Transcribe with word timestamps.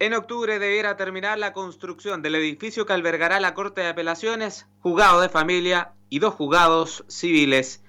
En 0.00 0.14
octubre 0.14 0.60
debiera 0.60 0.96
terminar 0.96 1.40
la 1.40 1.52
construcción 1.52 2.22
del 2.22 2.36
edificio 2.36 2.86
que 2.86 2.92
albergará 2.92 3.40
la 3.40 3.54
Corte 3.54 3.80
de 3.80 3.88
Apelaciones, 3.88 4.68
juzgado 4.78 5.20
de 5.20 5.28
familia 5.28 5.90
y 6.08 6.20
dos 6.20 6.34
juzgados 6.34 7.04
civiles. 7.08 7.82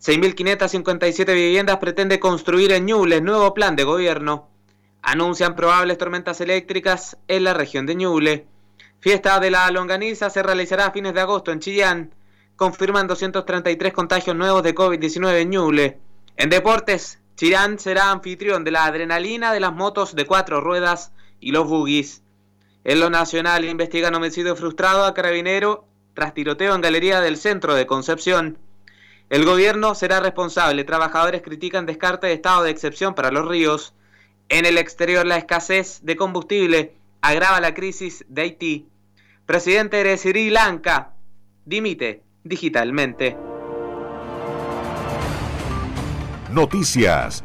6.557 0.00 1.34
viviendas 1.34 1.78
pretende 1.78 2.20
construir 2.20 2.70
en 2.70 2.86
Ñuble, 2.86 3.20
nuevo 3.20 3.52
plan 3.52 3.74
de 3.74 3.82
gobierno. 3.82 4.48
Anuncian 5.02 5.56
probables 5.56 5.98
tormentas 5.98 6.40
eléctricas 6.40 7.16
en 7.26 7.42
la 7.42 7.52
región 7.52 7.84
de 7.84 7.96
Ñuble. 7.96 8.46
Fiesta 9.00 9.40
de 9.40 9.50
la 9.50 9.68
longaniza 9.72 10.30
se 10.30 10.44
realizará 10.44 10.86
a 10.86 10.92
fines 10.92 11.14
de 11.14 11.20
agosto 11.20 11.50
en 11.50 11.58
Chillán. 11.58 12.14
Confirman 12.54 13.08
233 13.08 13.92
contagios 13.92 14.36
nuevos 14.36 14.62
de 14.62 14.72
COVID-19 14.72 15.40
en 15.40 15.50
Ñuble. 15.50 15.98
En 16.36 16.48
deportes, 16.48 17.18
Chillán 17.34 17.80
será 17.80 18.12
anfitrión 18.12 18.62
de 18.62 18.70
la 18.70 18.84
adrenalina 18.84 19.52
de 19.52 19.58
las 19.58 19.72
motos 19.72 20.14
de 20.14 20.26
cuatro 20.26 20.60
ruedas 20.60 21.10
y 21.40 21.52
los 21.52 21.66
buggies. 21.66 22.22
En 22.84 23.00
lo 23.00 23.10
nacional 23.10 23.64
investigan 23.64 24.14
homicidio 24.14 24.56
frustrado 24.56 25.04
a 25.04 25.14
carabinero 25.14 25.86
tras 26.14 26.34
tiroteo 26.34 26.74
en 26.74 26.80
galería 26.80 27.20
del 27.20 27.36
centro 27.36 27.74
de 27.74 27.86
Concepción. 27.86 28.58
El 29.28 29.44
gobierno 29.44 29.94
será 29.94 30.20
responsable. 30.20 30.84
Trabajadores 30.84 31.42
critican 31.42 31.86
descarte 31.86 32.26
de 32.26 32.32
estado 32.34 32.64
de 32.64 32.70
excepción 32.70 33.14
para 33.14 33.30
los 33.30 33.46
ríos. 33.46 33.94
En 34.48 34.64
el 34.64 34.78
exterior 34.78 35.26
la 35.26 35.36
escasez 35.36 36.00
de 36.02 36.16
combustible 36.16 36.94
agrava 37.20 37.60
la 37.60 37.74
crisis 37.74 38.24
de 38.28 38.42
Haití. 38.42 38.88
Presidente 39.46 40.02
de 40.02 40.16
Sri 40.16 40.50
Lanka 40.50 41.12
dimite 41.64 42.22
digitalmente. 42.44 43.36
Noticias, 46.50 47.44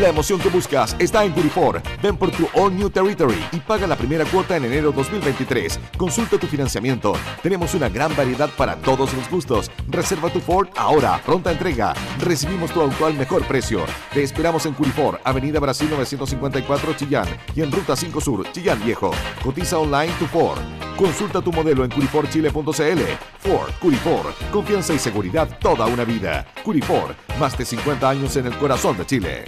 La 0.00 0.10
emoción 0.10 0.38
que 0.38 0.48
buscas 0.48 0.94
está 1.00 1.24
en 1.24 1.32
Curifor. 1.32 1.82
Ven 2.00 2.16
por 2.16 2.30
tu 2.30 2.48
All 2.54 2.72
New 2.76 2.88
Territory 2.88 3.44
y 3.50 3.56
paga 3.56 3.84
la 3.84 3.96
primera 3.96 4.24
cuota 4.24 4.56
en 4.56 4.66
enero 4.66 4.92
2023. 4.92 5.80
Consulta 5.96 6.38
tu 6.38 6.46
financiamiento. 6.46 7.14
Tenemos 7.42 7.74
una 7.74 7.88
gran 7.88 8.14
variedad 8.14 8.48
para 8.56 8.76
todos 8.76 9.12
los 9.12 9.28
gustos. 9.28 9.72
Reserva 9.88 10.30
tu 10.30 10.38
Ford 10.38 10.68
ahora. 10.76 11.20
Pronta 11.26 11.50
entrega. 11.50 11.94
Recibimos 12.20 12.70
tu 12.70 12.80
auto 12.80 13.06
al 13.06 13.14
mejor 13.14 13.44
precio. 13.48 13.80
Te 14.14 14.22
esperamos 14.22 14.66
en 14.66 14.74
Curifor, 14.74 15.20
Avenida 15.24 15.58
Brasil 15.58 15.90
954 15.90 16.94
Chillán 16.94 17.26
y 17.56 17.62
en 17.62 17.72
Ruta 17.72 17.96
5 17.96 18.20
Sur, 18.20 18.52
Chillán 18.52 18.80
Viejo. 18.84 19.10
Cotiza 19.42 19.78
online 19.78 20.12
tu 20.20 20.26
Ford. 20.26 20.60
Consulta 20.96 21.40
tu 21.40 21.52
modelo 21.52 21.84
en 21.84 21.90
curiforchile.cl. 21.90 23.02
Ford, 23.40 23.72
Curifor, 23.80 24.32
confianza 24.52 24.94
y 24.94 25.00
seguridad 25.00 25.58
toda 25.58 25.86
una 25.86 26.04
vida. 26.04 26.46
Curifor, 26.62 27.16
más 27.40 27.58
de 27.58 27.64
50 27.64 28.08
años 28.08 28.36
en 28.36 28.46
el 28.46 28.56
corazón 28.58 28.96
de 28.96 29.04
Chile. 29.04 29.44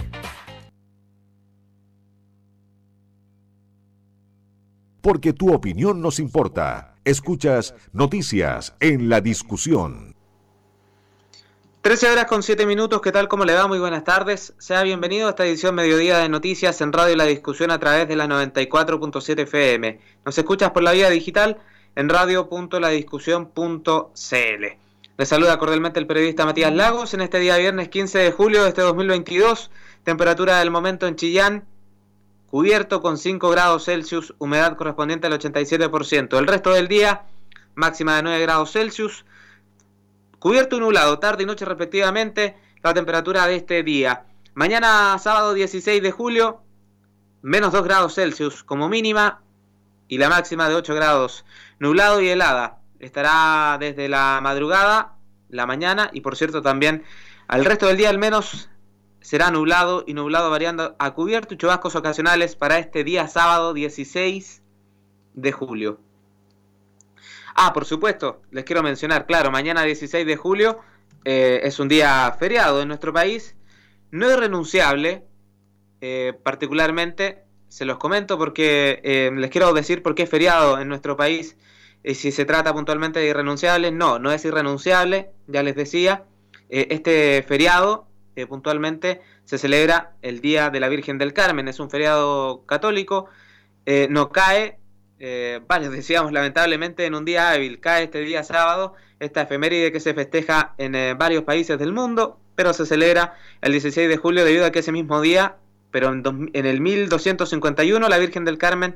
Porque 5.01 5.33
tu 5.33 5.53
opinión 5.53 6.01
nos 6.01 6.19
importa. 6.19 6.95
Escuchas 7.03 7.73
Noticias 7.93 8.75
en 8.79 9.09
la 9.09 9.21
Discusión. 9.21 10.15
13 11.81 12.11
horas 12.11 12.25
con 12.25 12.43
7 12.43 12.67
minutos, 12.67 13.01
¿qué 13.01 13.11
tal? 13.11 13.27
¿Cómo 13.27 13.43
le 13.43 13.55
va? 13.55 13.67
Muy 13.67 13.79
buenas 13.79 14.03
tardes. 14.03 14.53
Sea 14.59 14.83
bienvenido 14.83 15.25
a 15.25 15.31
esta 15.31 15.47
edición 15.47 15.73
Mediodía 15.73 16.19
de 16.19 16.29
Noticias 16.29 16.79
en 16.81 16.93
Radio 16.93 17.15
La 17.15 17.25
Discusión 17.25 17.71
a 17.71 17.79
través 17.79 18.07
de 18.07 18.15
la 18.15 18.27
94.7 18.27 19.39
FM. 19.39 19.99
Nos 20.23 20.37
escuchas 20.37 20.69
por 20.69 20.83
la 20.83 20.91
vía 20.91 21.09
digital 21.09 21.57
en 21.95 22.07
radio.ladiscusión.cl. 22.07 24.65
Le 25.17 25.25
saluda 25.25 25.57
cordialmente 25.57 25.99
el 25.99 26.05
periodista 26.05 26.45
Matías 26.45 26.71
Lagos 26.71 27.15
en 27.15 27.21
este 27.21 27.39
día 27.39 27.57
viernes 27.57 27.89
15 27.89 28.19
de 28.19 28.31
julio 28.31 28.61
de 28.61 28.69
este 28.69 28.81
2022. 28.81 29.71
Temperatura 30.03 30.59
del 30.59 30.69
momento 30.69 31.07
en 31.07 31.15
Chillán, 31.15 31.65
cubierto 32.51 33.01
con 33.01 33.17
5 33.17 33.49
grados 33.49 33.85
Celsius, 33.85 34.35
humedad 34.37 34.75
correspondiente 34.75 35.25
al 35.25 35.39
87%. 35.39 36.37
El 36.37 36.47
resto 36.47 36.73
del 36.73 36.89
día, 36.89 37.23
máxima 37.75 38.17
de 38.17 38.23
9 38.23 38.41
grados 38.41 38.73
Celsius, 38.73 39.23
cubierto 40.37 40.75
y 40.75 40.81
nublado, 40.81 41.17
tarde 41.17 41.43
y 41.43 41.45
noche 41.45 41.63
respectivamente, 41.63 42.57
la 42.83 42.93
temperatura 42.93 43.47
de 43.47 43.55
este 43.55 43.83
día. 43.83 44.25
Mañana 44.53 45.17
sábado 45.17 45.53
16 45.53 46.03
de 46.03 46.11
julio, 46.11 46.59
menos 47.41 47.71
2 47.71 47.85
grados 47.85 48.15
Celsius 48.15 48.65
como 48.65 48.89
mínima 48.89 49.41
y 50.09 50.17
la 50.17 50.27
máxima 50.27 50.67
de 50.67 50.75
8 50.75 50.93
grados, 50.93 51.45
nublado 51.79 52.19
y 52.19 52.27
helada. 52.27 52.79
Estará 52.99 53.77
desde 53.79 54.09
la 54.09 54.41
madrugada, 54.43 55.13
la 55.47 55.65
mañana 55.65 56.09
y 56.11 56.19
por 56.19 56.35
cierto 56.35 56.61
también 56.61 57.05
al 57.47 57.63
resto 57.63 57.87
del 57.87 57.95
día 57.95 58.09
al 58.09 58.17
menos 58.17 58.69
será 59.21 59.51
nublado 59.51 60.03
y 60.05 60.13
nublado 60.13 60.49
variando 60.49 60.95
a 60.99 61.13
cubierto 61.13 61.53
y 61.53 61.57
chubascos 61.57 61.95
ocasionales 61.95 62.55
para 62.55 62.79
este 62.79 63.03
día 63.03 63.27
sábado 63.27 63.73
16 63.73 64.61
de 65.33 65.51
julio. 65.51 65.99
Ah, 67.55 67.73
por 67.73 67.85
supuesto, 67.85 68.41
les 68.51 68.63
quiero 68.65 68.81
mencionar, 68.83 69.25
claro, 69.25 69.51
mañana 69.51 69.83
16 69.83 70.25
de 70.25 70.35
julio 70.35 70.79
eh, 71.25 71.61
es 71.63 71.79
un 71.79 71.87
día 71.87 72.35
feriado 72.39 72.81
en 72.81 72.87
nuestro 72.87 73.13
país. 73.13 73.55
No 74.09 74.29
es 74.29 74.37
renunciable, 74.37 75.23
eh, 76.01 76.33
particularmente, 76.43 77.43
se 77.67 77.85
los 77.85 77.97
comento 77.97 78.37
porque 78.37 78.99
eh, 79.03 79.31
les 79.33 79.49
quiero 79.49 79.71
decir 79.73 80.01
por 80.01 80.15
qué 80.15 80.23
es 80.23 80.29
feriado 80.29 80.79
en 80.79 80.87
nuestro 80.87 81.15
país. 81.15 81.57
Y 82.03 82.15
si 82.15 82.31
se 82.31 82.45
trata 82.45 82.73
puntualmente 82.73 83.19
de 83.19 83.27
irrenunciable, 83.27 83.91
no, 83.91 84.17
no 84.17 84.31
es 84.31 84.43
irrenunciable, 84.43 85.29
ya 85.47 85.61
les 85.61 85.75
decía. 85.75 86.25
este 86.69 87.43
feriado 87.47 88.07
eh, 88.35 88.45
puntualmente 88.45 89.21
se 89.45 89.57
celebra 89.57 90.13
el 90.21 90.41
Día 90.41 90.69
de 90.69 90.79
la 90.79 90.89
Virgen 90.89 91.17
del 91.17 91.33
Carmen, 91.33 91.67
es 91.67 91.79
un 91.79 91.89
feriado 91.89 92.65
católico, 92.65 93.27
eh, 93.85 94.07
no 94.09 94.29
cae, 94.29 94.77
eh, 95.19 95.61
varios 95.67 95.91
decíamos 95.91 96.31
lamentablemente 96.31 97.05
en 97.05 97.15
un 97.15 97.25
día 97.25 97.51
hábil, 97.51 97.79
cae 97.79 98.03
este 98.03 98.19
día 98.21 98.43
sábado, 98.43 98.93
esta 99.19 99.41
efeméride 99.41 99.91
que 99.91 99.99
se 99.99 100.13
festeja 100.13 100.73
en 100.77 101.17
varios 101.17 101.43
países 101.43 101.77
del 101.77 101.93
mundo, 101.93 102.39
pero 102.55 102.73
se 102.73 102.85
celebra 102.85 103.35
el 103.61 103.71
16 103.71 104.09
de 104.09 104.17
julio 104.17 104.43
debido 104.43 104.65
a 104.65 104.71
que 104.71 104.79
ese 104.79 104.91
mismo 104.91 105.21
día, 105.21 105.57
pero 105.91 106.09
en, 106.09 106.23
en 106.53 106.65
el 106.65 106.81
1251, 106.81 108.09
la 108.09 108.17
Virgen 108.17 108.45
del 108.45 108.57
Carmen 108.57 108.95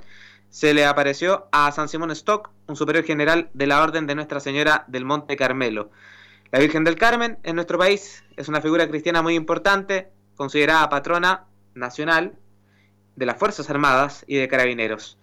se 0.49 0.73
le 0.73 0.85
apareció 0.85 1.47
a 1.51 1.71
San 1.73 1.89
Simón 1.89 2.11
Stock, 2.11 2.49
un 2.67 2.75
superior 2.77 3.03
general 3.03 3.49
de 3.53 3.67
la 3.67 3.83
Orden 3.83 4.07
de 4.07 4.15
Nuestra 4.15 4.39
Señora 4.39 4.85
del 4.87 5.03
Monte 5.03 5.35
Carmelo. 5.35 5.91
La 6.55 6.61
Virgen 6.61 6.85
del 6.85 6.95
Carmen 6.95 7.37
en 7.43 7.55
nuestro 7.55 7.77
país 7.77 8.23
es 8.37 8.47
una 8.47 8.61
figura 8.61 8.87
cristiana 8.87 9.21
muy 9.21 9.35
importante, 9.35 10.07
considerada 10.37 10.87
patrona 10.87 11.47
nacional 11.73 12.37
de 13.17 13.25
las 13.25 13.37
Fuerzas 13.37 13.69
Armadas 13.69 14.23
y 14.25 14.37
de 14.37 14.47
Carabineros. 14.47 15.19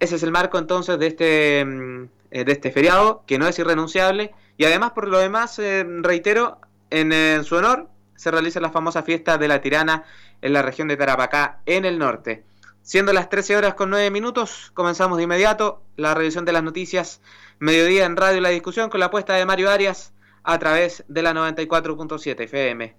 Ese 0.00 0.16
es 0.16 0.24
el 0.24 0.32
marco 0.32 0.58
entonces 0.58 0.98
de 0.98 1.06
este, 1.06 1.64
mm, 1.64 2.08
eh, 2.32 2.44
de 2.44 2.50
este 2.50 2.72
feriado, 2.72 3.22
que 3.28 3.38
no 3.38 3.46
es 3.46 3.56
irrenunciable, 3.60 4.34
y 4.56 4.64
además 4.64 4.90
por 4.90 5.06
lo 5.06 5.18
demás, 5.18 5.56
eh, 5.60 5.86
reitero, 6.00 6.58
en, 6.90 7.44
su 7.44 7.54
honor 7.54 7.88
se 8.16 8.32
realiza 8.32 8.58
la 8.58 8.72
famosa 8.72 9.04
fiesta 9.04 9.38
de 9.38 9.46
la 9.46 9.60
tirana 9.60 10.02
en 10.42 10.52
la 10.52 10.62
región 10.62 10.88
de 10.88 10.96
Tarapacá, 10.96 11.60
en 11.66 11.84
el 11.84 11.96
norte. 11.96 12.42
Siendo 12.82 13.12
las 13.12 13.28
13 13.28 13.56
horas 13.56 13.74
con 13.74 13.88
9 13.90 14.10
minutos, 14.10 14.72
comenzamos 14.74 15.18
de 15.18 15.22
inmediato 15.22 15.84
la 15.94 16.14
revisión 16.14 16.44
de 16.44 16.52
las 16.52 16.64
noticias, 16.64 17.20
mediodía 17.60 18.04
en 18.04 18.16
radio 18.16 18.40
la 18.40 18.48
discusión 18.48 18.90
con 18.90 18.98
la 18.98 19.06
apuesta 19.06 19.34
de 19.34 19.46
Mario 19.46 19.70
Arias 19.70 20.12
a 20.46 20.58
través 20.58 21.04
de 21.08 21.22
la 21.22 21.34
94.7 21.34 22.40
FM. 22.44 22.96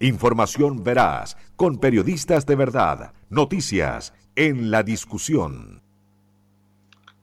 Información 0.00 0.84
veraz, 0.84 1.36
con 1.56 1.78
periodistas 1.78 2.46
de 2.46 2.56
verdad, 2.56 3.12
noticias 3.30 4.12
en 4.36 4.70
la 4.70 4.82
discusión. 4.82 5.82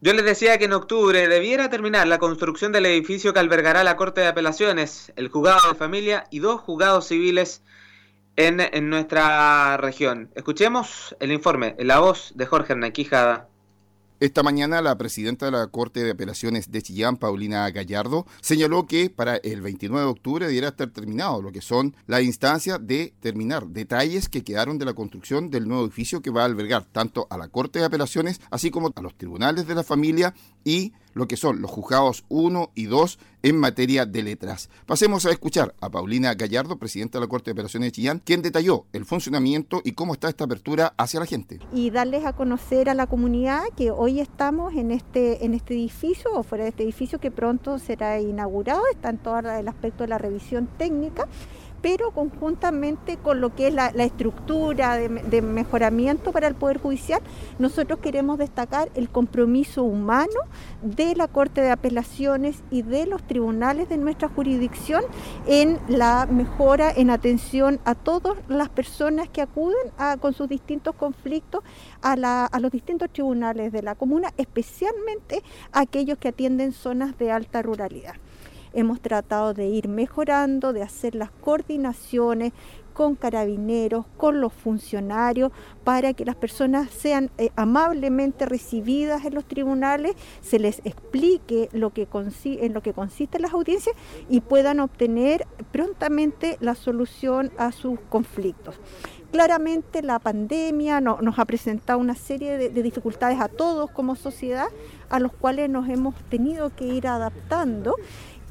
Yo 0.02 0.14
les 0.14 0.26
decía 0.26 0.58
que 0.58 0.66
en 0.66 0.74
octubre 0.74 1.28
debiera 1.28 1.70
terminar 1.70 2.08
la 2.08 2.20
construcción 2.20 2.72
del 2.72 2.86
edificio 2.86 3.34
que 3.34 3.40
albergará 3.40 3.84
la 3.84 3.96
Corte 3.96 4.22
de 4.22 4.28
Apelaciones, 4.28 5.14
el 5.16 5.30
juzgado 5.30 5.70
de 5.70 5.76
familia 5.76 6.26
y 6.30 6.40
dos 6.40 6.62
juzgados 6.62 7.08
civiles 7.08 7.64
en, 8.36 8.60
en 8.60 8.90
nuestra 8.90 9.78
región. 9.78 10.30
Escuchemos 10.36 11.16
el 11.20 11.32
informe 11.32 11.76
en 11.78 11.88
la 11.88 12.00
voz 12.00 12.34
de 12.36 12.46
Jorge 12.46 12.74
Hernán 12.74 12.92
Quijada. 12.92 13.48
Esta 14.26 14.42
mañana 14.42 14.82
la 14.82 14.98
presidenta 14.98 15.46
de 15.46 15.52
la 15.52 15.68
Corte 15.68 16.04
de 16.04 16.10
Apelaciones 16.10 16.72
de 16.72 16.82
Chillán, 16.82 17.18
Paulina 17.18 17.70
Gallardo, 17.70 18.26
señaló 18.42 18.88
que 18.88 19.12
para 19.12 19.36
el 19.36 19.62
29 19.62 20.04
de 20.04 20.12
octubre 20.12 20.48
debiera 20.48 20.70
estar 20.70 20.90
terminado 20.90 21.44
lo 21.44 21.52
que 21.52 21.62
son 21.62 21.96
las 22.08 22.24
instancias 22.24 22.80
de 22.82 23.14
terminar 23.20 23.68
detalles 23.68 24.28
que 24.28 24.44
quedaron 24.44 24.80
de 24.80 24.86
la 24.86 24.96
construcción 24.96 25.52
del 25.52 25.68
nuevo 25.68 25.84
edificio 25.84 26.24
que 26.24 26.32
va 26.32 26.42
a 26.42 26.46
albergar 26.46 26.86
tanto 26.86 27.28
a 27.30 27.38
la 27.38 27.50
Corte 27.50 27.78
de 27.78 27.86
Apelaciones 27.86 28.42
así 28.50 28.72
como 28.72 28.92
a 28.96 29.02
los 29.04 29.16
tribunales 29.16 29.68
de 29.68 29.76
la 29.76 29.84
familia 29.84 30.34
y 30.64 30.94
lo 31.16 31.28
que 31.28 31.38
son 31.38 31.62
los 31.62 31.72
juzgados 31.72 32.24
1 32.30 32.72
y 32.76 32.86
2 32.86 33.18
en 33.42 33.58
materia 33.58 34.06
de 34.06 34.22
letras. 34.22 34.70
Pasemos 34.86 35.26
a 35.26 35.32
escuchar 35.32 35.74
a 35.80 35.90
Paulina 35.90 36.34
Gallardo, 36.34 36.78
presidenta 36.78 37.18
de 37.18 37.26
la 37.26 37.30
Corte 37.30 37.46
de 37.46 37.54
Operaciones 37.54 37.88
de 37.88 37.92
Chillán, 37.94 38.22
quien 38.24 38.42
detalló 38.42 38.86
el 38.92 39.06
funcionamiento 39.06 39.82
y 39.84 39.94
cómo 39.94 40.14
está 40.14 40.30
esta 40.30 40.44
apertura 40.44 40.94
hacia 40.98 41.20
la 41.20 41.26
gente. 41.26 41.60
Y 41.74 41.90
darles 41.90 42.26
a 42.26 42.34
conocer 42.34 42.90
a 42.90 42.94
la 42.94 43.08
comunidad 43.08 43.64
que 43.78 43.92
hoy 43.92 44.20
estamos 44.20 44.74
en 44.76 44.92
este, 44.92 45.46
en 45.46 45.54
este 45.54 45.74
edificio 45.74 46.32
o 46.34 46.44
fuera 46.44 46.66
de 46.66 46.72
este 46.72 46.84
edificio 46.84 47.20
que 47.20 47.32
pronto 47.32 47.80
será 47.80 48.20
inaugurado, 48.20 48.82
está 48.92 49.10
en 49.10 49.18
todo 49.18 49.40
el 49.40 49.68
aspecto 49.68 50.04
de 50.04 50.10
la 50.10 50.18
revisión 50.18 50.68
técnica 50.78 51.28
pero 51.82 52.12
conjuntamente 52.12 53.18
con 53.18 53.42
lo 53.42 53.54
que 53.54 53.68
es 53.68 53.74
la, 53.74 53.88
estructura 53.90 54.98
de, 54.98 55.42
mejoramiento 55.42 56.32
para 56.32 56.48
el 56.48 56.56
Poder 56.56 56.80
Judicial, 56.80 57.22
nosotros 57.60 58.00
queremos 58.00 58.38
destacar 58.38 58.90
el 58.96 59.10
compromiso 59.10 59.84
humano 59.84 60.34
de 60.82 61.16
la 61.16 61.28
Corte 61.28 61.62
de 61.62 61.72
Apelaciones 61.72 62.64
y 62.72 62.82
de 62.82 63.06
los 63.06 63.22
tribunales 63.24 63.90
de 63.90 63.98
nuestra 63.98 64.30
jurisdicción 64.30 65.04
en 65.48 65.80
la 65.88 66.26
mejora, 66.26 66.92
en 66.92 67.10
atención 67.10 67.80
a 67.86 67.96
todas 67.96 68.36
las 68.48 68.70
personas 68.70 69.30
que 69.30 69.42
acuden 69.42 69.92
con 70.20 70.34
sus 70.34 70.50
distintos 70.50 70.96
conflictos 70.96 71.64
a, 72.02 72.46
a 72.46 72.60
los 72.60 72.72
distintos 72.72 73.10
tribunales 73.12 73.72
de 73.72 73.82
la 73.82 73.96
comuna, 73.96 74.34
especialmente 74.38 75.44
aquellos 75.72 76.18
que 76.18 76.30
atienden 76.30 76.72
zonas 76.74 77.18
de 77.18 77.32
alta 77.32 77.62
ruralidad. 77.62 78.16
Hemos 78.76 79.02
tratado 79.02 79.54
de 79.54 79.68
ir 79.68 79.88
mejorando, 79.88 80.74
de 80.74 80.84
hacer 80.84 81.16
las 81.16 81.32
coordinaciones 81.32 82.54
con 82.96 83.16
carabineros, 83.16 84.06
con 84.16 84.40
los 84.40 84.54
funcionarios, 84.54 85.52
para 85.84 86.14
que 86.14 86.24
las 86.24 86.36
personas 86.36 86.90
sean 86.90 87.30
eh, 87.38 87.50
amablemente 87.58 88.46
recibidas 88.46 89.26
en 89.26 89.36
los 89.36 89.44
tribunales, 89.44 90.16
se 90.42 90.60
les 90.60 90.80
explique 90.86 91.68
lo 91.74 91.92
que 91.92 92.08
en 92.46 92.74
lo 92.74 92.82
que 92.82 92.94
consiste 92.94 93.40
las 93.40 93.54
audiencias 93.54 93.96
y 94.30 94.40
puedan 94.40 94.80
obtener 94.80 95.46
prontamente 95.74 96.58
la 96.62 96.74
solución 96.74 97.52
a 97.58 97.74
sus 97.74 98.00
conflictos. 98.10 98.76
Claramente 99.32 100.02
la 100.02 100.20
pandemia 100.20 101.02
nos 101.02 101.38
ha 101.38 101.44
presentado 101.44 102.00
una 102.00 102.16
serie 102.16 102.58
de 102.58 102.84
dificultades 102.84 103.42
a 103.42 103.50
todos 103.50 103.92
como 103.92 104.16
sociedad, 104.16 104.68
a 105.10 105.20
los 105.20 105.34
cuales 105.34 105.70
nos 105.70 105.90
hemos 105.90 106.16
tenido 106.30 106.74
que 106.74 106.86
ir 106.86 107.08
adaptando 107.08 107.96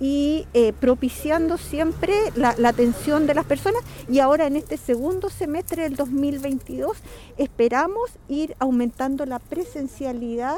y 0.05 0.47
eh, 0.53 0.75
propiciando 0.75 1.57
siempre 1.57 2.13
la, 2.37 2.51
atención 2.69 3.27
de 3.27 3.33
las 3.33 3.47
personas 3.47 3.83
y 4.07 4.19
ahora 4.19 4.47
en 4.47 4.57
este 4.57 4.77
segundo 4.77 5.31
semestre 5.31 5.85
del 5.85 5.97
2022 5.97 6.99
esperamos 7.39 8.11
ir 8.29 8.55
aumentando 8.59 9.25
la 9.25 9.39
presencialidad 9.39 10.57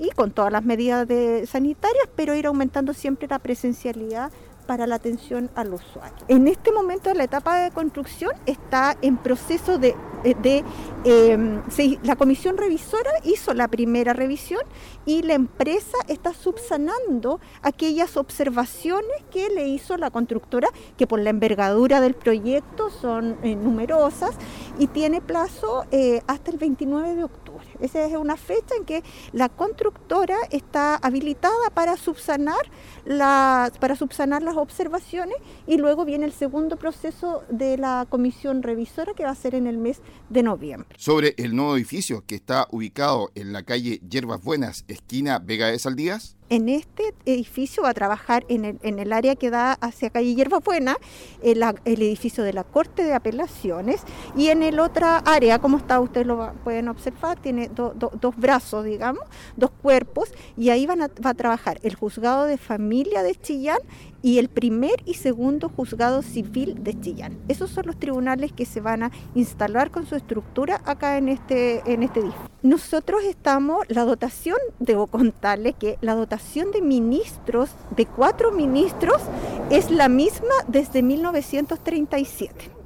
y 0.00 0.10
con 0.10 0.32
todas 0.32 0.50
las 0.50 0.64
medidas 0.64 1.06
sanitarias, 1.48 2.08
pero 2.16 2.34
ir 2.34 2.46
aumentando 2.46 2.92
siempre 2.92 3.28
la 3.28 3.38
presencialidad 3.38 4.32
para 4.66 4.88
la 4.88 4.96
atención 4.96 5.48
al 5.54 5.74
usuario. 5.74 6.18
En 6.26 6.48
este 6.48 6.72
momento 6.72 7.14
la 7.14 7.22
etapa 7.22 7.60
de 7.60 7.70
construcción 7.70 8.32
está 8.46 8.96
en 9.00 9.16
proceso 9.16 9.78
de... 9.78 9.94
de 10.22 10.64
em, 11.04 11.62
la 12.02 12.16
comisión 12.16 12.56
revisora 12.56 13.10
hizo 13.24 13.54
la 13.54 13.68
primera 13.68 14.12
revisión 14.12 14.62
y 15.06 15.22
la 15.22 15.34
empresa 15.34 15.96
está 16.08 16.34
subsanando 16.34 17.40
aquellas 17.62 18.16
observaciones 18.16 19.24
que 19.30 19.48
le 19.50 19.68
hizo 19.68 19.96
la 19.96 20.10
constructora, 20.10 20.68
que 20.96 21.06
por 21.06 21.20
la 21.20 21.30
envergadura 21.30 22.00
del 22.00 22.14
proyecto 22.14 22.90
son 22.90 23.36
eh, 23.42 23.54
numerosas 23.54 24.34
y 24.78 24.86
tiene 24.88 25.20
plazo 25.20 25.84
eh, 25.90 26.20
hasta 26.26 26.50
el 26.50 26.58
29 26.58 27.14
de 27.14 27.24
octubre. 27.24 27.47
Esa 27.80 28.04
es 28.04 28.14
una 28.14 28.36
fecha 28.36 28.74
en 28.76 28.84
que 28.84 29.02
la 29.32 29.48
constructora 29.48 30.36
está 30.50 30.96
habilitada 30.96 31.70
para 31.74 31.96
subsanar 31.96 32.70
las, 33.04 33.76
para 33.78 33.96
subsanar 33.96 34.42
las 34.42 34.56
observaciones 34.56 35.36
y 35.66 35.76
luego 35.78 36.04
viene 36.04 36.26
el 36.26 36.32
segundo 36.32 36.76
proceso 36.76 37.42
de 37.48 37.78
la 37.78 38.06
comisión 38.08 38.62
revisora 38.62 39.14
que 39.14 39.24
va 39.24 39.30
a 39.30 39.34
ser 39.34 39.54
en 39.54 39.66
el 39.66 39.78
mes 39.78 40.00
de 40.28 40.42
noviembre. 40.42 40.88
Sobre 40.96 41.34
el 41.38 41.54
nuevo 41.54 41.76
edificio 41.76 42.24
que 42.26 42.34
está 42.34 42.66
ubicado 42.70 43.30
en 43.34 43.52
la 43.52 43.62
calle 43.62 44.00
Hierbas 44.08 44.42
Buenas, 44.42 44.84
esquina 44.88 45.38
Vega 45.38 45.68
de 45.68 45.78
Saldías. 45.78 46.36
En 46.50 46.70
este 46.70 47.14
edificio 47.26 47.82
va 47.82 47.90
a 47.90 47.94
trabajar 47.94 48.46
en 48.48 48.64
el, 48.64 48.78
en 48.82 48.98
el 48.98 49.12
área 49.12 49.36
que 49.36 49.50
da 49.50 49.74
hacia 49.74 50.08
calle 50.08 50.34
Hierba 50.34 50.60
Buena, 50.60 50.96
el, 51.42 51.62
el, 51.84 52.02
edificio 52.02 52.42
de 52.42 52.54
la 52.54 52.64
Corte 52.64 53.04
de 53.04 53.12
Apelaciones, 53.12 54.02
y 54.34 54.48
en 54.48 54.62
el 54.62 54.80
otra 54.80 55.18
área, 55.18 55.58
como 55.58 55.76
está, 55.76 56.00
ustedes 56.00 56.26
lo 56.26 56.54
pueden 56.64 56.88
observar, 56.88 57.38
tiene 57.38 57.70
dos 57.74 58.36
brazos, 58.38 58.86
digamos, 58.86 59.24
dos 59.56 59.70
cuerpos, 59.82 60.32
y 60.56 60.70
ahí 60.70 60.86
van 60.86 61.02
a, 61.02 61.08
va 61.08 61.30
a 61.30 61.34
trabajar 61.34 61.80
el 61.82 61.94
juzgado 61.94 62.46
de 62.46 62.56
familia 62.56 63.22
de 63.22 63.34
Chillán 63.34 63.78
y 64.22 64.38
el 64.38 64.48
primer 64.48 64.94
y 65.04 65.14
segundo 65.14 65.68
juzgado 65.68 66.22
civil 66.22 66.82
de 66.82 66.98
Chillán. 66.98 67.38
Esos 67.48 67.70
son 67.70 67.86
los 67.86 67.98
tribunales 67.98 68.52
que 68.52 68.66
se 68.66 68.80
van 68.80 69.02
a 69.04 69.10
instalar 69.34 69.90
con 69.90 70.06
su 70.06 70.16
estructura 70.16 70.80
acá 70.84 71.18
en 71.18 71.28
este, 71.28 71.82
en 71.92 72.02
este. 72.02 72.22
Nosotros 72.62 73.22
estamos, 73.24 73.84
la 73.88 74.04
dotación, 74.04 74.58
debo 74.80 75.06
contarles 75.06 75.76
que 75.76 75.96
la 76.00 76.14
dotación 76.14 76.72
de 76.72 76.82
ministros, 76.82 77.70
de 77.96 78.06
cuatro 78.06 78.50
ministros, 78.50 79.22
es 79.70 79.90
la 79.90 80.08
misma 80.08 80.54
desde 80.66 81.02
1937. 81.02 82.77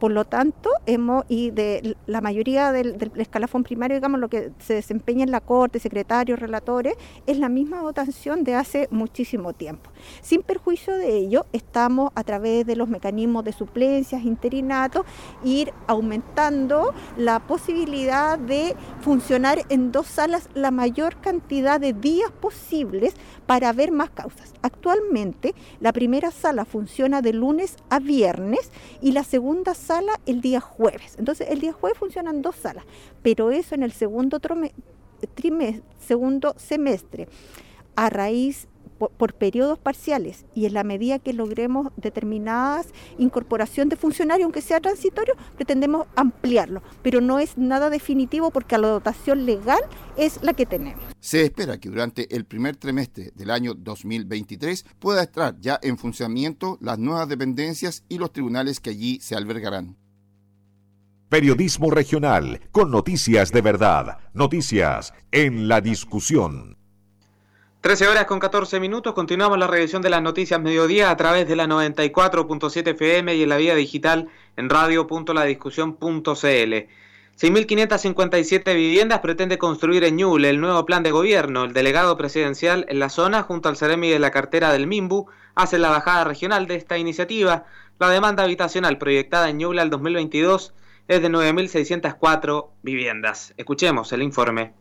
Por 0.00 0.12
lo 0.12 0.24
tanto, 0.24 0.70
hemos, 0.86 1.24
y 1.28 1.50
de 1.50 1.94
la 2.06 2.22
mayoría 2.22 2.72
del, 2.72 2.96
escalafón 3.16 3.64
primario, 3.64 3.98
digamos, 3.98 4.18
lo 4.18 4.30
que 4.30 4.50
se 4.58 4.72
desempeña 4.74 5.24
en 5.24 5.30
la 5.30 5.42
Corte, 5.42 5.78
secretarios, 5.78 6.40
relatores, 6.40 6.94
es 7.26 7.38
la 7.38 7.50
misma 7.50 7.82
votación 7.82 8.42
de 8.42 8.54
hace 8.54 8.88
muchísimo 8.90 9.52
tiempo. 9.52 9.90
Sin 10.22 10.42
perjuicio 10.42 10.96
de 10.96 11.18
ello, 11.18 11.44
estamos 11.52 12.12
a 12.14 12.24
través 12.24 12.64
de 12.64 12.76
los 12.76 12.88
mecanismos 12.88 13.44
de 13.44 13.52
suplencias, 13.52 14.24
interinatos, 14.24 15.04
ir 15.44 15.72
aumentando 15.86 16.94
la 17.18 17.40
posibilidad 17.40 18.38
de 18.38 18.74
funcionar 19.02 19.66
en 19.68 19.92
dos 19.92 20.06
salas 20.06 20.48
la 20.54 20.70
mayor 20.70 21.20
cantidad 21.20 21.78
de 21.78 21.92
días 21.92 22.30
posibles 22.30 23.14
para 23.50 23.72
ver 23.72 23.90
más 23.90 24.10
causas. 24.10 24.54
Actualmente, 24.62 25.56
la 25.80 25.92
primera 25.92 26.30
sala 26.30 26.64
funciona 26.64 27.20
de 27.20 27.32
lunes 27.32 27.78
a 27.88 27.98
viernes 27.98 28.70
y 29.02 29.10
la 29.10 29.24
segunda 29.24 29.74
sala 29.74 30.20
el 30.24 30.40
día 30.40 30.60
jueves. 30.60 31.16
Entonces, 31.18 31.48
el 31.50 31.60
día 31.60 31.72
jueves 31.72 31.98
funcionan 31.98 32.42
dos 32.42 32.54
salas, 32.54 32.84
pero 33.22 33.50
eso 33.50 33.74
en 33.74 33.82
el 33.82 33.90
segundo, 33.90 34.38
segundo 35.98 36.54
semestre, 36.58 37.26
a 37.96 38.08
raíz 38.08 38.68
por, 39.08 39.34
periodos 39.34 39.78
parciales 39.78 40.44
y 40.54 40.66
en 40.66 40.74
la 40.74 40.84
medida 40.84 41.18
que 41.18 41.32
logremos 41.32 41.88
determinadas 41.96 42.88
incorporación 43.18 43.88
de 43.88 43.96
funcionarios, 43.96 44.44
aunque 44.44 44.60
sea 44.60 44.80
transitorio, 44.80 45.34
pretendemos 45.56 46.06
ampliarlo, 46.16 46.82
pero 47.02 47.20
no 47.20 47.38
es 47.38 47.56
nada 47.56 47.88
definitivo 47.88 48.50
porque 48.50 48.76
la 48.76 48.88
dotación 48.88 49.46
legal 49.46 49.80
es 50.16 50.42
la 50.42 50.52
que 50.52 50.66
tenemos. 50.66 51.02
Se 51.18 51.42
espera 51.42 51.78
que 51.78 51.88
durante 51.88 52.34
el 52.34 52.44
primer 52.44 52.76
trimestre 52.76 53.32
del 53.34 53.50
año 53.50 53.74
2023 53.74 54.84
pueda 54.98 55.22
estar 55.22 55.58
ya 55.60 55.78
en 55.82 55.96
funcionamiento 55.96 56.78
las 56.80 56.98
nuevas 56.98 57.28
dependencias 57.28 58.04
y 58.08 58.18
los 58.18 58.32
tribunales 58.32 58.80
que 58.80 58.90
allí 58.90 59.18
se 59.20 59.34
albergarán. 59.34 59.96
Periodismo 61.28 61.90
regional 61.90 62.60
con 62.72 62.90
noticias 62.90 63.52
de 63.52 63.62
verdad, 63.62 64.18
noticias 64.34 65.14
en 65.30 65.68
la 65.68 65.80
discusión. 65.80 66.79
13 67.80 68.08
horas 68.08 68.26
con 68.26 68.40
14 68.40 68.78
minutos, 68.78 69.14
continuamos 69.14 69.58
la 69.58 69.66
revisión 69.66 70.02
de 70.02 70.10
las 70.10 70.20
noticias 70.20 70.60
mediodía 70.60 71.10
a 71.10 71.16
través 71.16 71.48
de 71.48 71.56
la 71.56 71.66
94.7 71.66 72.88
FM 72.88 73.34
y 73.36 73.42
en 73.42 73.48
la 73.48 73.56
vía 73.56 73.74
digital 73.74 74.28
en 74.58 74.68
radio.ladiscusión.cl. 74.68 76.28
6.557 77.40 78.74
viviendas 78.74 79.20
pretende 79.20 79.56
construir 79.56 80.04
en 80.04 80.16
Ñuble 80.16 80.50
el 80.50 80.60
nuevo 80.60 80.84
plan 80.84 81.02
de 81.02 81.10
gobierno. 81.10 81.64
El 81.64 81.72
delegado 81.72 82.18
presidencial 82.18 82.84
en 82.90 82.98
la 82.98 83.08
zona, 83.08 83.44
junto 83.44 83.70
al 83.70 83.78
Ceremi 83.78 84.10
de 84.10 84.18
la 84.18 84.30
cartera 84.30 84.74
del 84.74 84.86
MIMBU, 84.86 85.28
hace 85.54 85.78
la 85.78 85.88
bajada 85.88 86.24
regional 86.24 86.66
de 86.66 86.74
esta 86.74 86.98
iniciativa. 86.98 87.64
La 87.98 88.10
demanda 88.10 88.42
habitacional 88.42 88.98
proyectada 88.98 89.48
en 89.48 89.56
Ñuble 89.56 89.80
al 89.80 89.88
2022 89.88 90.74
es 91.08 91.22
de 91.22 91.30
9.604 91.30 92.68
viviendas. 92.82 93.54
Escuchemos 93.56 94.12
el 94.12 94.20
informe. 94.22 94.74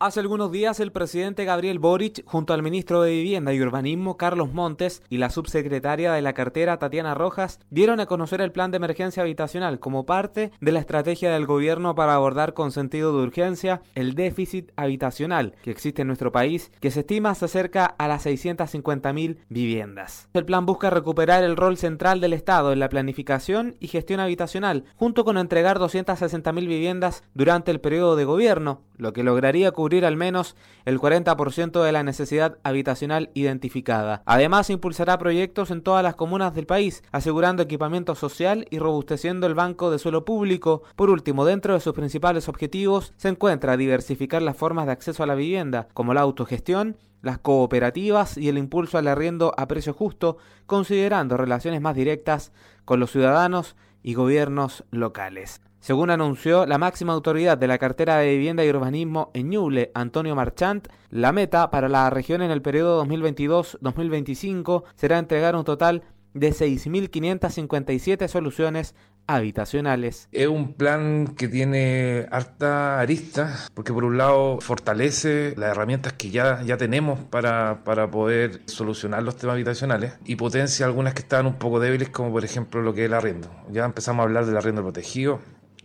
Hace 0.00 0.18
algunos 0.18 0.50
días 0.50 0.80
el 0.80 0.90
presidente 0.90 1.44
Gabriel 1.44 1.78
Boric, 1.78 2.24
junto 2.26 2.52
al 2.52 2.64
ministro 2.64 3.00
de 3.02 3.12
Vivienda 3.12 3.54
y 3.54 3.60
Urbanismo 3.60 4.16
Carlos 4.16 4.52
Montes 4.52 5.04
y 5.08 5.18
la 5.18 5.30
subsecretaria 5.30 6.12
de 6.12 6.20
la 6.20 6.32
cartera 6.32 6.80
Tatiana 6.80 7.14
Rojas, 7.14 7.60
dieron 7.70 8.00
a 8.00 8.06
conocer 8.06 8.40
el 8.40 8.50
plan 8.50 8.72
de 8.72 8.78
emergencia 8.78 9.22
habitacional 9.22 9.78
como 9.78 10.04
parte 10.04 10.50
de 10.60 10.72
la 10.72 10.80
estrategia 10.80 11.30
del 11.30 11.46
gobierno 11.46 11.94
para 11.94 12.16
abordar 12.16 12.54
con 12.54 12.72
sentido 12.72 13.16
de 13.16 13.22
urgencia 13.22 13.82
el 13.94 14.16
déficit 14.16 14.72
habitacional 14.74 15.54
que 15.62 15.70
existe 15.70 16.02
en 16.02 16.08
nuestro 16.08 16.32
país, 16.32 16.72
que 16.80 16.90
se 16.90 17.00
estima 17.00 17.32
se 17.36 17.44
acerca 17.44 17.86
a 17.86 18.08
las 18.08 18.26
650.000 18.26 19.36
viviendas. 19.48 20.28
El 20.34 20.44
plan 20.44 20.66
busca 20.66 20.90
recuperar 20.90 21.44
el 21.44 21.56
rol 21.56 21.76
central 21.76 22.20
del 22.20 22.32
Estado 22.32 22.72
en 22.72 22.80
la 22.80 22.88
planificación 22.88 23.76
y 23.78 23.86
gestión 23.86 24.18
habitacional, 24.18 24.86
junto 24.96 25.24
con 25.24 25.38
entregar 25.38 25.78
260.000 25.78 26.66
viviendas 26.66 27.22
durante 27.32 27.70
el 27.70 27.80
periodo 27.80 28.16
de 28.16 28.24
gobierno, 28.24 28.82
lo 28.96 29.12
que 29.12 29.22
lograría 29.22 29.70
cubrir 29.70 29.83
cubrir 29.84 30.06
al 30.06 30.16
menos 30.16 30.56
el 30.86 30.98
40% 30.98 31.82
de 31.82 31.92
la 31.92 32.02
necesidad 32.02 32.56
habitacional 32.62 33.28
identificada. 33.34 34.22
Además, 34.24 34.70
impulsará 34.70 35.18
proyectos 35.18 35.70
en 35.70 35.82
todas 35.82 36.02
las 36.02 36.14
comunas 36.14 36.54
del 36.54 36.64
país, 36.64 37.02
asegurando 37.12 37.62
equipamiento 37.62 38.14
social 38.14 38.66
y 38.70 38.78
robusteciendo 38.78 39.46
el 39.46 39.54
banco 39.54 39.90
de 39.90 39.98
suelo 39.98 40.24
público. 40.24 40.84
Por 40.96 41.10
último, 41.10 41.44
dentro 41.44 41.74
de 41.74 41.80
sus 41.80 41.92
principales 41.92 42.48
objetivos 42.48 43.12
se 43.18 43.28
encuentra 43.28 43.76
diversificar 43.76 44.40
las 44.40 44.56
formas 44.56 44.86
de 44.86 44.92
acceso 44.92 45.22
a 45.22 45.26
la 45.26 45.34
vivienda, 45.34 45.86
como 45.92 46.14
la 46.14 46.22
autogestión, 46.22 46.96
las 47.20 47.36
cooperativas 47.36 48.38
y 48.38 48.48
el 48.48 48.56
impulso 48.56 48.96
al 48.96 49.06
arriendo 49.06 49.52
a 49.58 49.68
precio 49.68 49.92
justo, 49.92 50.38
considerando 50.64 51.36
relaciones 51.36 51.82
más 51.82 51.94
directas 51.94 52.52
con 52.86 53.00
los 53.00 53.10
ciudadanos 53.10 53.76
y 54.02 54.14
gobiernos 54.14 54.84
locales. 54.90 55.60
Según 55.84 56.08
anunció 56.08 56.64
la 56.64 56.78
máxima 56.78 57.12
autoridad 57.12 57.58
de 57.58 57.66
la 57.66 57.76
cartera 57.76 58.16
de 58.16 58.30
vivienda 58.30 58.64
y 58.64 58.70
urbanismo 58.70 59.30
en 59.34 59.50
Ñuble, 59.50 59.90
Antonio 59.92 60.34
Marchant, 60.34 60.88
la 61.10 61.30
meta 61.30 61.70
para 61.70 61.90
la 61.90 62.08
región 62.08 62.40
en 62.40 62.50
el 62.50 62.62
periodo 62.62 63.04
2022-2025 63.04 64.84
será 64.94 65.18
entregar 65.18 65.54
un 65.54 65.64
total 65.64 66.02
de 66.32 66.52
6.557 66.52 68.28
soluciones 68.28 68.94
habitacionales. 69.26 70.28
Es 70.32 70.48
un 70.48 70.74
plan 70.74 71.34
que 71.36 71.48
tiene 71.48 72.26
harta 72.30 73.00
arista, 73.00 73.54
porque 73.74 73.92
por 73.92 74.04
un 74.04 74.18
lado 74.18 74.60
fortalece 74.60 75.54
las 75.56 75.70
herramientas 75.70 76.12
que 76.14 76.30
ya, 76.30 76.62
ya 76.62 76.76
tenemos 76.76 77.20
para, 77.20 77.84
para 77.84 78.10
poder 78.10 78.60
solucionar 78.66 79.22
los 79.22 79.36
temas 79.36 79.54
habitacionales 79.54 80.14
y 80.24 80.36
potencia 80.36 80.86
algunas 80.86 81.14
que 81.14 81.20
estaban 81.20 81.46
un 81.46 81.54
poco 81.54 81.80
débiles, 81.80 82.10
como 82.10 82.32
por 82.32 82.44
ejemplo 82.44 82.82
lo 82.82 82.92
que 82.94 83.02
es 83.02 83.06
el 83.06 83.14
arriendo. 83.14 83.50
Ya 83.70 83.84
empezamos 83.84 84.20
a 84.20 84.24
hablar 84.24 84.46
del 84.46 84.56
arriendo 84.56 84.82
protegido, 84.82 85.40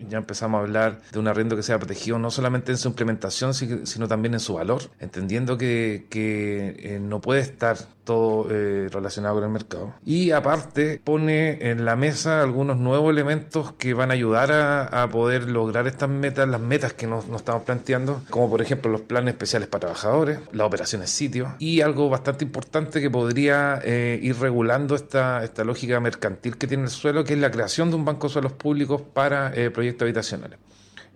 ya 0.08 0.18
empezamos 0.18 0.60
a 0.60 0.62
hablar 0.62 1.02
de 1.12 1.20
un 1.20 1.28
arriendo 1.28 1.56
que 1.56 1.64
sea 1.64 1.78
protegido 1.78 2.20
no 2.20 2.32
solamente 2.32 2.72
en 2.72 2.78
su 2.78 2.88
implementación, 2.88 3.54
sino 3.54 4.08
también 4.08 4.34
en 4.34 4.40
su 4.40 4.54
valor, 4.54 4.84
entendiendo 5.00 5.58
que, 5.58 6.06
que 6.10 6.76
eh, 6.80 7.00
no 7.00 7.22
puede 7.22 7.42
estar 7.42 7.78
todo 8.10 8.48
eh, 8.50 8.90
relacionado 8.92 9.36
con 9.36 9.44
el 9.44 9.52
mercado. 9.52 9.94
Y 10.04 10.32
aparte 10.32 11.00
pone 11.04 11.70
en 11.70 11.86
la 11.86 11.96
mesa 11.96 12.42
algunos 12.42 12.76
nuevos 12.78 13.12
elementos 13.12 13.74
que 13.74 13.94
van 13.94 14.10
a 14.10 14.16
ayudar 14.16 14.52
a, 14.52 15.08
poder 15.12 15.48
lograr 15.48 15.86
estas 15.86 16.10
metas, 16.10 16.50
las 16.50 16.60
metas 16.60 16.94
que 16.94 17.06
nos, 17.06 17.26
estamos 17.30 17.64
planteando, 17.64 18.24
como 18.32 18.50
por 18.50 18.64
ejemplo 18.64 18.92
los 18.92 19.02
planes 19.02 19.36
especiales 19.36 19.68
para 19.68 19.82
trabajadores, 19.82 20.40
las 20.52 20.66
operaciones 20.66 21.12
sitio 21.12 21.54
y 21.60 21.82
algo 21.82 22.10
bastante 22.10 22.44
importante 22.44 23.00
que 23.00 23.12
podría 23.12 23.80
eh, 23.84 24.20
ir 24.22 24.36
regulando 24.40 24.96
esta, 24.96 25.44
esta 25.44 25.64
lógica 25.64 26.00
mercantil 26.00 26.58
que 26.58 26.66
tiene 26.66 26.86
el 26.86 26.90
suelo, 26.90 27.24
que 27.24 27.34
es 27.34 27.40
la 27.40 27.52
creación 27.52 27.92
de 27.92 27.96
un 27.96 28.06
banco 28.06 28.28
de 28.28 28.34
suelos 28.34 28.54
públicos 28.54 29.04
para 29.14 29.54
eh, 29.54 29.70
proyectos 29.96 30.06
habitacionales 30.06 30.60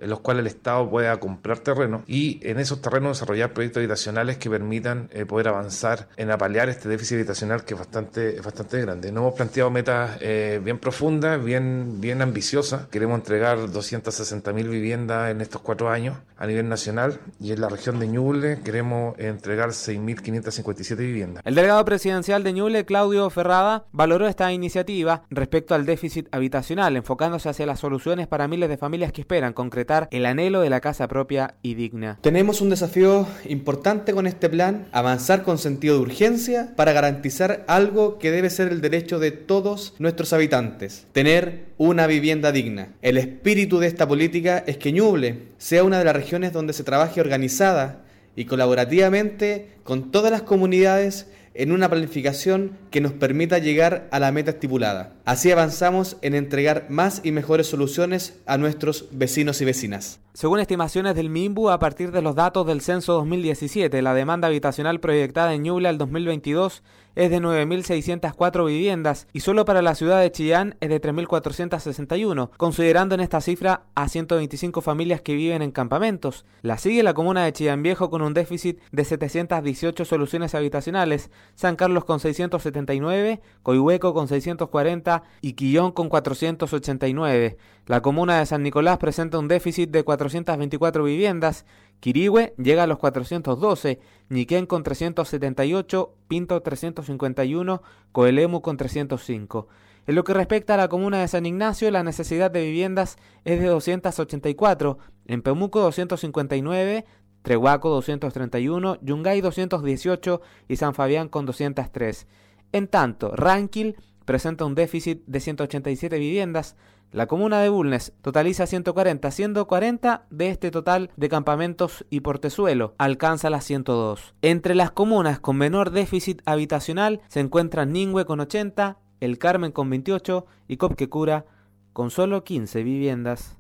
en 0.04 0.10
los 0.10 0.20
cuales 0.20 0.42
el 0.42 0.48
Estado 0.48 0.90
pueda 0.90 1.18
comprar 1.20 1.60
terreno 1.60 2.04
y 2.08 2.40
en 2.44 2.60
esos 2.60 2.82
terrenos 2.82 3.18
desarrollar 3.18 3.54
proyectos 3.54 3.80
habitacionales 3.80 4.38
que 4.38 4.50
permitan 4.50 5.10
eh, 5.14 5.26
poder 5.26 5.48
avanzar 5.48 6.10
en 6.18 6.30
apalear 6.30 6.68
este 6.68 6.90
déficit 6.90 7.16
habitacional 7.16 7.64
que 7.64 7.74
es 7.74 7.80
bastante, 7.80 8.42
bastante 8.42 8.82
grande. 8.82 9.12
Nos 9.12 9.22
hemos 9.22 9.34
planteado 9.36 9.72
metas 9.72 10.18
eh, 10.20 10.60
bien 10.64 10.78
profundas, 10.78 11.44
bien, 11.44 12.02
bien 12.02 12.22
ambiciosas. 12.22 12.88
Queremos 12.88 13.16
entregar 13.16 13.58
260.000 13.60 14.70
viviendas 14.70 15.32
en 15.32 15.40
estos 15.40 15.62
cuatro 15.62 15.90
años 15.90 16.18
a 16.38 16.48
nivel 16.48 16.68
nacional 16.68 17.22
y 17.40 17.54
en 17.54 17.62
la 17.62 17.70
región 17.70 18.00
de 18.00 18.08
Ñuble 18.08 18.60
queremos 18.64 19.18
entregar 19.18 19.70
6.557 19.70 20.98
viviendas. 20.98 21.44
El 21.46 21.56
delegado 21.56 21.86
presidencial 21.86 22.44
de 22.44 22.52
Ñuble, 22.52 22.84
Claudio 22.84 23.30
Ferrada, 23.30 23.86
valoró 23.94 24.28
esta 24.28 24.52
iniciativa 24.52 25.24
respecto 25.30 25.76
al 25.76 25.86
déficit 25.86 26.28
habitacional, 26.32 26.98
enfocándose 26.98 27.48
hacia 27.48 27.66
las 27.66 27.80
soluciones 27.80 28.28
para 28.28 28.50
miles 28.50 28.68
de 28.68 28.78
familias 28.78 29.14
que 29.14 29.22
esperan 29.22 29.54
concretar 29.54 29.93
el 30.12 30.26
anhelo 30.26 30.62
de 30.62 30.70
la 30.70 30.82
casa 30.82 31.08
propia 31.08 31.56
y 31.62 31.76
digna. 31.76 32.18
Tenemos 32.22 32.62
un 32.62 32.70
desafío 32.70 33.28
importante 33.46 34.14
con 34.14 34.28
este 34.28 34.50
plan, 34.50 34.88
avanzar 34.92 35.44
con 35.44 35.58
sentido 35.58 35.96
de 35.96 36.02
urgencia 36.02 36.74
para 36.76 36.94
garantizar 36.94 37.64
algo 37.68 38.20
que 38.20 38.32
debe 38.32 38.50
ser 38.50 38.70
el 38.70 38.82
derecho 38.82 39.20
de 39.20 39.32
todos 39.32 39.94
nuestros 40.00 40.34
habitantes, 40.34 41.08
tener 41.12 41.66
una 41.78 42.08
vivienda 42.08 42.52
digna. 42.52 42.90
El 43.02 43.18
espíritu 43.18 43.80
de 43.80 43.88
esta 43.88 44.08
política 44.08 44.64
es 44.66 44.78
que 44.78 44.92
Ñuble 44.92 45.40
sea 45.58 45.84
una 45.84 46.00
de 46.00 46.06
las 46.06 46.16
regiones 46.16 46.54
donde 46.54 46.74
se 46.74 46.84
trabaje 46.84 47.22
organizada 47.22 48.02
y 48.36 48.46
colaborativamente 48.46 49.70
con 49.84 50.12
todas 50.12 50.32
las 50.32 50.42
comunidades 50.42 51.28
en 51.54 51.72
una 51.72 51.90
planificación 51.90 52.78
que 52.90 53.02
nos 53.02 53.14
permita 53.14 53.60
llegar 53.60 54.08
a 54.12 54.20
la 54.20 54.32
meta 54.32 54.52
estipulada. 54.52 55.14
Así 55.26 55.52
avanzamos 55.52 56.18
en 56.22 56.36
entregar 56.36 56.88
más 56.90 57.22
y 57.24 57.32
mejores 57.32 57.68
soluciones 57.68 58.40
a 58.46 58.58
nuestros 58.58 59.08
vecinos 59.12 59.62
y 59.62 59.66
vecinas. 59.66 60.20
Según 60.34 60.60
estimaciones 60.60 61.16
del 61.16 61.30
MIMBU, 61.30 61.70
a 61.70 61.80
partir 61.80 62.12
de 62.12 62.22
los 62.22 62.36
datos 62.36 62.66
del 62.66 62.82
censo 62.82 63.14
2017, 63.14 64.02
la 64.02 64.14
demanda 64.14 64.48
habitacional 64.48 65.00
proyectada 65.00 65.54
en 65.54 65.64
Ñuble 65.64 65.90
al 65.90 65.98
2022 65.98 66.82
es 67.16 67.30
de 67.30 67.40
9.604 67.40 68.66
viviendas 68.66 69.28
y 69.34 69.42
solo 69.42 69.66
para 69.66 69.82
la 69.82 69.96
ciudad 69.96 70.22
de 70.22 70.32
Chillán 70.32 70.76
es 70.80 70.90
de 70.90 71.02
3.461, 71.02 72.50
considerando 72.58 73.16
en 73.16 73.22
esta 73.22 73.42
cifra 73.42 73.84
a 73.96 74.10
125 74.10 74.82
familias 74.82 75.22
que 75.22 75.36
viven 75.36 75.62
en 75.62 75.72
campamentos. 75.72 76.46
La 76.62 76.78
sigue 76.78 77.04
la 77.04 77.14
comuna 77.14 77.44
de 77.46 77.54
Chillán 77.54 77.84
Viejo 77.84 78.10
con 78.10 78.22
un 78.22 78.34
déficit 78.34 78.80
de 78.92 79.06
718 79.06 80.06
soluciones 80.06 80.56
habitacionales, 80.56 81.30
San 81.56 81.76
Carlos 81.76 82.06
con 82.06 82.20
679, 82.20 83.42
Coihueco 83.62 84.14
con 84.14 84.28
640 84.28 85.24
y 85.42 85.54
Quillón 85.54 85.92
con 85.92 86.10
489. 86.10 87.58
La 87.86 88.02
comuna 88.02 88.40
de 88.40 88.46
San 88.46 88.64
Nicolás 88.64 88.98
presenta 88.98 89.38
un 89.38 89.50
déficit 89.50 89.90
de 89.90 90.04
424 90.04 91.04
viviendas, 91.04 91.66
Quirigüe 92.04 92.54
llega 92.58 92.84
a 92.84 92.88
los 92.88 92.98
412, 92.98 93.98
Ñiquén 94.28 94.66
con 94.66 94.84
378, 94.84 96.14
Pinto 96.28 96.62
351, 96.62 97.82
Coelemu 98.12 98.62
con 98.62 98.76
305. 98.76 99.70
En 100.08 100.16
lo 100.16 100.26
que 100.26 100.34
respecta 100.34 100.74
a 100.74 100.78
la 100.78 100.90
comuna 100.90 101.22
de 101.22 101.30
San 101.30 101.46
Ignacio, 101.46 101.90
la 101.92 102.04
necesidad 102.04 102.52
de 102.52 102.62
viviendas 102.62 103.16
es 103.46 103.62
de 103.62 103.68
284, 103.68 104.98
en 105.28 105.42
Pemuco 105.44 105.80
259, 105.80 107.06
Trehuaco 107.42 107.90
231, 107.92 108.98
Yungay 109.02 109.40
218 109.40 110.42
y 110.68 110.76
San 110.76 110.96
Fabián 110.96 111.30
con 111.30 111.46
203. 111.46 112.28
En 112.74 112.90
tanto, 112.90 113.32
Ranquil 113.34 113.96
presenta 114.26 114.66
un 114.66 114.76
déficit 114.76 115.24
de 115.26 115.40
187 115.40 116.20
viviendas, 116.20 116.76
la 117.14 117.28
comuna 117.28 117.62
de 117.62 117.70
Bulnes 117.70 118.12
totaliza 118.22 118.66
140, 118.66 119.30
siendo 119.32 119.68
40 119.68 120.26
de 120.32 120.50
este 120.50 120.72
total 120.72 121.12
de 121.16 121.30
campamentos 121.30 122.06
y 122.10 122.22
portezuelo, 122.22 122.96
alcanza 122.98 123.52
las 123.52 123.64
102. 123.66 124.34
Entre 124.42 124.74
las 124.74 124.92
comunas 124.92 125.40
con 125.40 125.58
menor 125.58 125.92
déficit 125.92 126.42
habitacional 126.46 127.22
se 127.28 127.40
encuentran 127.40 127.94
Ningüe 127.94 128.26
con 128.26 128.40
80, 128.40 128.98
El 129.20 129.38
Carmen 129.38 129.72
con 129.72 129.90
28 129.92 130.46
y 130.68 130.78
Copquecura 130.78 131.46
con 131.94 132.10
solo 132.10 132.44
15 132.44 132.84
viviendas. 132.84 133.58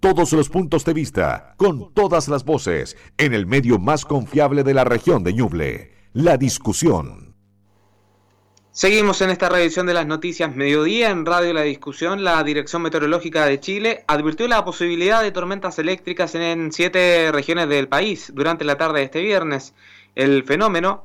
Todos 0.00 0.32
los 0.32 0.48
puntos 0.48 0.84
de 0.84 0.94
vista, 0.94 1.54
con 1.56 1.92
todas 1.94 2.28
las 2.28 2.44
voces, 2.44 2.96
en 3.18 3.34
el 3.34 3.46
medio 3.46 3.78
más 3.78 4.04
confiable 4.04 4.64
de 4.64 4.74
la 4.74 4.84
región 4.84 5.22
de 5.22 5.32
Ñuble, 5.32 5.92
la 6.12 6.36
discusión. 6.36 7.27
Seguimos 8.78 9.20
en 9.22 9.30
esta 9.30 9.48
revisión 9.48 9.86
de 9.86 9.92
las 9.92 10.06
noticias 10.06 10.54
mediodía 10.54 11.10
en 11.10 11.26
Radio 11.26 11.52
La 11.52 11.62
Discusión. 11.62 12.22
La 12.22 12.40
Dirección 12.44 12.80
Meteorológica 12.80 13.44
de 13.44 13.58
Chile 13.58 14.04
advirtió 14.06 14.46
la 14.46 14.64
posibilidad 14.64 15.20
de 15.20 15.32
tormentas 15.32 15.80
eléctricas 15.80 16.36
en 16.36 16.70
siete 16.70 17.32
regiones 17.32 17.68
del 17.68 17.88
país 17.88 18.30
durante 18.32 18.64
la 18.64 18.76
tarde 18.76 19.00
de 19.00 19.06
este 19.06 19.20
viernes. 19.20 19.74
El 20.14 20.44
fenómeno 20.44 21.02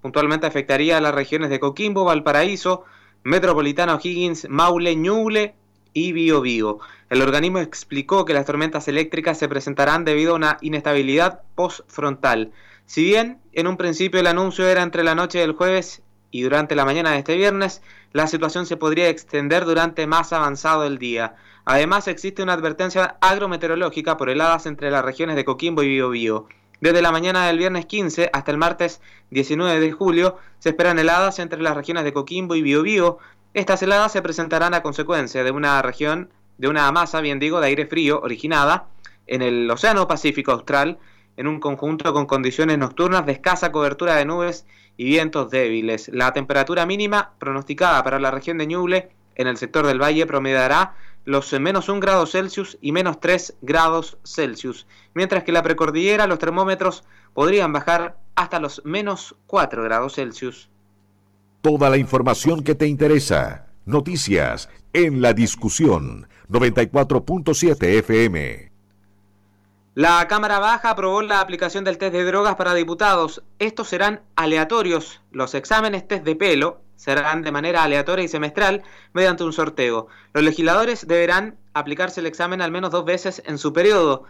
puntualmente 0.00 0.46
afectaría 0.46 0.96
a 0.96 1.02
las 1.02 1.14
regiones 1.14 1.50
de 1.50 1.60
Coquimbo, 1.60 2.04
Valparaíso, 2.04 2.86
Metropolitano 3.22 4.00
Higgins, 4.02 4.48
Maule, 4.48 4.96
Ñuble 4.96 5.54
y 5.92 6.12
Biobío. 6.12 6.78
El 7.10 7.20
organismo 7.20 7.58
explicó 7.58 8.24
que 8.24 8.32
las 8.32 8.46
tormentas 8.46 8.88
eléctricas 8.88 9.38
se 9.38 9.46
presentarán 9.46 10.06
debido 10.06 10.32
a 10.32 10.36
una 10.36 10.56
inestabilidad 10.62 11.42
postfrontal. 11.54 12.52
Si 12.86 13.04
bien 13.04 13.42
en 13.52 13.66
un 13.66 13.76
principio 13.76 14.20
el 14.20 14.26
anuncio 14.26 14.66
era 14.66 14.82
entre 14.82 15.04
la 15.04 15.14
noche 15.14 15.40
del 15.40 15.52
jueves 15.52 16.00
y 16.30 16.42
durante 16.42 16.74
la 16.74 16.84
mañana 16.84 17.12
de 17.12 17.18
este 17.18 17.36
viernes 17.36 17.82
la 18.12 18.26
situación 18.26 18.66
se 18.66 18.76
podría 18.76 19.08
extender 19.08 19.64
durante 19.64 20.06
más 20.06 20.32
avanzado 20.32 20.84
el 20.84 20.98
día. 20.98 21.34
Además 21.64 22.08
existe 22.08 22.42
una 22.42 22.54
advertencia 22.54 23.16
agrometeorológica 23.20 24.16
por 24.16 24.30
heladas 24.30 24.66
entre 24.66 24.90
las 24.90 25.04
regiones 25.04 25.36
de 25.36 25.44
Coquimbo 25.44 25.82
y 25.82 25.88
Biobío. 25.88 26.46
Desde 26.80 27.02
la 27.02 27.12
mañana 27.12 27.46
del 27.46 27.58
viernes 27.58 27.86
15 27.86 28.30
hasta 28.32 28.50
el 28.50 28.56
martes 28.56 29.00
19 29.30 29.80
de 29.80 29.92
julio 29.92 30.38
se 30.58 30.70
esperan 30.70 30.98
heladas 30.98 31.38
entre 31.38 31.60
las 31.60 31.76
regiones 31.76 32.04
de 32.04 32.12
Coquimbo 32.12 32.54
y 32.54 32.62
Biobío. 32.62 33.18
Estas 33.52 33.82
heladas 33.82 34.12
se 34.12 34.22
presentarán 34.22 34.74
a 34.74 34.82
consecuencia 34.82 35.44
de 35.44 35.50
una 35.50 35.82
región, 35.82 36.30
de 36.58 36.68
una 36.68 36.90
masa, 36.90 37.20
bien 37.20 37.38
digo, 37.38 37.60
de 37.60 37.66
aire 37.66 37.86
frío 37.86 38.20
originada 38.22 38.86
en 39.26 39.42
el 39.42 39.70
Océano 39.70 40.08
Pacífico 40.08 40.52
Austral, 40.52 40.98
en 41.36 41.46
un 41.46 41.60
conjunto 41.60 42.12
con 42.12 42.26
condiciones 42.26 42.78
nocturnas 42.78 43.26
de 43.26 43.32
escasa 43.32 43.72
cobertura 43.72 44.16
de 44.16 44.24
nubes 44.24 44.66
y 44.96 45.04
vientos 45.04 45.50
débiles. 45.50 46.08
La 46.12 46.32
temperatura 46.32 46.86
mínima 46.86 47.32
pronosticada 47.38 48.02
para 48.04 48.20
la 48.20 48.30
región 48.30 48.58
de 48.58 48.66
Ñuble 48.66 49.10
en 49.34 49.46
el 49.46 49.56
sector 49.56 49.86
del 49.86 50.02
valle 50.02 50.26
promediará 50.26 50.94
los 51.24 51.52
menos 51.58 51.88
1 51.88 52.00
grados 52.00 52.32
Celsius 52.32 52.78
y 52.80 52.92
menos 52.92 53.20
3 53.20 53.56
grados 53.62 54.18
Celsius, 54.24 54.86
mientras 55.14 55.44
que 55.44 55.52
la 55.52 55.62
precordillera 55.62 56.26
los 56.26 56.38
termómetros 56.38 57.04
podrían 57.34 57.72
bajar 57.72 58.16
hasta 58.34 58.58
los 58.58 58.82
menos 58.84 59.34
4 59.46 59.82
grados 59.82 60.14
Celsius. 60.14 60.68
Toda 61.62 61.90
la 61.90 61.98
información 61.98 62.62
que 62.62 62.74
te 62.74 62.86
interesa. 62.86 63.66
Noticias 63.84 64.68
en 64.92 65.20
la 65.20 65.32
discusión 65.32 66.26
94.7 66.48 67.98
FM. 67.98 68.69
La 69.96 70.28
Cámara 70.28 70.60
Baja 70.60 70.90
aprobó 70.90 71.20
la 71.20 71.40
aplicación 71.40 71.82
del 71.82 71.98
test 71.98 72.12
de 72.12 72.24
drogas 72.24 72.54
para 72.54 72.74
diputados. 72.74 73.42
Estos 73.58 73.88
serán 73.88 74.22
aleatorios. 74.36 75.20
Los 75.32 75.56
exámenes 75.56 76.06
test 76.06 76.24
de 76.24 76.36
pelo 76.36 76.80
serán 76.94 77.42
de 77.42 77.50
manera 77.50 77.82
aleatoria 77.82 78.24
y 78.24 78.28
semestral 78.28 78.84
mediante 79.14 79.42
un 79.42 79.52
sorteo. 79.52 80.06
Los 80.32 80.44
legisladores 80.44 81.08
deberán 81.08 81.58
aplicarse 81.74 82.20
el 82.20 82.26
examen 82.26 82.62
al 82.62 82.70
menos 82.70 82.92
dos 82.92 83.04
veces 83.04 83.42
en 83.46 83.58
su 83.58 83.72
periodo. 83.72 84.26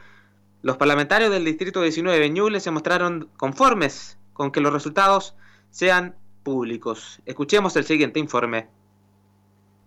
Los 0.62 0.78
parlamentarios 0.78 1.30
del 1.30 1.44
Distrito 1.44 1.82
19 1.82 2.18
de 2.18 2.30
Ñuble 2.30 2.60
se 2.60 2.70
mostraron 2.70 3.28
conformes 3.36 4.18
con 4.32 4.52
que 4.52 4.62
los 4.62 4.72
resultados 4.72 5.34
sean 5.68 6.16
públicos. 6.42 7.20
Escuchemos 7.26 7.76
el 7.76 7.84
siguiente 7.84 8.18
informe. 8.18 8.68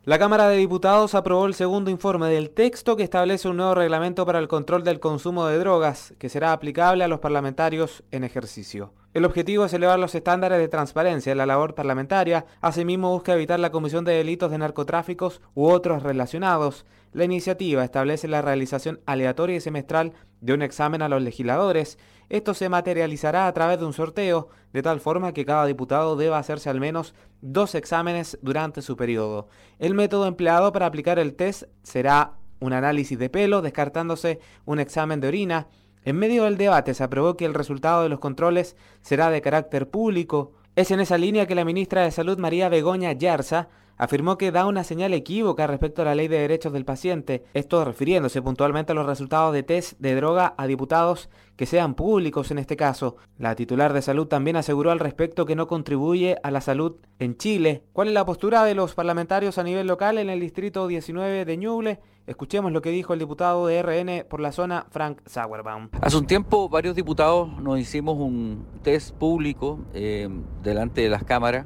La 0.05 0.19
Cámara 0.19 0.49
de 0.49 0.57
Diputados 0.57 1.15
aprobó 1.15 1.45
el 1.45 1.53
segundo 1.53 1.89
informe 1.89 2.27
del 2.27 2.49
texto 2.49 2.97
que 2.97 3.03
establece 3.03 3.47
un 3.47 3.55
nuevo 3.55 3.73
reglamento 3.73 4.25
para 4.25 4.39
el 4.39 4.49
control 4.49 4.83
del 4.83 4.99
consumo 4.99 5.45
de 5.47 5.57
drogas, 5.57 6.13
que 6.19 6.27
será 6.27 6.51
aplicable 6.51 7.05
a 7.05 7.07
los 7.07 7.21
parlamentarios 7.21 8.03
en 8.11 8.25
ejercicio. 8.25 8.91
El 9.13 9.23
objetivo 9.23 9.63
es 9.63 9.71
elevar 9.71 9.97
los 9.97 10.13
estándares 10.13 10.57
de 10.57 10.67
transparencia 10.67 11.31
en 11.31 11.37
la 11.37 11.45
labor 11.45 11.73
parlamentaria, 11.73 12.45
asimismo 12.59 13.11
busca 13.11 13.33
evitar 13.33 13.61
la 13.61 13.71
comisión 13.71 14.03
de 14.03 14.11
delitos 14.11 14.51
de 14.51 14.57
narcotráficos 14.57 15.39
u 15.55 15.67
otros 15.67 16.03
relacionados. 16.03 16.85
La 17.13 17.23
iniciativa 17.23 17.85
establece 17.85 18.27
la 18.27 18.41
realización 18.41 18.99
aleatoria 19.05 19.55
y 19.55 19.61
semestral 19.61 20.11
de 20.43 20.53
un 20.53 20.61
examen 20.61 21.01
a 21.01 21.09
los 21.09 21.21
legisladores. 21.21 21.97
Esto 22.29 22.53
se 22.53 22.67
materializará 22.67 23.47
a 23.47 23.53
través 23.53 23.79
de 23.79 23.85
un 23.85 23.93
sorteo, 23.93 24.49
de 24.73 24.81
tal 24.81 24.99
forma 24.99 25.33
que 25.33 25.45
cada 25.45 25.65
diputado 25.65 26.17
deba 26.17 26.37
hacerse 26.37 26.69
al 26.69 26.81
menos 26.81 27.15
dos 27.41 27.75
exámenes 27.75 28.37
durante 28.41 28.81
su 28.81 28.97
periodo. 28.97 29.47
El 29.79 29.93
método 29.93 30.27
empleado 30.27 30.73
para 30.73 30.85
aplicar 30.85 31.17
el 31.17 31.35
test 31.35 31.63
será 31.81 32.33
un 32.59 32.73
análisis 32.73 33.17
de 33.17 33.29
pelo, 33.29 33.61
descartándose 33.61 34.39
un 34.65 34.79
examen 34.79 35.21
de 35.21 35.29
orina, 35.29 35.67
en 36.05 36.17
medio 36.17 36.43
del 36.43 36.57
debate 36.57 36.93
se 36.93 37.03
aprobó 37.03 37.37
que 37.37 37.45
el 37.45 37.53
resultado 37.53 38.03
de 38.03 38.09
los 38.09 38.19
controles 38.19 38.75
será 39.01 39.29
de 39.29 39.41
carácter 39.41 39.89
público. 39.89 40.51
Es 40.75 40.91
en 40.91 40.99
esa 40.99 41.17
línea 41.17 41.47
que 41.47 41.55
la 41.55 41.63
ministra 41.63 42.03
de 42.03 42.11
Salud 42.11 42.37
María 42.37 42.67
Begoña 42.67 43.13
Yarza 43.13 43.69
afirmó 43.97 44.37
que 44.37 44.51
da 44.51 44.65
una 44.65 44.83
señal 44.83 45.13
equívoca 45.13 45.67
respecto 45.67 46.01
a 46.01 46.05
la 46.05 46.15
ley 46.15 46.27
de 46.27 46.39
derechos 46.39 46.73
del 46.73 46.85
paciente, 46.85 47.43
esto 47.53 47.83
refiriéndose 47.85 48.41
puntualmente 48.41 48.91
a 48.91 48.95
los 48.95 49.05
resultados 49.05 49.53
de 49.53 49.63
test 49.63 49.99
de 49.99 50.15
droga 50.15 50.53
a 50.57 50.67
diputados 50.67 51.29
que 51.55 51.65
sean 51.65 51.93
públicos 51.95 52.51
en 52.51 52.57
este 52.57 52.75
caso. 52.75 53.17
La 53.37 53.55
titular 53.55 53.93
de 53.93 54.01
salud 54.01 54.27
también 54.27 54.55
aseguró 54.55 54.91
al 54.91 54.99
respecto 54.99 55.45
que 55.45 55.55
no 55.55 55.67
contribuye 55.67 56.37
a 56.43 56.51
la 56.51 56.61
salud 56.61 56.95
en 57.19 57.37
Chile. 57.37 57.83
¿Cuál 57.93 58.07
es 58.07 58.13
la 58.13 58.25
postura 58.25 58.63
de 58.63 58.75
los 58.75 58.95
parlamentarios 58.95 59.57
a 59.57 59.63
nivel 59.63 59.87
local 59.87 60.17
en 60.17 60.29
el 60.29 60.39
distrito 60.39 60.87
19 60.87 61.45
de 61.45 61.57
Ñuble? 61.57 61.99
Escuchemos 62.25 62.71
lo 62.71 62.81
que 62.81 62.89
dijo 62.89 63.11
el 63.11 63.19
diputado 63.19 63.67
de 63.67 63.81
RN 63.83 64.25
por 64.29 64.39
la 64.39 64.53
zona, 64.53 64.85
Frank 64.91 65.19
Sauerbaum. 65.25 65.89
Hace 65.99 66.17
un 66.17 66.25
tiempo 66.25 66.69
varios 66.69 66.95
diputados 66.95 67.49
nos 67.61 67.77
hicimos 67.77 68.17
un 68.17 68.65
test 68.81 69.13
público 69.13 69.79
eh, 69.93 70.29
delante 70.63 71.01
de 71.01 71.09
las 71.09 71.25
cámaras 71.25 71.65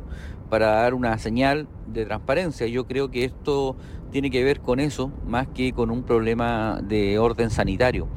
para 0.49 0.67
dar 0.67 0.93
una 0.93 1.17
señal 1.17 1.67
de 1.87 2.05
transparencia. 2.05 2.67
Yo 2.67 2.85
creo 2.87 3.09
que 3.09 3.25
esto 3.25 3.75
tiene 4.11 4.29
que 4.29 4.43
ver 4.43 4.61
con 4.61 4.79
eso 4.79 5.11
más 5.25 5.47
que 5.47 5.73
con 5.73 5.91
un 5.91 6.03
problema 6.03 6.79
de 6.81 7.19
orden 7.19 7.49
sanitario. 7.49 8.07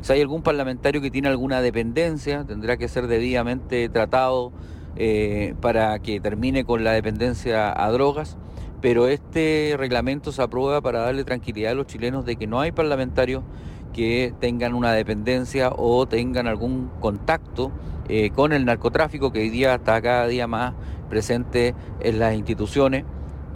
Si 0.00 0.12
hay 0.12 0.20
algún 0.20 0.42
parlamentario 0.42 1.00
que 1.00 1.10
tiene 1.10 1.28
alguna 1.28 1.60
dependencia, 1.60 2.44
tendrá 2.44 2.76
que 2.76 2.88
ser 2.88 3.06
debidamente 3.06 3.88
tratado 3.88 4.52
eh, 4.96 5.54
para 5.60 5.98
que 5.98 6.20
termine 6.20 6.64
con 6.64 6.84
la 6.84 6.92
dependencia 6.92 7.72
a 7.72 7.90
drogas 7.90 8.36
pero 8.80 9.08
este 9.08 9.74
reglamento 9.76 10.32
se 10.32 10.42
aprueba 10.42 10.80
para 10.80 11.00
darle 11.00 11.24
tranquilidad 11.24 11.72
a 11.72 11.74
los 11.74 11.86
chilenos 11.86 12.24
de 12.24 12.36
que 12.36 12.46
no 12.46 12.60
hay 12.60 12.72
parlamentarios 12.72 13.42
que 13.92 14.32
tengan 14.40 14.74
una 14.74 14.92
dependencia 14.92 15.70
o 15.76 16.06
tengan 16.06 16.46
algún 16.46 16.90
contacto 17.00 17.72
eh, 18.08 18.30
con 18.30 18.52
el 18.52 18.64
narcotráfico 18.64 19.32
que 19.32 19.40
hoy 19.40 19.50
día 19.50 19.74
está 19.74 20.00
cada 20.00 20.26
día 20.26 20.46
más 20.46 20.74
presente 21.10 21.74
en 22.00 22.18
las 22.18 22.34
instituciones 22.34 23.04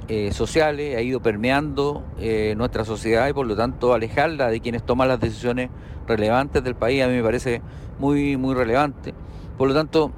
eh, 0.08 0.32
sociales, 0.32 0.96
ha 0.96 1.00
ido 1.00 1.22
permeando 1.22 2.04
eh, 2.18 2.52
nuestra 2.58 2.84
sociedad 2.84 3.26
y 3.28 3.32
por 3.32 3.46
lo 3.46 3.56
tanto 3.56 3.94
alejarla 3.94 4.50
de 4.50 4.60
quienes 4.60 4.84
toman 4.84 5.08
las 5.08 5.18
decisiones 5.18 5.70
relevantes 6.06 6.62
del 6.62 6.74
país 6.74 7.02
a 7.02 7.08
mí 7.08 7.14
me 7.14 7.22
parece 7.22 7.62
muy, 7.98 8.36
muy 8.36 8.54
relevante. 8.54 9.14
Por 9.56 9.68
lo 9.68 9.74
tanto, 9.74 10.12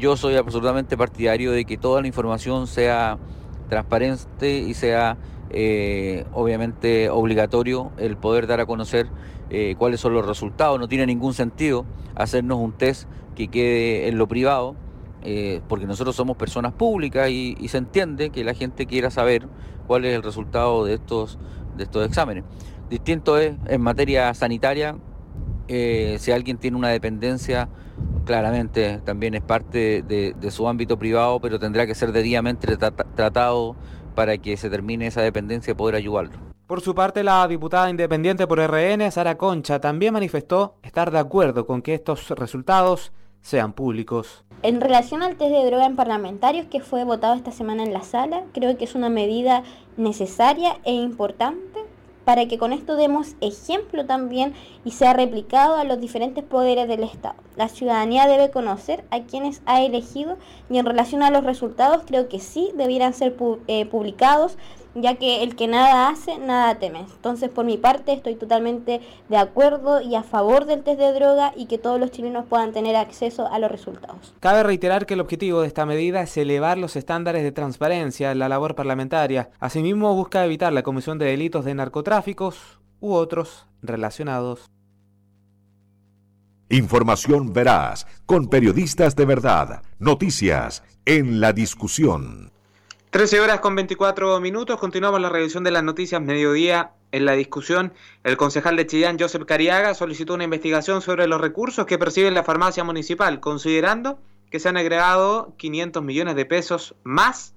yo 0.00 0.16
soy 0.16 0.34
absolutamente 0.34 0.96
partidario 0.96 1.52
de 1.52 1.64
que 1.64 1.78
toda 1.78 2.00
la 2.00 2.08
información 2.08 2.66
sea 2.66 3.16
transparente 3.68 4.58
y 4.58 4.74
sea 4.74 5.16
eh, 5.54 6.24
obviamente 6.32 7.10
obligatorio 7.10 7.90
el 7.98 8.16
poder 8.16 8.46
dar 8.46 8.60
a 8.60 8.66
conocer 8.66 9.08
eh, 9.50 9.74
cuáles 9.78 10.00
son 10.00 10.14
los 10.14 10.26
resultados. 10.26 10.80
No 10.80 10.88
tiene 10.88 11.06
ningún 11.06 11.34
sentido 11.34 11.84
hacernos 12.14 12.58
un 12.58 12.72
test 12.72 13.08
que 13.34 13.48
quede 13.48 14.08
en 14.08 14.18
lo 14.18 14.26
privado, 14.28 14.76
eh, 15.22 15.60
porque 15.68 15.86
nosotros 15.86 16.16
somos 16.16 16.36
personas 16.36 16.72
públicas 16.72 17.30
y, 17.30 17.56
se 17.68 17.78
entiende 17.78 18.30
que 18.30 18.44
la 18.44 18.54
gente 18.54 18.86
quiera 18.86 19.10
saber 19.10 19.46
cuál 19.86 20.04
es 20.04 20.14
el 20.14 20.22
resultado 20.22 20.84
de 20.84 20.94
estos, 20.94 21.38
de 21.76 21.84
estos 21.84 22.06
exámenes. 22.06 22.44
Distinto 22.90 23.38
es 23.38 23.54
en 23.66 23.80
materia 23.80 24.32
sanitaria, 24.34 24.96
si 25.68 26.30
alguien 26.30 26.58
tiene 26.58 26.76
una 26.76 26.88
dependencia 26.88 27.70
claramente 28.24 29.00
también 29.04 29.34
es 29.34 29.42
parte 29.42 30.02
de, 30.02 30.50
su 30.50 30.68
ámbito 30.68 30.98
privado, 30.98 31.40
pero 31.40 31.58
tendrá 31.58 31.86
que 31.86 31.94
ser 31.94 32.12
debidamente 32.12 32.76
tratado 32.76 33.76
para 34.14 34.38
que 34.38 34.56
se 34.56 34.70
termine 34.70 35.06
esa 35.06 35.22
dependencia 35.22 35.72
y 35.72 35.74
poder 35.74 35.96
ayudarlo. 35.96 36.38
Por 36.66 36.80
su 36.80 36.94
parte, 36.94 37.22
la 37.22 37.46
diputada 37.48 37.90
independiente 37.90 38.46
por 38.46 38.58
RN, 38.58 39.10
Sara 39.10 39.36
Concha, 39.36 39.80
también 39.80 40.14
manifestó 40.14 40.76
estar 40.82 41.10
de 41.10 41.18
acuerdo 41.18 41.66
con 41.66 41.82
que 41.82 41.94
estos 41.94 42.30
resultados 42.30 43.12
sean 43.42 43.72
públicos. 43.72 44.44
En 44.62 44.80
relación 44.80 45.22
al 45.22 45.36
test 45.36 45.50
de 45.50 45.66
droga 45.66 45.86
en 45.86 45.96
parlamentarios 45.96 46.66
que 46.66 46.80
fue 46.80 47.04
votado 47.04 47.34
esta 47.34 47.50
semana 47.50 47.82
en 47.82 47.92
la 47.92 48.02
sala, 48.02 48.44
creo 48.52 48.78
que 48.78 48.84
es 48.84 48.94
una 48.94 49.08
medida 49.08 49.64
necesaria 49.96 50.78
e 50.84 50.92
importante 50.92 51.80
para 52.24 52.46
que 52.46 52.58
con 52.58 52.72
esto 52.72 52.96
demos 52.96 53.34
ejemplo 53.40 54.06
también 54.06 54.54
y 54.84 54.92
sea 54.92 55.12
replicado 55.12 55.76
a 55.76 55.84
los 55.84 56.00
diferentes 56.00 56.44
poderes 56.44 56.86
del 56.86 57.02
Estado. 57.02 57.34
La 57.56 57.68
ciudadanía 57.68 58.28
debe 58.28 58.50
conocer 58.50 59.04
a 59.10 59.22
quienes 59.22 59.62
ha 59.66 59.82
elegido 59.82 60.38
y 60.70 60.78
en 60.78 60.86
relación 60.86 61.22
a 61.22 61.30
los 61.30 61.44
resultados 61.44 62.04
creo 62.06 62.28
que 62.28 62.38
sí 62.38 62.70
debieran 62.76 63.14
ser 63.14 63.36
eh, 63.66 63.86
publicados 63.86 64.56
ya 64.94 65.16
que 65.16 65.42
el 65.42 65.56
que 65.56 65.68
nada 65.68 66.08
hace, 66.08 66.38
nada 66.38 66.74
teme. 66.78 67.00
Entonces, 67.00 67.50
por 67.50 67.64
mi 67.64 67.78
parte, 67.78 68.12
estoy 68.12 68.34
totalmente 68.34 69.00
de 69.28 69.36
acuerdo 69.36 70.00
y 70.00 70.14
a 70.14 70.22
favor 70.22 70.66
del 70.66 70.82
test 70.82 70.98
de 70.98 71.12
droga 71.12 71.52
y 71.56 71.66
que 71.66 71.78
todos 71.78 71.98
los 71.98 72.10
chilenos 72.10 72.46
puedan 72.46 72.72
tener 72.72 72.96
acceso 72.96 73.46
a 73.50 73.58
los 73.58 73.70
resultados. 73.70 74.34
Cabe 74.40 74.62
reiterar 74.62 75.06
que 75.06 75.14
el 75.14 75.20
objetivo 75.20 75.60
de 75.60 75.68
esta 75.68 75.86
medida 75.86 76.22
es 76.22 76.36
elevar 76.36 76.78
los 76.78 76.96
estándares 76.96 77.42
de 77.42 77.52
transparencia 77.52 78.32
en 78.32 78.38
la 78.38 78.48
labor 78.48 78.74
parlamentaria. 78.74 79.50
Asimismo, 79.60 80.14
busca 80.14 80.44
evitar 80.44 80.72
la 80.72 80.82
comisión 80.82 81.18
de 81.18 81.26
delitos 81.26 81.64
de 81.64 81.74
narcotráficos 81.74 82.80
u 83.00 83.14
otros 83.14 83.66
relacionados. 83.82 84.70
Información 86.68 87.52
veraz, 87.52 88.06
con 88.24 88.48
periodistas 88.48 89.14
de 89.14 89.26
verdad, 89.26 89.82
noticias 89.98 90.82
en 91.04 91.40
la 91.40 91.52
discusión. 91.52 92.51
13 93.12 93.40
horas 93.40 93.60
con 93.60 93.74
24 93.74 94.40
minutos, 94.40 94.80
continuamos 94.80 95.20
la 95.20 95.28
revisión 95.28 95.64
de 95.64 95.70
las 95.70 95.84
noticias 95.84 96.22
mediodía. 96.22 96.92
En 97.10 97.26
la 97.26 97.32
discusión, 97.32 97.92
el 98.24 98.38
concejal 98.38 98.74
de 98.74 98.86
Chillán, 98.86 99.18
Joseph 99.20 99.44
Cariaga, 99.44 99.92
solicitó 99.92 100.32
una 100.32 100.44
investigación 100.44 101.02
sobre 101.02 101.26
los 101.26 101.38
recursos 101.38 101.84
que 101.84 101.98
percibe 101.98 102.30
la 102.30 102.42
farmacia 102.42 102.84
municipal, 102.84 103.38
considerando 103.38 104.18
que 104.50 104.58
se 104.60 104.70
han 104.70 104.78
agregado 104.78 105.52
500 105.58 106.02
millones 106.02 106.36
de 106.36 106.46
pesos 106.46 106.94
más 107.02 107.54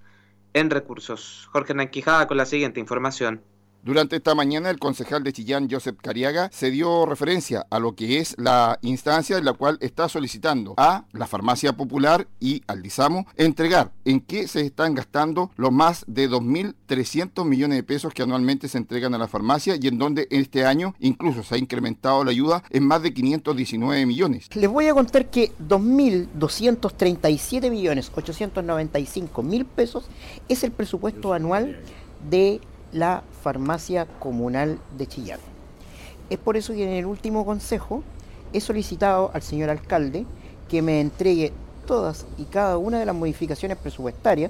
en 0.51 0.71
recursos. 0.71 1.47
Jorge 1.53 1.73
Nanquijada 1.73 2.27
con 2.27 2.35
la 2.35 2.45
siguiente 2.45 2.81
información. 2.81 3.41
Durante 3.86 4.15
esta 4.15 4.34
mañana, 4.34 4.71
el 4.71 4.80
concejal 4.80 5.24
de 5.24 5.32
Chillán, 5.32 5.69
Joseph 5.69 5.98
Cariaga, 6.02 6.50
se 6.52 6.71
dio 6.71 7.06
referencia 7.06 7.67
a 7.69 7.78
lo 7.78 7.93
que 7.93 8.17
es 8.17 8.34
la 8.39 8.80
instancia 8.82 9.38
en 9.38 9.45
la 9.45 9.54
cual 9.54 9.78
está 9.80 10.10
solicitando 10.10 10.74
a 10.78 11.06
la 11.12 11.28
Farmacia 11.28 11.74
Popular 11.74 12.28
y 12.39 12.63
al 12.65 12.82
DISAMO 12.82 13.28
entregar 13.38 13.91
en 14.04 14.21
qué 14.21 14.48
se 14.48 14.62
están 14.62 14.95
gastando 14.95 15.52
los 15.56 15.71
más 15.71 16.04
de 16.08 16.28
2.300 16.28 17.45
millones 17.45 17.78
de 17.78 17.84
pesos 17.84 18.12
que 18.12 18.24
anualmente 18.24 18.67
se 18.69 18.80
entregan 18.80 19.13
a 19.13 19.19
la 19.19 19.28
farmacia 19.28 19.76
y 19.80 19.88
en 19.88 20.00
donde 20.00 20.28
este 20.32 20.65
año 20.65 20.95
incluso 21.00 21.43
se 21.43 21.54
ha 21.54 21.60
incrementado 21.60 22.24
la 22.24 22.32
ayuda 22.32 22.63
en 22.71 22.88
más 22.88 23.04
de 23.04 23.13
519 23.13 24.04
millones. 24.08 24.50
Les 24.56 24.67
voy 24.67 24.88
a 24.88 24.95
contar 24.95 25.30
que 25.30 25.52
2.237 25.60 27.69
millones 27.69 28.12
895 28.15 29.43
mil 29.43 29.65
pesos 29.65 30.06
es 30.50 30.63
el 30.63 30.71
presupuesto 30.71 31.34
anual 31.34 31.80
de 32.28 32.62
la 32.91 33.21
farmacia 33.45 34.08
comunal 34.17 34.79
de 34.97 35.05
Chillán. 35.05 35.39
Es 36.31 36.39
por 36.39 36.58
eso 36.58 36.73
que 36.73 36.84
en 36.84 36.93
el 36.93 37.05
último 37.05 37.45
consejo 37.45 38.01
he 38.53 38.60
solicitado 38.60 39.29
al 39.36 39.43
señor 39.43 39.69
alcalde 39.69 40.25
que 40.67 40.81
me 40.81 40.99
entregue 40.99 41.53
todas 41.86 42.25
y 42.39 42.45
cada 42.45 42.79
una 42.79 42.97
de 42.97 43.05
las 43.05 43.13
modificaciones 43.13 43.77
presupuestarias 43.77 44.49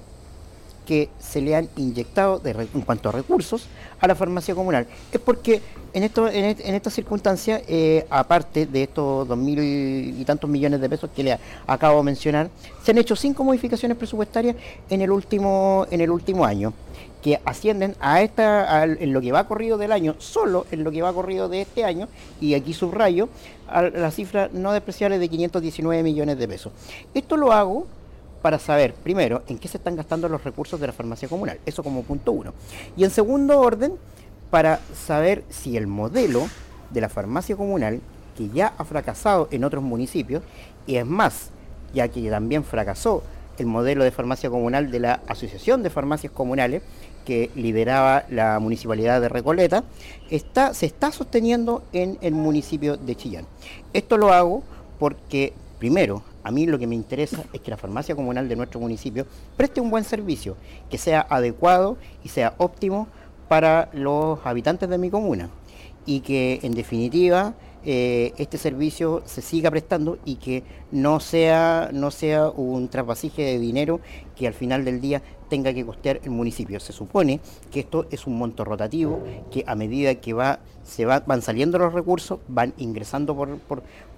que 0.85 1.09
se 1.19 1.41
le 1.41 1.57
han 1.57 1.67
inyectado 1.75 2.41
en 2.45 2.81
cuanto 2.83 3.09
a 3.09 3.11
recursos 3.11 3.67
a 3.99 4.07
la 4.07 4.15
farmacia 4.15 4.55
comunal. 4.55 4.87
Es 5.11 5.19
porque 5.19 5.61
en, 5.91 6.03
esto, 6.03 6.29
en, 6.29 6.75
esta 6.75 6.89
circunstancia, 6.89 7.61
eh, 7.67 8.05
aparte 8.09 8.65
de 8.65 8.83
estos 8.83 9.27
dos 9.27 9.37
mil 9.37 9.59
y 9.59 10.23
tantos 10.23 10.49
millones 10.49 10.79
de 10.79 10.87
pesos 10.87 11.09
que 11.13 11.23
le 11.23 11.37
acabo 11.67 11.97
de 11.97 12.03
mencionar, 12.03 12.49
se 12.81 12.91
han 12.91 12.99
hecho 12.99 13.17
cinco 13.17 13.43
modificaciones 13.43 13.97
presupuestarias 13.97 14.55
en 14.89 15.01
el 15.01 15.11
último 15.11 15.85
año 16.45 16.71
que 17.25 17.41
ascienden 17.43 17.95
a 18.01 18.21
esta, 18.21 18.83
en 18.83 19.11
lo 19.11 19.19
que 19.19 19.31
va 19.31 19.47
corrido 19.47 19.79
del 19.79 19.91
año, 19.91 20.13
solo 20.19 20.67
en 20.69 20.83
lo 20.83 20.91
que 20.91 21.01
va 21.01 21.11
corrido 21.11 21.49
de 21.49 21.61
este 21.61 21.83
año, 21.83 22.07
y 22.39 22.53
aquí 22.53 22.71
subrayo, 22.71 23.29
a 23.67 23.81
la 23.81 24.11
cifra 24.11 24.47
no 24.53 24.71
despreciable 24.73 25.17
de 25.17 25.27
519 25.27 26.03
millones 26.03 26.37
de 26.37 26.47
pesos. 26.47 26.71
Esto 27.15 27.35
lo 27.35 27.51
hago 27.51 27.87
para 28.43 28.59
saber, 28.59 28.93
primero, 28.93 29.41
en 29.47 29.57
qué 29.57 29.67
se 29.67 29.77
están 29.77 29.95
gastando 29.95 30.29
los 30.29 30.43
recursos 30.43 30.79
de 30.79 30.85
la 30.85 30.93
farmacia 30.93 31.27
comunal, 31.27 31.59
eso 31.65 31.81
como 31.81 32.03
punto 32.03 32.31
uno. 32.31 32.53
Y 32.95 33.05
en 33.05 33.09
segundo 33.09 33.59
orden, 33.59 33.93
para 34.51 34.79
saber 34.93 35.43
si 35.49 35.77
el 35.77 35.87
modelo 35.87 36.47
de 36.91 37.01
la 37.01 37.09
farmacia 37.09 37.55
comunal, 37.55 38.01
que 38.37 38.49
ya 38.49 38.75
ha 38.77 38.85
fracasado 38.85 39.47
en 39.49 39.63
otros 39.63 39.83
municipios, 39.83 40.43
y 40.85 40.97
es 40.97 41.07
más, 41.07 41.49
ya 41.91 42.07
que 42.07 42.29
también 42.29 42.63
fracasó 42.63 43.23
el 43.57 43.65
modelo 43.65 44.03
de 44.03 44.11
farmacia 44.11 44.49
comunal 44.49 44.91
de 44.91 44.99
la 44.99 45.21
Asociación 45.27 45.83
de 45.83 45.89
Farmacias 45.89 46.31
Comunales, 46.31 46.83
que 47.25 47.49
lideraba 47.55 48.25
la 48.29 48.59
municipalidad 48.59 49.19
de 49.19 49.29
Recoleta, 49.29 49.83
está, 50.29 50.73
se 50.73 50.85
está 50.85 51.11
sosteniendo 51.11 51.83
en 51.91 52.17
el 52.21 52.33
municipio 52.33 52.95
de 52.95 53.15
Chillán. 53.15 53.45
Esto 53.93 54.17
lo 54.17 54.31
hago 54.31 54.63
porque, 54.99 55.53
primero, 55.79 56.23
a 56.43 56.51
mí 56.51 56.65
lo 56.67 56.79
que 56.79 56.87
me 56.87 56.95
interesa 56.95 57.43
es 57.51 57.59
que 57.59 57.71
la 57.71 57.77
farmacia 57.77 58.15
comunal 58.15 58.47
de 58.47 58.55
nuestro 58.55 58.79
municipio 58.79 59.25
preste 59.57 59.81
un 59.81 59.89
buen 59.89 60.03
servicio, 60.03 60.55
que 60.89 60.97
sea 60.97 61.25
adecuado 61.29 61.97
y 62.23 62.29
sea 62.29 62.53
óptimo 62.59 63.07
para 63.47 63.89
los 63.93 64.39
habitantes 64.45 64.87
de 64.87 64.97
mi 64.97 65.09
comuna 65.09 65.49
y 66.05 66.19
que 66.19 66.59
en 66.61 66.73
definitiva 66.73 67.55
eh, 67.83 68.33
este 68.37 68.57
servicio 68.57 69.21
se 69.25 69.41
siga 69.41 69.69
prestando 69.69 70.17
y 70.25 70.35
que 70.35 70.63
no 70.91 71.19
sea, 71.19 71.89
no 71.93 72.09
sea 72.09 72.49
un 72.49 72.87
trasvasije 72.87 73.43
de 73.43 73.59
dinero 73.59 73.99
que 74.35 74.47
al 74.47 74.53
final 74.53 74.85
del 74.85 75.01
día 75.01 75.21
tenga 75.49 75.73
que 75.73 75.85
costear 75.85 76.19
el 76.23 76.31
municipio. 76.31 76.79
Se 76.79 76.93
supone 76.93 77.39
que 77.71 77.81
esto 77.81 78.07
es 78.11 78.27
un 78.27 78.37
monto 78.37 78.63
rotativo, 78.63 79.21
que 79.51 79.63
a 79.67 79.75
medida 79.75 80.15
que 80.15 80.33
va, 80.33 80.59
se 80.83 81.05
van 81.05 81.41
saliendo 81.41 81.77
los 81.77 81.93
recursos, 81.93 82.39
van 82.47 82.73
ingresando 82.77 83.35
por, 83.35 83.57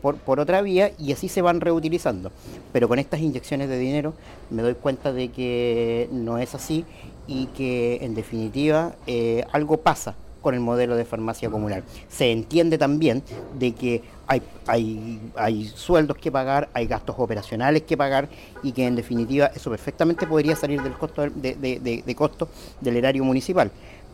por, 0.01 0.39
otra 0.39 0.61
vía 0.61 0.91
y 0.99 1.11
así 1.11 1.27
se 1.27 1.41
van 1.41 1.61
reutilizando. 1.61 2.31
Pero 2.73 2.87
con 2.87 2.99
estas 2.99 3.19
inyecciones 3.19 3.69
de 3.69 3.77
dinero 3.77 4.13
me 4.49 4.61
doy 4.61 4.75
cuenta 4.75 5.13
de 5.13 5.29
que 5.29 6.09
no 6.11 6.37
es 6.37 6.55
así 6.55 6.85
y 7.27 7.47
que 7.47 7.99
en 8.01 8.15
definitiva 8.15 8.95
eh, 9.05 9.43
algo 9.51 9.77
pasa 9.77 10.15
con 10.47 10.55
el 10.55 10.61
modelo 10.61 10.95
de 10.95 11.03
farmacia 11.03 11.49
comunal. 11.49 11.83
Se 12.07 12.31
entiende 12.31 12.77
también 12.77 13.21
de 13.59 13.73
que 13.73 14.01
hay, 14.27 14.41
hay, 14.65 15.19
hay, 15.35 15.65
sueldos 15.65 16.15
que 16.15 16.31
pagar, 16.31 16.69
hay 16.73 16.87
gastos 16.87 17.17
operacionales 17.19 17.81
que 17.81 17.97
pagar 17.97 18.29
y 18.63 18.71
que 18.71 18.87
en 18.87 18.95
definitiva 18.95 19.47
eso 19.47 19.69
perfectamente 19.69 20.25
podría 20.25 20.55
salir 20.55 20.81
del 20.81 20.93
costo 20.93 21.29
de, 21.29 22.15
costo 22.15 22.47
del 22.79 22.95
erario 22.95 23.25
municipal. 23.25 23.71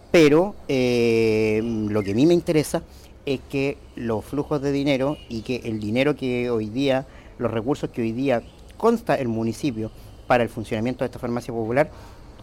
Pero 0.10 0.56
eh, 0.68 1.62
lo 1.64 2.02
que 2.02 2.14
a 2.14 2.16
mí 2.16 2.26
me 2.26 2.34
interesa 2.34 2.82
es 3.28 3.40
que 3.48 3.78
los 3.96 4.26
flujos 4.26 4.60
de 4.60 4.72
dinero 4.72 5.18
y 5.30 5.42
que 5.42 5.58
el 5.66 5.80
dinero 5.80 6.16
que 6.16 6.50
hoy 6.50 6.68
día, 6.68 7.06
los 7.38 7.52
recursos 7.52 7.92
que 7.92 8.02
hoy 8.02 8.12
día 8.12 8.42
consta 8.78 9.14
el 9.14 9.28
municipio 9.28 9.92
para 10.26 10.42
el 10.42 10.50
funcionamiento 10.50 11.04
de 11.04 11.10
esta 11.10 11.20
farmacia 11.20 11.54
popular 11.54 11.92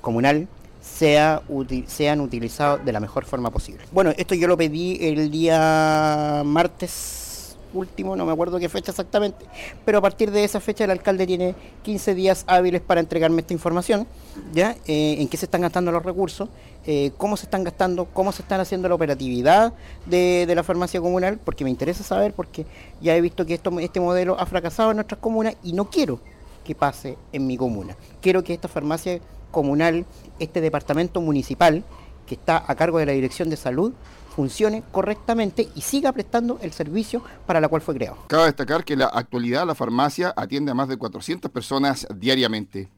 comunal 0.00 0.46
sea, 0.80 1.42
sean 1.86 2.20
utilizados 2.20 2.84
de 2.84 2.92
la 2.92 3.00
mejor 3.00 3.24
forma 3.24 3.50
posible. 3.50 3.84
Bueno, 3.92 4.12
esto 4.16 4.34
yo 4.34 4.48
lo 4.48 4.56
pedí 4.56 4.98
el 5.00 5.30
día 5.30 6.42
martes 6.44 7.30
último, 7.72 8.16
no 8.16 8.26
me 8.26 8.32
acuerdo 8.32 8.58
qué 8.58 8.68
fecha 8.68 8.90
exactamente, 8.90 9.46
pero 9.84 9.98
a 9.98 10.00
partir 10.00 10.30
de 10.30 10.44
esa 10.44 10.60
fecha 10.60 10.84
el 10.84 10.90
alcalde 10.90 11.26
tiene 11.26 11.54
15 11.82 12.14
días 12.14 12.44
hábiles 12.46 12.80
para 12.80 13.00
entregarme 13.00 13.40
esta 13.40 13.52
información, 13.52 14.06
¿ya? 14.52 14.76
Eh, 14.86 15.16
en 15.18 15.28
qué 15.28 15.36
se 15.36 15.46
están 15.46 15.60
gastando 15.60 15.92
los 15.92 16.02
recursos, 16.02 16.48
eh, 16.86 17.12
cómo 17.16 17.36
se 17.36 17.44
están 17.44 17.64
gastando, 17.64 18.06
cómo 18.06 18.32
se 18.32 18.42
están 18.42 18.60
haciendo 18.60 18.88
la 18.88 18.94
operatividad 18.94 19.72
de, 20.06 20.50
la 20.52 20.62
farmacia 20.62 21.00
comunal, 21.00 21.38
porque 21.44 21.64
me 21.64 21.70
interesa 21.70 22.02
saber, 22.02 22.32
porque 22.32 22.66
ya 23.00 23.16
he 23.16 23.20
visto 23.20 23.46
que 23.46 23.54
este 23.54 24.00
modelo 24.00 24.38
ha 24.38 24.46
fracasado 24.46 24.90
en 24.90 24.96
nuestras 24.96 25.20
comunas 25.20 25.54
y 25.62 25.72
no 25.72 25.90
quiero 25.90 26.20
que 26.64 26.74
pase 26.74 27.16
en 27.32 27.46
mi 27.46 27.56
comuna. 27.56 27.96
Quiero 28.20 28.42
que 28.42 28.52
esta 28.52 28.68
farmacia 28.68 29.20
comunal, 29.50 30.06
este 30.38 30.60
departamento 30.60 31.20
municipal 31.20 31.84
que 32.26 32.36
está 32.36 32.64
a 32.64 32.74
cargo 32.76 32.98
de 32.98 33.06
la 33.06 33.12
Dirección 33.12 33.50
de 33.50 33.56
Salud, 33.56 33.92
funcione 34.36 34.84
correctamente 34.92 35.68
y 35.74 35.80
siga 35.80 36.12
prestando 36.12 36.60
el 36.62 36.72
servicio 36.72 37.22
para 37.44 37.60
la 37.60 37.66
cual 37.68 37.82
fue 37.82 37.96
creado. 37.96 38.18
Cabe 38.28 38.44
destacar 38.44 38.84
que 38.84 38.92
en 38.92 39.00
la 39.00 39.06
actualidad 39.06 39.66
la 39.66 39.74
farmacia 39.74 40.32
atiende 40.36 40.70
a 40.70 40.74
más 40.74 40.88
de 40.88 40.96
400 40.96 41.50
personas 41.50 42.06
diariamente. 42.14 42.88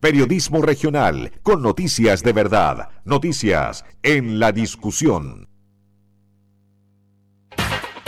Periodismo 0.00 0.60
regional, 0.60 1.32
con 1.42 1.62
noticias 1.62 2.22
de 2.22 2.34
verdad, 2.34 2.90
noticias 3.06 3.86
en 4.02 4.38
la 4.38 4.52
discusión. 4.52 5.48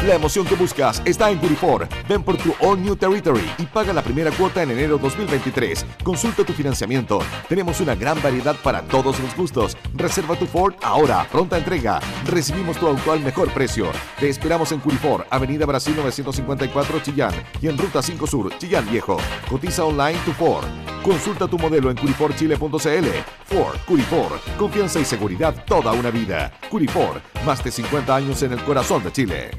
La 0.06 0.14
emoción 0.14 0.46
que 0.46 0.54
buscas 0.54 1.02
está 1.04 1.32
en 1.32 1.38
Curifor. 1.38 1.88
Ven 2.08 2.22
por 2.22 2.36
tu 2.36 2.54
All 2.60 2.80
New 2.80 2.94
Territory 2.94 3.42
y 3.58 3.64
paga 3.64 3.92
la 3.92 4.02
primera 4.02 4.30
cuota 4.30 4.62
en 4.62 4.70
enero 4.70 4.98
2023. 4.98 5.84
Consulta 6.04 6.44
tu 6.44 6.52
financiamiento. 6.52 7.18
Tenemos 7.48 7.80
una 7.80 7.96
gran 7.96 8.22
variedad 8.22 8.54
para 8.62 8.82
todos 8.82 9.18
los 9.18 9.36
gustos. 9.36 9.76
Reserva 9.94 10.36
tu 10.36 10.46
Ford 10.46 10.74
ahora, 10.80 11.26
pronta 11.32 11.58
entrega. 11.58 11.98
Recibimos 12.24 12.76
tu 12.76 12.86
auto 12.86 13.10
al 13.10 13.18
mejor 13.18 13.52
precio. 13.52 13.90
Te 14.20 14.28
esperamos 14.28 14.70
en 14.70 14.78
Curifor, 14.78 15.26
Avenida 15.28 15.66
Brasil 15.66 15.96
954 15.96 17.00
Chillán 17.00 17.34
y 17.60 17.66
en 17.66 17.76
Ruta 17.76 18.00
5 18.00 18.28
Sur, 18.28 18.56
Chillán 18.58 18.88
Viejo. 18.88 19.16
Cotiza 19.50 19.84
online 19.84 20.20
tu 20.24 20.30
Ford. 20.30 20.66
Consulta 21.02 21.48
tu 21.48 21.58
modelo 21.58 21.90
en 21.90 21.96
curiforchile.cl. 21.96 23.08
Ford, 23.44 23.76
Curifor, 23.84 24.40
confianza 24.56 25.00
y 25.00 25.04
seguridad 25.04 25.64
toda 25.66 25.90
una 25.90 26.12
vida. 26.12 26.52
Curifor, 26.70 27.20
más 27.44 27.64
de 27.64 27.72
50 27.72 28.14
años 28.14 28.40
en 28.44 28.52
el 28.52 28.62
corazón 28.62 29.02
de 29.02 29.10
Chile. 29.10 29.50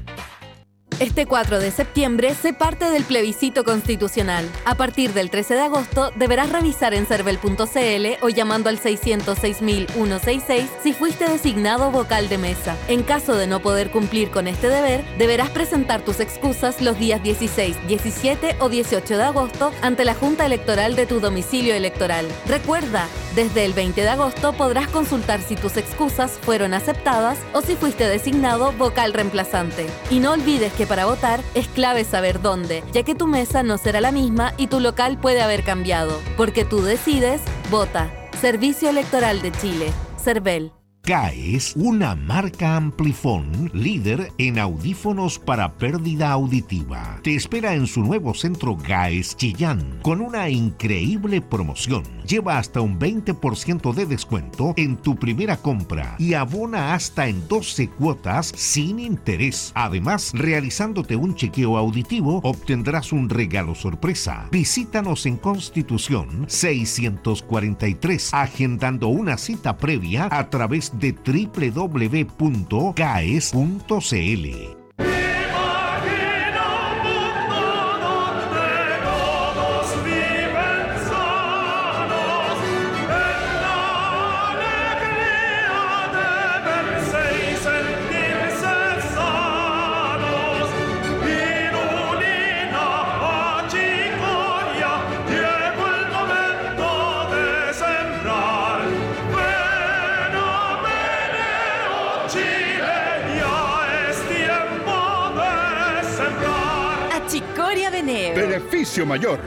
Este 1.00 1.28
4 1.28 1.60
de 1.60 1.70
septiembre 1.70 2.34
se 2.34 2.54
parte 2.54 2.90
del 2.90 3.04
plebiscito 3.04 3.64
constitucional. 3.64 4.50
A 4.66 4.74
partir 4.74 5.14
del 5.14 5.30
13 5.30 5.54
de 5.54 5.62
agosto 5.62 6.12
deberás 6.16 6.50
revisar 6.50 6.96
en 6.96 7.06
cervel.cl 7.06 8.26
o 8.26 8.30
llamando 8.30 8.70
al 8.70 8.80
606.166 8.80 10.66
si 10.82 10.94
fuiste 10.94 11.30
designado 11.30 11.92
vocal 11.92 12.30
de 12.30 12.40
mesa. 12.40 12.76
En 12.88 13.04
caso 13.04 13.36
de 13.36 13.46
no 13.46 13.60
poder 13.60 13.92
cumplir 13.92 14.32
con 14.32 14.48
este 14.48 14.70
deber, 14.70 15.04
deberás 15.20 15.52
presentar 15.52 16.02
tus 16.02 16.20
excusas 16.20 16.82
los 16.82 16.98
días 16.98 17.22
16, 17.22 17.88
17 17.88 18.56
o 18.60 18.68
18 18.68 19.18
de 19.18 19.24
agosto 19.24 19.72
ante 19.84 20.04
la 20.04 20.16
Junta 20.16 20.48
Electoral 20.48 20.96
de 20.96 21.06
tu 21.06 21.20
domicilio 21.20 21.76
electoral. 21.76 22.26
Recuerda, 22.48 23.08
desde 23.38 23.66
el 23.66 23.74
20 23.74 24.02
de 24.02 24.10
agosto 24.10 24.52
podrás 24.54 24.88
consultar 24.88 25.44
si 25.44 25.56
tus 25.56 25.78
excusas 25.78 26.32
fueron 26.42 26.74
aceptadas 26.74 27.38
o 27.54 27.62
si 27.62 27.76
fuiste 27.76 28.10
designado 28.10 28.72
vocal 28.72 29.14
reemplazante. 29.14 29.86
Y 30.10 30.20
no 30.20 30.32
olvides 30.32 30.74
que 30.74 30.88
para 30.88 31.06
votar 31.06 31.42
es 31.54 31.68
clave 31.68 32.04
saber 32.04 32.42
dónde, 32.42 32.84
ya 32.92 33.04
que 33.04 33.14
tu 33.14 33.28
mesa 33.28 33.62
no 33.62 33.78
será 33.78 34.02
la 34.02 34.12
misma 34.12 34.56
y 34.58 34.66
tu 34.66 34.80
local 34.80 35.20
puede 35.20 35.44
haber 35.44 35.64
cambiado. 35.64 36.20
Porque 36.36 36.66
tú 36.66 36.82
decides, 36.82 37.42
vota. 37.70 38.12
Servicio 38.42 38.90
Electoral 38.90 39.44
de 39.44 39.52
Chile. 39.52 39.94
CERVEL. 40.20 40.77
GAES, 41.08 41.74
una 41.78 42.16
marca 42.16 42.76
Amplifon 42.76 43.72
líder 43.72 44.30
en 44.38 44.60
audífonos 44.60 45.40
para 45.40 45.78
pérdida 45.78 46.32
auditiva. 46.32 47.22
Te 47.24 47.34
espera 47.34 47.76
en 47.76 47.88
su 47.88 48.04
nuevo 48.04 48.34
centro 48.34 48.76
GAES 48.76 49.38
Chillán 49.38 50.00
con 50.02 50.20
una 50.20 50.50
increíble 50.50 51.40
promoción. 51.40 52.04
Lleva 52.28 52.58
hasta 52.58 52.82
un 52.82 53.00
20% 53.00 53.94
de 53.94 54.06
descuento 54.06 54.74
en 54.76 54.98
tu 54.98 55.16
primera 55.16 55.56
compra 55.56 56.18
y 56.20 56.34
abona 56.34 56.94
hasta 56.94 57.30
en 57.30 57.48
12 57.48 57.88
cuotas 57.92 58.52
sin 58.54 59.00
interés. 59.00 59.72
Además, 59.76 60.34
realizándote 60.34 61.16
un 61.16 61.36
chequeo 61.36 61.78
auditivo, 61.78 62.42
obtendrás 62.44 63.14
un 63.14 63.30
regalo 63.30 63.76
sorpresa. 63.76 64.50
Visítanos 64.52 65.26
en 65.26 65.38
Constitución 65.38 66.44
643, 66.50 68.34
agendando 68.34 69.08
una 69.08 69.38
cita 69.38 69.78
previa 69.78 70.28
a 70.30 70.50
través 70.50 70.92
de 70.92 70.97
de 71.00 71.14
www.caes.cl. 71.24 72.48
mayor. 109.08 109.40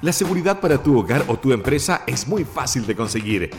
La 0.00 0.12
seguridad 0.12 0.60
para 0.60 0.80
tu 0.80 0.96
hogar 0.96 1.24
o 1.26 1.36
tu 1.36 1.52
empresa 1.52 2.04
es 2.06 2.28
muy 2.28 2.44
fácil 2.44 2.86
de 2.86 2.94
conseguir. 2.94 3.50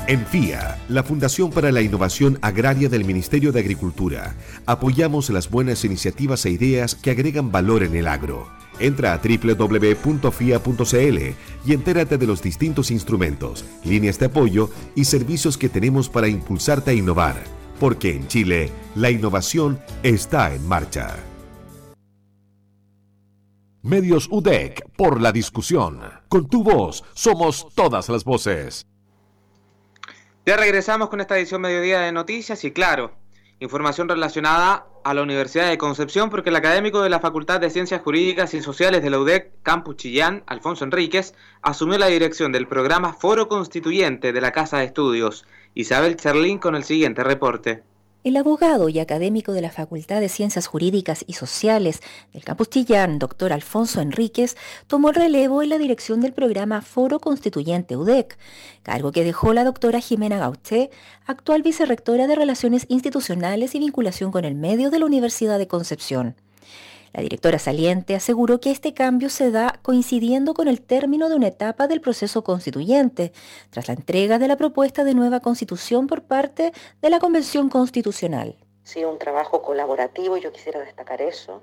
En 0.08 0.26
FIA, 0.26 0.80
la 0.90 1.04
Fundación 1.04 1.52
para 1.52 1.72
la 1.72 1.82
Innovación 1.82 2.40
Agraria 2.42 2.90
del 2.90 3.06
Ministerio 3.06 3.52
de 3.52 3.60
Agricultura, 3.60 4.36
apoyamos 4.66 5.30
las 5.30 5.50
buenas 5.50 5.86
iniciativas 5.86 6.44
e 6.46 6.50
ideas 6.50 6.96
que 6.96 7.12
agregan 7.12 7.52
valor 7.52 7.84
en 7.84 7.96
el 7.96 8.08
agro. 8.08 8.50
Entra 8.80 9.14
a 9.14 9.20
www.fia.cl 9.20 11.18
y 11.66 11.74
entérate 11.74 12.18
de 12.18 12.28
los 12.28 12.42
distintos 12.42 12.90
instrumentos, 12.90 13.64
líneas 13.86 14.18
de 14.18 14.26
apoyo 14.26 14.72
y 14.96 15.06
servicios 15.06 15.56
que 15.56 15.70
tenemos 15.70 16.10
para 16.10 16.28
impulsarte 16.28 16.92
a 16.92 16.94
innovar, 16.96 17.36
porque 17.80 18.16
en 18.16 18.28
Chile 18.28 18.72
la 18.96 19.12
innovación 19.12 19.80
está 20.02 20.54
en 20.54 20.68
marcha. 20.68 21.16
Medios 23.84 24.28
UDEC 24.32 24.84
por 24.98 25.22
la 25.22 25.32
discusión. 25.32 26.00
Con 26.28 26.48
tu 26.48 26.64
voz 26.64 27.04
somos 27.14 27.68
todas 27.76 28.10
las 28.10 28.24
voces. 28.24 28.88
Ya 30.44 30.58
regresamos 30.58 31.10
con 31.10 31.22
esta 31.22 31.38
edición 31.38 31.62
mediodía 31.62 32.00
de 32.00 32.12
noticias 32.12 32.64
y 32.64 32.72
claro, 32.72 33.14
información 33.60 34.10
relacionada 34.10 34.88
a 35.04 35.14
la 35.14 35.22
Universidad 35.22 35.70
de 35.70 35.78
Concepción 35.78 36.32
porque 36.32 36.50
el 36.50 36.56
académico 36.56 37.04
de 37.04 37.12
la 37.12 37.20
Facultad 37.20 37.60
de 37.60 37.70
Ciencias 37.70 38.02
Jurídicas 38.02 38.56
y 38.56 38.62
Sociales 38.62 39.04
de 39.04 39.12
la 39.12 39.20
UDEC, 39.20 39.52
Campus 39.62 39.98
Chillán, 39.98 40.44
Alfonso 40.48 40.84
Enríquez, 40.84 41.36
asumió 41.62 42.00
la 42.00 42.08
dirección 42.08 42.52
del 42.52 42.68
programa 42.68 43.14
Foro 43.14 43.48
Constituyente 43.48 44.34
de 44.34 44.42
la 44.42 44.52
Casa 44.52 44.80
de 44.80 44.86
Estudios. 44.86 45.46
Isabel 45.76 46.16
Cherlín 46.16 46.58
con 46.58 46.76
el 46.76 46.86
siguiente 46.86 47.24
reporte. 47.24 47.84
El 48.24 48.38
abogado 48.38 48.88
y 48.88 49.00
académico 49.00 49.52
de 49.52 49.62
la 49.62 49.72
Facultad 49.72 50.20
de 50.20 50.30
Ciencias 50.30 50.68
Jurídicas 50.68 51.26
y 51.26 51.34
Sociales 51.34 52.02
del 52.34 52.44
Campus 52.44 52.70
doctor 53.18 53.52
Alfonso 53.52 54.00
Enríquez, 54.00 54.56
tomó 54.86 55.10
el 55.10 55.16
relevo 55.16 55.64
en 55.64 55.70
la 55.70 55.80
dirección 55.80 56.22
del 56.22 56.32
programa 56.32 56.84
Foro 56.84 57.20
Constituyente 57.20 57.98
UDEC, 57.98 58.38
cargo 58.84 59.12
que 59.12 59.24
dejó 59.24 59.54
la 59.54 59.64
doctora 59.64 60.00
Jimena 60.00 60.38
Gauché, 60.38 60.92
actual 61.26 61.64
vicerrectora 61.64 62.28
de 62.28 62.36
Relaciones 62.36 62.86
Institucionales 62.90 63.74
y 63.74 63.80
Vinculación 63.80 64.32
con 64.32 64.46
el 64.46 64.54
Medio 64.54 64.92
de 64.92 65.00
la 65.00 65.08
Universidad 65.08 65.58
de 65.58 65.68
Concepción. 65.68 66.36
La 67.14 67.22
directora 67.22 67.60
saliente 67.60 68.16
aseguró 68.16 68.62
que 68.62 68.72
este 68.72 68.94
cambio 68.94 69.30
se 69.30 69.52
da 69.52 69.80
coincidiendo 69.82 70.54
con 70.54 70.68
el 70.68 70.82
término 70.82 71.28
de 71.28 71.36
una 71.36 71.48
etapa 71.48 71.88
del 71.88 72.00
proceso 72.00 72.44
constituyente, 72.44 73.34
tras 73.70 73.88
la 73.90 73.96
entrega 73.96 74.40
de 74.40 74.48
la 74.48 74.56
propuesta 74.56 75.04
de 75.04 75.14
nueva 75.14 75.42
constitución 75.42 76.08
por 76.08 76.24
parte 76.24 76.72
de 77.02 77.10
la 77.10 77.20
Convención 77.20 77.70
Constitucional. 77.70 78.56
Sí, 78.84 79.04
un 79.04 79.20
trabajo 79.20 79.62
colaborativo, 79.62 80.38
yo 80.38 80.52
quisiera 80.52 80.80
destacar 80.80 81.22
eso, 81.22 81.62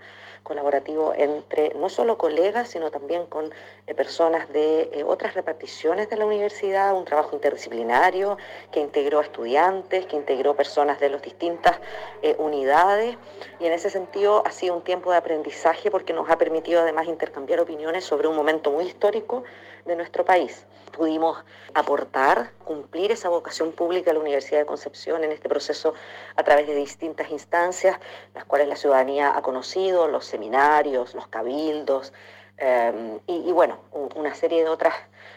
colaborativo 0.49 1.13
entre 1.15 1.75
no 1.75 1.89
solo 1.91 2.17
colegas, 2.17 2.71
sino 2.71 2.91
también 2.91 3.27
con 3.27 3.53
eh, 3.87 3.95
personas 3.95 4.51
de 4.53 4.91
eh, 4.93 5.05
otras 5.07 5.35
reparticiones 5.35 6.09
de 6.09 6.17
la 6.17 6.25
universidad, 6.25 6.97
un 6.97 7.05
trabajo 7.05 7.37
interdisciplinario 7.37 8.39
que 8.73 8.81
integró 8.81 9.21
estudiantes, 9.21 10.07
que 10.07 10.17
integró 10.17 10.57
personas 10.57 10.99
de 10.99 11.11
las 11.11 11.23
distintas 11.23 11.79
eh, 12.23 12.35
unidades. 12.39 13.17
Y 13.61 13.67
en 13.67 13.73
ese 13.73 13.91
sentido 13.91 14.43
ha 14.47 14.51
sido 14.51 14.75
un 14.75 14.83
tiempo 14.83 15.13
de 15.13 15.19
aprendizaje 15.19 15.91
porque 15.91 16.15
nos 16.15 16.31
ha 16.31 16.39
permitido 16.39 16.81
además 16.81 17.07
intercambiar 17.07 17.61
opiniones 17.61 18.05
sobre 18.05 18.27
un 18.27 18.35
momento 18.35 18.71
muy 18.71 18.87
histórico 18.87 19.45
de 19.85 19.97
nuestro 19.97 20.25
país. 20.25 20.67
Pudimos 20.93 21.45
aportar, 21.75 22.53
cumplir 22.65 23.13
esa 23.13 23.29
vocación 23.29 23.73
pública 23.73 24.11
de 24.11 24.15
la 24.15 24.21
Universidad 24.21 24.61
de 24.61 24.67
Concepción 24.67 25.23
en 25.25 25.33
este 25.33 25.49
proceso 25.49 25.95
a 26.37 26.43
través 26.43 26.67
de 26.67 26.75
distintas 26.75 27.31
instancias, 27.31 27.99
las 28.35 28.45
cuales 28.45 28.69
la 28.69 28.77
ciudadanía 28.77 29.37
ha 29.37 29.43
conocido, 29.43 30.09
los 30.09 30.25
seminarios, 30.25 31.15
los 31.15 31.29
cabildos, 31.29 32.13
eh, 32.59 33.21
y, 33.27 33.53
bueno, 33.53 33.79
una 34.17 34.35
serie 34.35 34.65
de 34.65 34.69
otras 34.69 34.95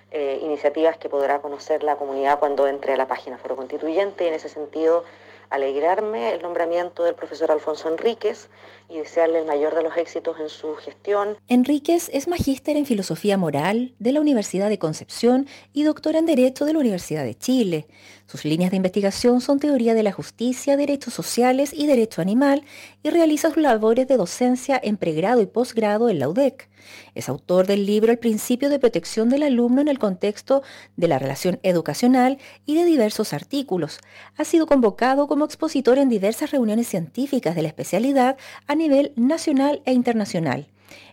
eh, 0.10 0.40
iniciativas 0.42 0.98
que 0.98 1.08
podrá 1.08 1.40
conocer 1.40 1.84
la 1.84 1.96
comunidad 1.96 2.40
cuando 2.40 2.68
entre 2.68 2.94
a 2.94 2.98
la 2.98 3.08
página 3.08 3.38
Foro 3.38 3.56
Constituyente. 3.56 4.28
En 4.28 4.34
ese 4.34 4.50
sentido, 4.50 5.04
alegrarme 5.52 6.34
el 6.34 6.42
nombramiento 6.42 7.04
del 7.04 7.14
profesor 7.14 7.52
Alfonso 7.52 7.90
Enríquez 7.90 8.50
y 8.92 9.00
desearle 9.00 9.40
el 9.40 9.46
mayor 9.46 9.76
de 9.76 9.84
los 9.84 9.96
éxitos 9.96 10.40
en 10.40 10.50
su 10.50 10.76
gestión. 10.76 11.38
Enríquez 11.48 12.10
es 12.14 12.28
magíster 12.28 12.76
en 12.76 12.86
Filosofía 12.86 13.38
Moral 13.38 13.94
de 14.00 14.12
la 14.12 14.22
Universidad 14.22 14.70
de 14.70 14.80
Concepción 14.80 15.48
y 15.74 15.84
doctor 15.84 16.16
en 16.16 16.26
Derecho 16.26 16.66
de 16.66 16.74
la 16.74 16.80
Universidad 16.80 17.24
de 17.24 17.36
Chile. 17.36 17.88
Sus 18.28 18.46
líneas 18.46 18.72
de 18.72 18.78
investigación 18.78 19.42
son 19.42 19.60
teoría 19.60 19.94
de 19.94 20.04
la 20.04 20.12
justicia, 20.12 20.78
derechos 20.78 21.14
sociales 21.14 21.74
y 21.74 21.88
derecho 21.88 22.22
animal 22.22 22.64
y 23.04 23.10
realiza 23.10 23.50
sus 23.50 23.58
labores 23.58 24.08
de 24.08 24.18
docencia 24.18 24.80
en 24.82 24.98
pregrado 24.98 25.42
y 25.42 25.46
posgrado 25.46 26.10
en 26.10 26.20
la 26.20 26.30
UDEC. 26.30 26.70
Es 27.14 27.30
autor 27.30 27.68
del 27.68 27.86
libro 27.86 28.12
El 28.12 28.20
principio 28.20 28.70
de 28.70 28.80
protección 28.80 29.30
del 29.30 29.44
alumno 29.44 29.82
en 29.82 29.88
el 29.88 30.00
contexto 30.00 30.64
de 30.96 31.08
la 31.08 31.20
relación 31.20 31.60
educacional 31.64 32.38
y 32.66 32.76
de 32.76 32.86
diversos 32.86 33.34
artículos. 33.34 34.00
Ha 34.38 34.46
sido 34.46 34.66
convocado 34.66 35.28
como 35.28 35.46
expositor 35.46 35.98
en 35.98 36.10
diversas 36.10 36.52
reuniones 36.52 36.88
científicas 36.88 37.56
de 37.56 37.62
la 37.62 37.68
especialidad 37.68 38.38
a 38.68 38.76
nivel 38.82 39.14
nacional 39.16 39.82
e 39.86 39.94
internacional. 39.94 40.68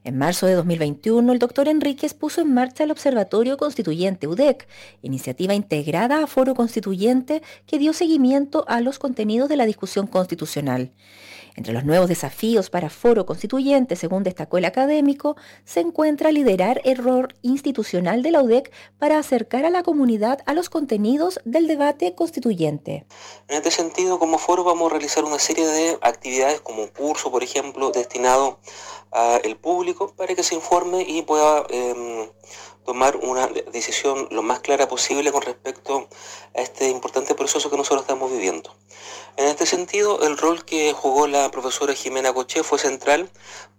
En 0.05 0.17
marzo 0.17 0.47
de 0.47 0.55
2021, 0.55 1.33
el 1.33 1.39
doctor 1.39 1.69
Enríquez 1.69 2.15
puso 2.15 2.41
en 2.41 2.53
marcha 2.55 2.85
el 2.85 2.91
Observatorio 2.91 3.57
Constituyente 3.57 4.27
UDEC, 4.27 4.67
iniciativa 5.03 5.55
integrada 5.55 6.23
a 6.23 6.27
Foro 6.27 6.55
Constituyente 6.55 7.43
que 7.67 7.79
dio 7.79 7.93
seguimiento 7.93 8.65
a 8.69 8.81
los 8.81 8.99
contenidos 8.99 9.49
de 9.49 9.57
la 9.57 9.67
discusión 9.67 10.07
constitucional. 10.07 10.93
Entre 11.59 11.73
los 11.73 11.85
nuevos 11.85 12.09
desafíos 12.09 12.71
para 12.71 12.89
Foro 12.89 13.27
Constituyente, 13.27 13.97
según 13.97 14.23
destacó 14.23 14.59
el 14.59 14.65
académico, 14.65 15.35
se 15.65 15.81
encuentra 15.81 16.31
liderar 16.31 16.81
el 16.85 16.99
rol 16.99 17.35
institucional 17.43 18.23
de 18.23 18.31
la 18.31 18.45
UDEC 18.45 18.71
para 18.97 19.19
acercar 19.19 19.65
a 19.65 19.71
la 19.71 19.83
comunidad 19.83 20.39
a 20.47 20.55
los 20.55 20.71
contenidos 20.71 21.41
del 21.45 21.67
debate 21.67 22.15
constituyente. 22.15 23.07
En 23.49 23.57
este 23.57 23.73
sentido, 23.73 24.21
como 24.21 24.39
foro 24.39 24.63
vamos 24.63 24.87
a 24.87 24.91
realizar 24.95 25.25
una 25.25 25.41
serie 25.41 25.67
de 25.67 25.99
actividades 26.01 26.61
como 26.61 26.85
un 26.85 26.91
curso, 26.91 27.33
por 27.33 27.43
ejemplo, 27.43 27.91
destinado 27.91 28.61
al 29.11 29.57
público 29.57 30.15
para 30.17 30.37
que 30.37 30.45
se 30.45 30.55
informe 30.55 31.03
y 31.09 31.23
pueda 31.23 31.65
em, 31.71 32.29
tomar 32.89 33.17
una 33.17 33.49
decisión 33.49 34.29
lo 34.31 34.41
más 34.41 34.61
clara 34.61 34.89
posible 34.89 35.31
con 35.31 35.43
respecto 35.43 36.09
a 36.57 36.63
este 36.63 36.89
importante 36.89 37.35
proceso 37.35 37.69
que 37.69 37.77
nosotros 37.77 38.01
estamos 38.01 38.33
viviendo. 38.33 38.75
En 39.37 39.45
este 39.45 39.67
sentido, 39.67 40.23
el 40.23 40.39
rol 40.39 40.65
que 40.65 40.95
jugó 40.95 41.27
la 41.27 41.51
profesora 41.51 41.93
Jimena 41.93 42.33
Coché 42.33 42.63
fue 42.63 42.79
central 42.79 43.29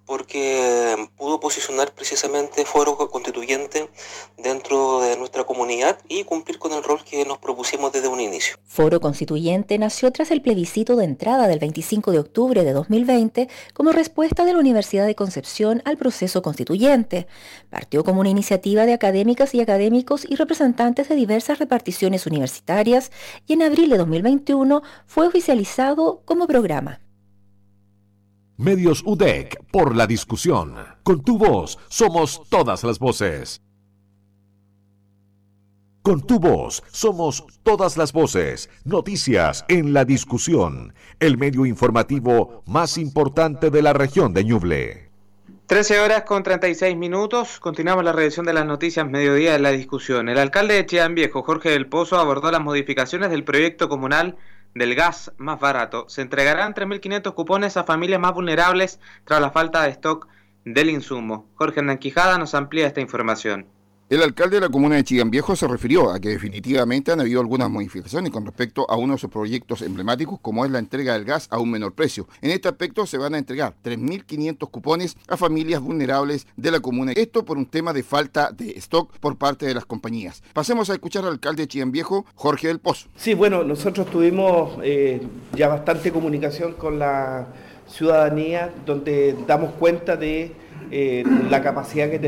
porque 0.09 1.07
pudo 1.17 1.39
posicionar 1.39 1.93
precisamente 1.93 2.65
foro 2.65 2.97
constituyente 2.97 3.91
dentro 4.39 5.01
de 5.01 5.15
nuestra 5.17 5.43
comunidad 5.43 5.99
y 6.07 6.23
cumplir 6.23 6.57
con 6.57 6.73
el 6.73 6.83
rol 6.83 7.03
que 7.03 7.23
nos 7.25 7.37
propusimos 7.37 7.91
desde 7.91 8.07
un 8.07 8.19
inicio. 8.19 8.55
Foro 8.65 8.99
Constituyente 8.99 9.77
nació 9.77 10.11
tras 10.11 10.31
el 10.31 10.41
plebiscito 10.41 10.95
de 10.95 11.05
entrada 11.05 11.47
del 11.47 11.59
25 11.59 12.11
de 12.11 12.17
octubre 12.17 12.63
de 12.63 12.73
2020 12.73 13.49
como 13.75 13.91
respuesta 13.91 14.45
de 14.45 14.53
la 14.53 14.59
Universidad 14.59 15.05
de 15.05 15.13
Concepción 15.13 15.83
al 15.85 15.97
proceso 15.97 16.41
constituyente. 16.41 17.27
Partió 17.69 18.03
como 18.03 18.21
una 18.21 18.29
iniciativa 18.29 18.87
de 18.87 18.93
académicas 18.93 19.53
y 19.53 19.61
académicos 19.61 20.25
y 20.27 20.37
representantes 20.37 21.07
de 21.07 21.13
diversas 21.13 21.59
reparticiones 21.59 22.25
universitarias 22.25 23.11
y 23.45 23.53
en 23.53 23.61
abril 23.61 23.91
de 23.91 23.97
2021 23.99 24.81
fue 25.05 25.27
oficializado 25.27 26.23
como 26.25 26.47
programa. 26.47 26.99
Medios 28.59 29.03
UDEC 29.05 29.57
por 29.71 29.95
la 29.95 30.05
discusión. 30.05 30.75
Con 31.03 31.23
tu 31.23 31.37
voz 31.37 31.79
somos 31.87 32.41
todas 32.49 32.83
las 32.83 32.99
voces. 32.99 33.61
Con 36.01 36.27
tu 36.27 36.41
voz 36.41 36.83
somos 36.91 37.45
todas 37.63 37.95
las 37.95 38.11
voces. 38.11 38.69
Noticias 38.83 39.63
en 39.69 39.93
la 39.93 40.03
discusión. 40.03 40.93
El 41.21 41.37
medio 41.37 41.65
informativo 41.65 42.61
más 42.65 42.97
importante 42.97 43.69
de 43.69 43.81
la 43.81 43.93
región 43.93 44.33
de 44.33 44.43
Ñuble. 44.43 45.09
13 45.67 46.01
horas 46.01 46.23
con 46.23 46.43
36 46.43 46.97
minutos. 46.97 47.61
Continuamos 47.61 48.03
la 48.03 48.11
revisión 48.11 48.45
de 48.45 48.51
las 48.51 48.65
noticias 48.65 49.07
mediodía 49.07 49.53
de 49.53 49.59
la 49.59 49.71
discusión. 49.71 50.27
El 50.27 50.37
alcalde 50.37 50.73
de 50.73 50.85
Chillán 50.85 51.15
Viejo, 51.15 51.43
Jorge 51.43 51.69
del 51.69 51.87
Pozo, 51.87 52.17
abordó 52.17 52.51
las 52.51 52.61
modificaciones 52.61 53.29
del 53.29 53.45
proyecto 53.45 53.87
comunal 53.87 54.35
del 54.73 54.95
gas 54.95 55.31
más 55.37 55.59
barato. 55.59 56.07
Se 56.09 56.21
entregarán 56.21 56.73
3.500 56.73 57.33
cupones 57.33 57.77
a 57.77 57.83
familias 57.83 58.19
más 58.19 58.33
vulnerables 58.33 58.99
tras 59.25 59.41
la 59.41 59.51
falta 59.51 59.83
de 59.83 59.89
stock 59.89 60.27
del 60.65 60.89
insumo. 60.89 61.47
Jorge 61.55 61.79
Hernán 61.79 61.97
Quijada 61.97 62.37
nos 62.37 62.53
amplía 62.53 62.87
esta 62.87 63.01
información. 63.01 63.67
El 64.09 64.23
alcalde 64.23 64.55
de 64.55 64.61
la 64.61 64.69
comuna 64.69 64.95
de 64.95 65.03
Chillán 65.03 65.29
se 65.55 65.67
refirió 65.67 66.09
a 66.09 66.19
que 66.19 66.29
definitivamente 66.29 67.11
han 67.11 67.19
habido 67.19 67.41
algunas 67.41 67.69
modificaciones 67.69 68.31
con 68.31 68.43
respecto 68.43 68.89
a 68.89 68.97
uno 68.97 69.13
de 69.13 69.19
sus 69.19 69.29
proyectos 69.29 69.83
emblemáticos 69.83 70.39
como 70.41 70.65
es 70.65 70.71
la 70.71 70.79
entrega 70.79 71.13
del 71.13 71.25
gas 71.25 71.47
a 71.51 71.59
un 71.59 71.69
menor 71.69 71.93
precio. 71.93 72.27
En 72.41 72.49
este 72.49 72.67
aspecto 72.67 73.05
se 73.05 73.19
van 73.19 73.35
a 73.35 73.37
entregar 73.37 73.75
3.500 73.83 74.71
cupones 74.71 75.15
a 75.27 75.37
familias 75.37 75.79
vulnerables 75.79 76.47
de 76.57 76.71
la 76.71 76.79
comuna. 76.79 77.11
Esto 77.11 77.45
por 77.45 77.59
un 77.59 77.67
tema 77.67 77.93
de 77.93 78.01
falta 78.01 78.51
de 78.51 78.71
stock 78.77 79.15
por 79.19 79.37
parte 79.37 79.67
de 79.67 79.75
las 79.75 79.85
compañías. 79.85 80.41
Pasemos 80.53 80.89
a 80.89 80.93
escuchar 80.93 81.23
al 81.25 81.33
alcalde 81.33 81.61
de 81.61 81.67
Chillán 81.67 81.93
Jorge 82.33 82.67
del 82.67 82.79
Pozo. 82.79 83.09
Sí, 83.15 83.35
bueno, 83.35 83.63
nosotros 83.63 84.09
tuvimos 84.09 84.79
eh, 84.81 85.21
ya 85.55 85.67
bastante 85.67 86.11
comunicación 86.11 86.73
con 86.73 86.97
la 86.97 87.45
ciudadanía 87.87 88.73
donde 88.87 89.35
damos 89.45 89.73
cuenta 89.73 90.17
de 90.17 90.51
eh, 90.91 91.23
la 91.49 91.61
capacidad 91.61 92.09
que, 92.09 92.19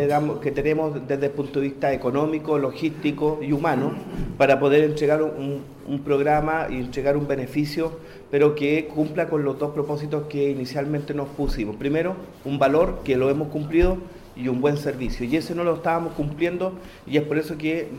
que 0.41 0.51
tenemos 0.51 1.07
desde 1.07 1.25
el 1.25 1.31
punto 1.31 1.59
de 1.59 1.67
vista 1.67 1.91
económico, 1.93 2.57
logístico 2.57 3.39
y 3.41 3.51
humano 3.51 3.93
para 4.37 4.59
poder 4.59 4.83
entregar 4.83 5.21
un, 5.21 5.63
programa 6.05 6.67
y 6.69 6.75
entregar 6.75 7.17
un 7.17 7.27
beneficio, 7.27 7.91
pero 8.29 8.55
que 8.55 8.87
cumpla 8.87 9.27
con 9.27 9.43
los 9.43 9.59
dos 9.59 9.71
propósitos 9.71 10.27
que 10.27 10.49
inicialmente 10.49 11.13
nos 11.13 11.27
pusimos. 11.29 11.75
Primero, 11.75 12.15
un 12.45 12.57
valor 12.57 13.01
que 13.03 13.17
lo 13.17 13.29
hemos 13.29 13.49
cumplido 13.49 13.97
y 14.41 14.47
un 14.47 14.61
buen 14.61 14.77
servicio. 14.77 15.25
Y 15.25 15.35
ese 15.37 15.53
no 15.55 15.63
lo 15.63 15.75
estábamos 15.75 16.13
cumpliendo 16.13 16.73
y 17.05 17.17
es 17.17 17.23
por 17.23 17.37
eso 17.37 17.57
que 17.57 17.89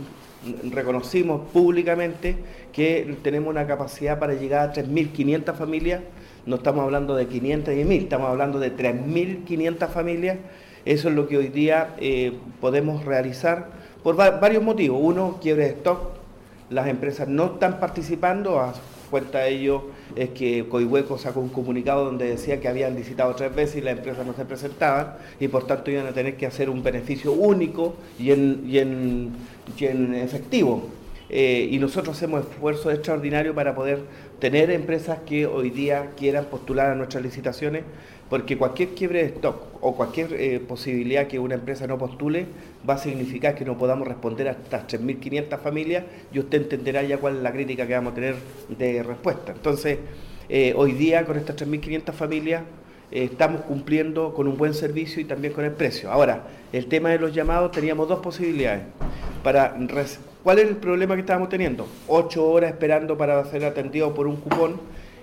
reconocimos 0.70 1.48
públicamente 1.52 2.36
que 2.72 3.16
tenemos 3.22 3.50
una 3.50 3.66
capacidad 3.66 4.18
para 4.18 4.34
llegar 4.34 4.70
a 4.70 4.72
3.500 4.72 5.54
familias 5.54 6.00
no 6.44 6.56
estamos 6.56 6.82
hablando 6.82 7.14
de 7.14 7.26
500 7.26 7.74
y 7.74 7.84
1.000, 7.84 8.02
estamos 8.02 8.28
hablando 8.28 8.58
de 8.58 8.76
3.500 8.76 9.88
familias. 9.88 10.38
Eso 10.84 11.08
es 11.08 11.14
lo 11.14 11.28
que 11.28 11.36
hoy 11.36 11.48
día 11.48 11.94
eh, 12.00 12.36
podemos 12.60 13.04
realizar 13.04 13.68
por 14.02 14.16
varios 14.16 14.62
motivos. 14.62 14.98
Uno, 15.00 15.38
quiebre 15.40 15.64
de 15.64 15.70
stock. 15.70 16.00
Las 16.68 16.88
empresas 16.88 17.28
no 17.28 17.44
están 17.46 17.78
participando. 17.78 18.58
A 18.58 18.74
cuenta 19.08 19.40
de 19.40 19.50
ello 19.50 19.84
es 20.16 20.30
que 20.30 20.66
Coihueco 20.68 21.18
sacó 21.18 21.40
un 21.40 21.48
comunicado 21.48 22.04
donde 22.04 22.26
decía 22.26 22.60
que 22.60 22.68
habían 22.68 22.94
licitado 22.94 23.34
tres 23.34 23.54
veces 23.54 23.76
y 23.76 23.80
las 23.80 23.96
empresas 23.96 24.26
no 24.26 24.34
se 24.34 24.44
presentaban 24.44 25.14
y 25.40 25.48
por 25.48 25.66
tanto 25.66 25.90
iban 25.90 26.06
a 26.06 26.12
tener 26.12 26.36
que 26.36 26.46
hacer 26.46 26.70
un 26.70 26.82
beneficio 26.82 27.32
único 27.32 27.94
y 28.18 28.30
en, 28.30 28.62
y 28.68 28.78
en 28.78 30.14
efectivo. 30.14 30.88
Eh, 31.34 31.66
y 31.70 31.78
nosotros 31.78 32.14
hacemos 32.14 32.42
esfuerzos 32.46 32.92
extraordinarios 32.92 33.54
para 33.54 33.74
poder 33.74 34.00
tener 34.38 34.70
empresas 34.70 35.20
que 35.24 35.46
hoy 35.46 35.70
día 35.70 36.10
quieran 36.14 36.44
postular 36.44 36.90
a 36.90 36.94
nuestras 36.94 37.22
licitaciones, 37.22 37.84
porque 38.32 38.56
cualquier 38.56 38.94
quiebre 38.94 39.24
de 39.24 39.26
stock 39.26 39.62
o 39.82 39.94
cualquier 39.94 40.32
eh, 40.32 40.58
posibilidad 40.58 41.26
que 41.26 41.38
una 41.38 41.54
empresa 41.54 41.86
no 41.86 41.98
postule 41.98 42.46
va 42.88 42.94
a 42.94 42.96
significar 42.96 43.54
que 43.54 43.62
no 43.62 43.76
podamos 43.76 44.08
responder 44.08 44.48
a 44.48 44.52
estas 44.52 44.86
3.500 44.86 45.58
familias 45.58 46.04
y 46.32 46.38
usted 46.38 46.62
entenderá 46.62 47.02
ya 47.02 47.18
cuál 47.18 47.36
es 47.36 47.42
la 47.42 47.52
crítica 47.52 47.86
que 47.86 47.92
vamos 47.92 48.12
a 48.12 48.14
tener 48.14 48.36
de 48.70 49.02
respuesta. 49.02 49.52
Entonces, 49.52 49.98
eh, 50.48 50.72
hoy 50.74 50.92
día 50.92 51.26
con 51.26 51.36
estas 51.36 51.56
3.500 51.56 52.12
familias 52.14 52.62
estamos 53.10 53.60
cumpliendo 53.66 54.32
con 54.32 54.48
un 54.48 54.56
buen 54.56 54.72
servicio 54.72 55.20
y 55.20 55.26
también 55.26 55.52
con 55.52 55.66
el 55.66 55.72
precio. 55.72 56.10
Ahora, 56.10 56.44
el 56.72 56.86
tema 56.86 57.10
de 57.10 57.18
los 57.18 57.34
llamados, 57.34 57.70
teníamos 57.70 58.08
dos 58.08 58.20
posibilidades. 58.20 58.84
Para 59.44 59.76
¿Cuál 60.42 60.58
es 60.58 60.68
el 60.68 60.76
problema 60.76 61.16
que 61.16 61.20
estábamos 61.20 61.50
teniendo? 61.50 61.86
Ocho 62.08 62.50
horas 62.50 62.70
esperando 62.70 63.18
para 63.18 63.44
ser 63.44 63.66
atendido 63.66 64.14
por 64.14 64.26
un 64.26 64.36
cupón, 64.36 64.80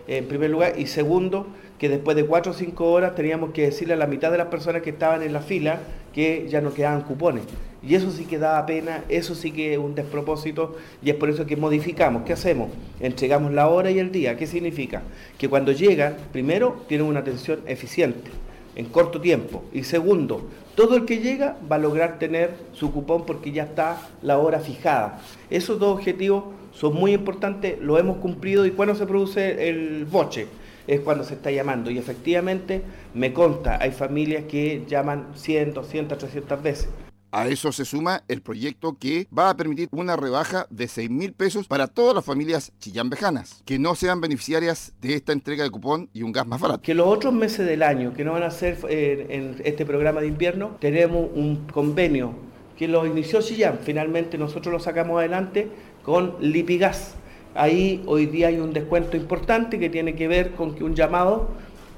en 0.08 0.28
primer 0.28 0.52
lugar, 0.52 0.74
y 0.78 0.86
segundo, 0.86 1.48
que 1.79 1.89
después 1.89 2.15
de 2.17 2.25
cuatro 2.25 2.51
o 2.51 2.55
cinco 2.55 2.91
horas 2.91 3.15
teníamos 3.15 3.51
que 3.51 3.63
decirle 3.63 3.93
a 3.93 3.97
la 3.97 4.05
mitad 4.05 4.31
de 4.31 4.37
las 4.37 4.47
personas 4.47 4.81
que 4.81 4.89
estaban 4.91 5.23
en 5.23 5.31
la 5.31 5.39
fila 5.39 5.79
que 6.13 6.47
ya 6.49 6.59
no 6.59 6.73
quedaban 6.73 7.01
cupones. 7.01 7.45
Y 7.81 7.95
eso 7.95 8.11
sí 8.11 8.25
que 8.25 8.37
daba 8.37 8.65
pena, 8.65 9.05
eso 9.07 9.33
sí 9.33 9.51
que 9.51 9.73
es 9.73 9.79
un 9.79 9.95
despropósito 9.95 10.75
y 11.01 11.09
es 11.09 11.15
por 11.15 11.29
eso 11.29 11.45
que 11.45 11.55
modificamos. 11.55 12.23
¿Qué 12.23 12.33
hacemos? 12.33 12.69
Entregamos 12.99 13.53
la 13.53 13.69
hora 13.69 13.89
y 13.89 13.99
el 13.99 14.11
día. 14.11 14.35
¿Qué 14.35 14.45
significa? 14.45 15.01
Que 15.37 15.47
cuando 15.47 15.71
llegan, 15.71 16.17
primero, 16.33 16.83
tienen 16.89 17.07
una 17.07 17.21
atención 17.21 17.61
eficiente, 17.65 18.29
en 18.75 18.85
corto 18.87 19.21
tiempo. 19.21 19.63
Y 19.71 19.83
segundo, 19.83 20.41
todo 20.75 20.97
el 20.97 21.05
que 21.05 21.19
llega 21.19 21.57
va 21.71 21.77
a 21.77 21.79
lograr 21.79 22.19
tener 22.19 22.51
su 22.73 22.91
cupón 22.91 23.25
porque 23.25 23.53
ya 23.53 23.63
está 23.63 24.01
la 24.21 24.37
hora 24.37 24.59
fijada. 24.59 25.21
Esos 25.49 25.79
dos 25.79 25.95
objetivos 25.95 26.43
son 26.73 26.95
muy 26.95 27.13
importantes, 27.13 27.79
lo 27.79 27.97
hemos 27.97 28.17
cumplido 28.17 28.65
y 28.65 28.71
cuando 28.71 28.95
se 28.95 29.05
produce 29.05 29.69
el 29.69 30.03
boche 30.05 30.47
es 30.89 31.02
cuando 31.02 31.23
se 31.23 31.36
está 31.36 31.52
llamando. 31.52 31.91
Y 31.91 31.97
efectivamente 31.97 32.82
me 33.13 33.32
consta, 33.32 33.78
hay 33.80 33.91
familias 33.91 34.45
que 34.45 34.86
llaman 34.88 35.28
100, 35.36 35.73
200, 35.73 36.17
300 36.17 36.63
veces. 36.63 36.89
A 37.32 37.47
eso 37.47 37.71
se 37.71 37.86
suma 37.86 38.23
el 38.28 38.41
proyecto 38.41 38.97
que 38.99 39.28
va 39.38 39.52
a 39.52 39.56
permitir 39.56 39.88
una 39.91 40.15
rebaja 40.15 40.65
de 40.71 40.88
6 40.88 41.12
mil 41.12 41.34
pesos 41.34 41.67
para 41.67 41.86
todas 41.86 42.15
las 42.15 42.25
familias 42.25 42.71
chillambejanas 42.80 43.62
que 43.65 43.78
no 43.78 43.93
sean 43.93 44.19
beneficiarias 44.19 44.93
de 44.99 45.13
esta 45.13 45.32
entrega 45.32 45.63
de 45.63 45.70
cupón 45.70 46.09
y 46.11 46.24
un 46.24 46.32
gas 46.32 46.47
más 46.47 46.59
barato. 46.59 46.82
Que 46.82 46.95
los 46.95 47.05
otros 47.05 47.32
meses 47.32 47.68
del 47.68 47.84
año 47.84 48.16
que 48.16 48.26
no 48.26 48.32
van 48.32 48.41
a 48.41 48.49
ser 48.49 48.80
eh, 48.89 49.28
en 49.30 49.61
este 49.63 49.86
programa 49.86 50.22
de 50.22 50.28
invierno, 50.28 50.78
tenemos 50.80 51.30
un 51.36 51.68
convenio 51.68 52.34
que 52.80 52.88
lo 52.88 53.05
inició 53.05 53.43
Chillán. 53.43 53.78
Finalmente 53.84 54.39
nosotros 54.39 54.74
lo 54.74 54.80
sacamos 54.80 55.20
adelante 55.20 55.70
con 56.01 56.36
Lipigas. 56.39 57.13
Ahí 57.60 58.01
hoy 58.05 58.26
día 58.26 58.47
hay 58.47 58.60
un 58.60 58.72
descuento 58.72 59.18
importante 59.18 59.80
que 59.80 59.89
tiene 59.89 60.16
que 60.16 60.30
ver 60.30 60.51
con 60.51 60.76
que 60.76 60.86
un 60.86 60.95
llamado 60.95 61.49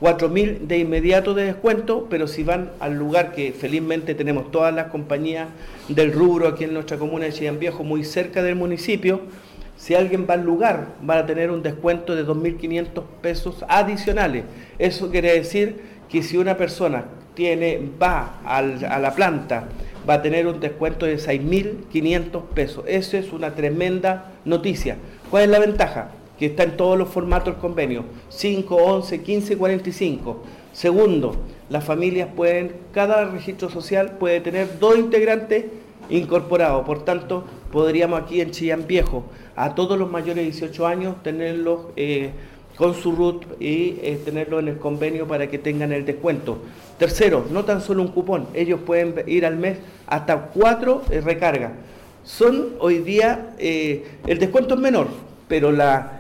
4.000 0.02 0.62
de 0.62 0.80
inmediato 0.80 1.36
de 1.36 1.44
descuento, 1.44 2.08
pero 2.10 2.28
si 2.28 2.42
van 2.42 2.72
al 2.80 2.98
lugar 2.98 3.32
que 3.32 3.54
felizmente 3.54 4.16
tenemos 4.16 4.50
todas 4.50 4.74
las 4.74 4.88
compañías 4.88 5.50
del 5.88 6.14
rubro 6.14 6.48
aquí 6.48 6.64
en 6.64 6.74
nuestra 6.74 6.98
comuna 6.98 7.26
de 7.26 7.34
Chillán 7.34 7.60
Viejo, 7.60 7.84
muy 7.84 8.04
cerca 8.04 8.42
del 8.42 8.56
municipio, 8.56 9.22
si 9.78 9.94
alguien 9.94 10.26
va 10.28 10.34
al 10.34 10.44
lugar, 10.44 10.96
van 11.04 11.20
a 11.20 11.26
tener 11.28 11.52
un 11.52 11.62
descuento 11.62 12.16
de 12.16 12.26
2.500 12.26 13.04
pesos 13.22 13.64
adicionales. 13.68 14.46
Eso 14.80 15.12
quiere 15.12 15.32
decir 15.32 15.80
que 16.10 16.24
si 16.24 16.38
una 16.38 16.58
persona 16.58 17.06
tiene, 17.36 17.80
va 18.02 18.42
a 18.44 18.64
la 18.64 19.14
planta, 19.14 19.68
va 20.10 20.16
a 20.16 20.22
tener 20.24 20.48
un 20.48 20.60
descuento 20.60 21.06
de 21.06 21.18
6.500 21.18 22.46
pesos. 22.56 22.84
Eso 22.88 23.16
es 23.16 23.32
una 23.32 23.54
tremenda 23.54 24.32
noticia. 24.44 24.98
¿Cuál 25.32 25.46
es 25.46 25.50
la 25.50 25.60
ventaja? 25.60 26.12
que 26.42 26.48
está 26.48 26.64
en 26.64 26.76
todos 26.76 26.98
los 26.98 27.08
formatos 27.08 27.54
del 27.54 27.62
convenio, 27.62 28.04
5, 28.30 28.76
11, 28.76 29.22
15, 29.22 29.58
45. 29.58 30.42
Segundo, 30.74 31.36
las 31.70 31.84
familias 31.84 32.30
pueden, 32.36 32.72
cada 32.92 33.26
registro 33.26 33.70
social 33.70 34.14
puede 34.18 34.42
tener 34.42 34.80
dos 34.80 34.98
integrantes 34.98 35.66
incorporados, 36.10 36.84
por 36.84 37.06
tanto, 37.06 37.44
podríamos 37.72 38.20
aquí 38.20 38.42
en 38.42 38.50
Chillán 38.50 38.88
Viejo, 38.88 39.24
a 39.56 39.76
todos 39.76 40.00
los 40.00 40.10
mayores 40.10 40.38
de 40.38 40.44
18 40.46 40.88
años, 40.88 41.22
tenerlos 41.22 41.82
eh, 41.96 42.32
con 42.76 42.96
su 42.96 43.12
RUT 43.12 43.62
y 43.62 44.00
eh, 44.02 44.20
tenerlo 44.26 44.60
en 44.60 44.68
el 44.68 44.80
convenio 44.80 45.28
para 45.28 45.46
que 45.46 45.60
tengan 45.60 45.92
el 45.92 46.08
descuento. 46.08 46.58
Tercero, 46.98 47.46
no 47.52 47.66
tan 47.66 47.82
solo 47.82 48.02
un 48.02 48.08
cupón, 48.08 48.48
ellos 48.56 48.80
pueden 48.84 49.14
ir 49.28 49.46
al 49.46 49.58
mes 49.58 49.78
hasta 50.08 50.48
cuatro 50.48 51.04
eh, 51.12 51.22
recargas. 51.22 51.74
Son 52.24 52.76
hoy 52.80 53.00
día, 53.00 53.54
eh, 53.58 54.06
el 54.28 54.38
descuento 54.38 54.76
es 54.76 54.80
menor, 54.80 55.08
pero 55.48 55.72
la, 55.72 56.20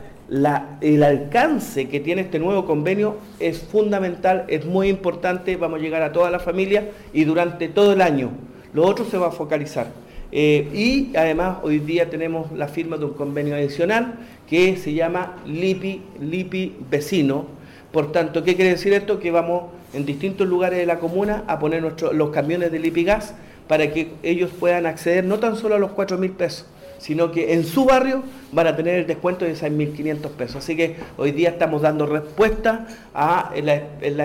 el 0.82 1.04
alcance 1.04 1.90
que 1.90 2.00
tiene 2.00 2.24
este 2.24 2.40
nuevo 2.40 2.66
convenio 2.66 3.18
es 3.40 3.60
fundamental, 3.60 4.46
es 4.48 4.66
muy 4.66 4.90
importante, 4.90 5.56
vamos 5.58 5.80
a 5.80 5.84
llegar 5.84 6.02
a 6.02 6.12
toda 6.12 6.32
la 6.32 6.40
familia 6.40 6.90
y 7.14 7.24
durante 7.24 7.68
todo 7.68 7.94
el 7.94 8.02
año. 8.02 8.32
Lo 8.74 8.84
otro 8.88 9.06
se 9.06 9.18
va 9.18 9.28
a 9.28 9.32
focalizar. 9.32 9.88
y 10.32 11.12
además 11.16 11.58
hoy 11.62 11.78
día 11.80 12.10
tenemos 12.10 12.52
la 12.54 12.68
firma 12.68 12.98
de 12.98 13.06
un 13.06 13.14
convenio 13.14 13.54
adicional 13.54 14.16
que 14.50 14.78
se 14.78 14.94
llama 14.94 15.36
Lipi, 15.46 16.02
Lipi 16.20 16.78
Vecino. 16.90 17.46
Por 17.92 18.12
tanto, 18.12 18.44
¿qué 18.44 18.56
quiere 18.56 18.72
decir 18.72 18.94
esto? 18.94 19.20
Que 19.20 19.30
vamos 19.30 19.66
en 19.94 20.06
distintos 20.06 20.48
lugares 20.48 20.80
de 20.80 20.86
la 20.86 20.98
comuna 20.98 21.44
a 21.48 21.60
poner 21.60 21.84
los 21.84 22.30
camiones 22.32 22.72
de 22.72 22.80
Lipi 22.80 23.04
Gas 23.04 23.36
para 23.72 23.94
que 23.94 24.10
ellos 24.22 24.52
puedan 24.60 24.86
acceder 24.86 25.24
no 25.24 25.40
tan 25.40 25.56
solo 25.56 25.76
a 25.76 25.80
los 25.80 25.92
4 25.92 26.18
mil 26.18 26.32
pesos, 26.32 26.66
sino 26.98 27.32
que 27.32 27.54
en 27.54 27.64
su 27.64 27.86
barrio 27.86 28.22
van 28.52 28.68
a 28.68 28.76
tener 28.76 28.96
el 29.00 29.08
descuento 29.08 29.46
de 29.46 29.56
6.500 29.56 30.28
pesos. 30.32 30.58
Así 30.58 30.76
que 30.76 30.98
hoy 31.16 31.32
día 31.32 31.52
estamos 31.52 31.82
dando 31.82 32.06
respuesta 32.06 32.86
a 33.14 33.54
la, 33.64 33.76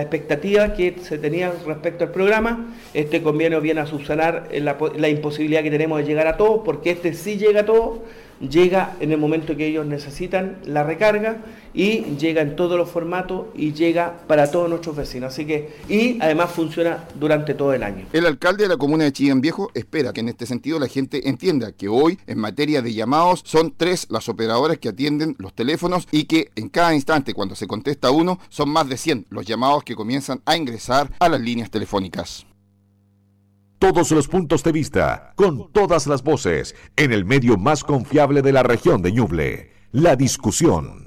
expectativa 0.01 0.73
que 0.73 0.97
se 1.01 1.17
tenía 1.17 1.53
respecto 1.65 2.03
al 2.03 2.11
programa. 2.11 2.75
Este 2.93 3.21
convenio 3.23 3.61
viene 3.61 3.79
a 3.79 3.85
subsanar 3.85 4.49
la 4.51 5.07
imposibilidad 5.07 5.63
que 5.63 5.71
tenemos 5.71 5.99
de 5.99 6.03
llegar 6.03 6.27
a 6.27 6.35
todos, 6.35 6.63
porque 6.65 6.91
este 6.91 7.13
sí 7.13 7.37
llega 7.37 7.61
a 7.61 7.65
todos 7.65 7.99
llega 8.39 8.95
en 8.99 9.11
el 9.11 9.17
momento 9.17 9.55
que 9.55 9.67
ellos 9.67 9.85
necesitan 9.85 10.57
la 10.65 10.83
recarga 10.83 11.37
y 11.73 12.01
llega 12.17 12.41
en 12.41 12.55
todos 12.55 12.77
los 12.77 12.89
formatos 12.89 13.47
y 13.55 13.73
llega 13.73 14.17
para 14.27 14.49
todos 14.49 14.69
nuestros 14.69 14.95
vecinos. 14.95 15.33
Así 15.33 15.45
que, 15.45 15.75
y 15.87 16.17
además 16.19 16.51
funciona 16.51 17.03
durante 17.15 17.53
todo 17.53 17.73
el 17.73 17.83
año. 17.83 18.05
El 18.13 18.25
alcalde 18.25 18.63
de 18.63 18.69
la 18.69 18.77
comuna 18.77 19.03
de 19.03 19.11
Chillán 19.11 19.41
Viejo 19.41 19.69
espera 19.75 20.11
que 20.11 20.21
en 20.21 20.29
este 20.29 20.45
sentido 20.45 20.79
la 20.79 20.87
gente 20.87 21.29
entienda 21.29 21.71
que 21.71 21.87
hoy, 21.87 22.17
en 22.25 22.39
materia 22.39 22.81
de 22.81 22.93
llamados, 22.93 23.43
son 23.45 23.73
tres 23.75 24.07
las 24.09 24.27
operadoras 24.27 24.79
que 24.79 24.89
atienden 24.89 25.35
los 25.37 25.53
teléfonos 25.53 26.07
y 26.11 26.23
que 26.23 26.49
en 26.55 26.69
cada 26.69 26.95
instante, 26.95 27.33
cuando 27.35 27.55
se 27.55 27.67
contesta 27.67 28.09
uno, 28.09 28.39
son 28.49 28.69
más 28.69 28.89
de 28.89 28.97
100 28.97 29.27
los 29.29 29.45
llamados 29.45 29.83
que 29.83 29.95
comienzan 29.95 30.41
a 30.45 30.57
ingresar 30.57 31.11
a 31.19 31.29
las 31.29 31.41
líneas 31.41 31.69
telefónicas. 31.69 32.46
Todos 33.79 34.09
los 34.09 34.27
puntos 34.27 34.63
de 34.63 34.71
vista, 34.71 35.33
con 35.35 35.71
todas 35.71 36.07
las 36.07 36.23
voces, 36.23 36.75
en 36.95 37.13
el 37.13 37.25
medio 37.25 37.57
más 37.57 37.83
confiable 37.83 38.41
de 38.41 38.51
la 38.51 38.63
región 38.63 39.03
de 39.03 39.11
Ñuble. 39.11 39.71
La 39.91 40.15
discusión. 40.15 41.06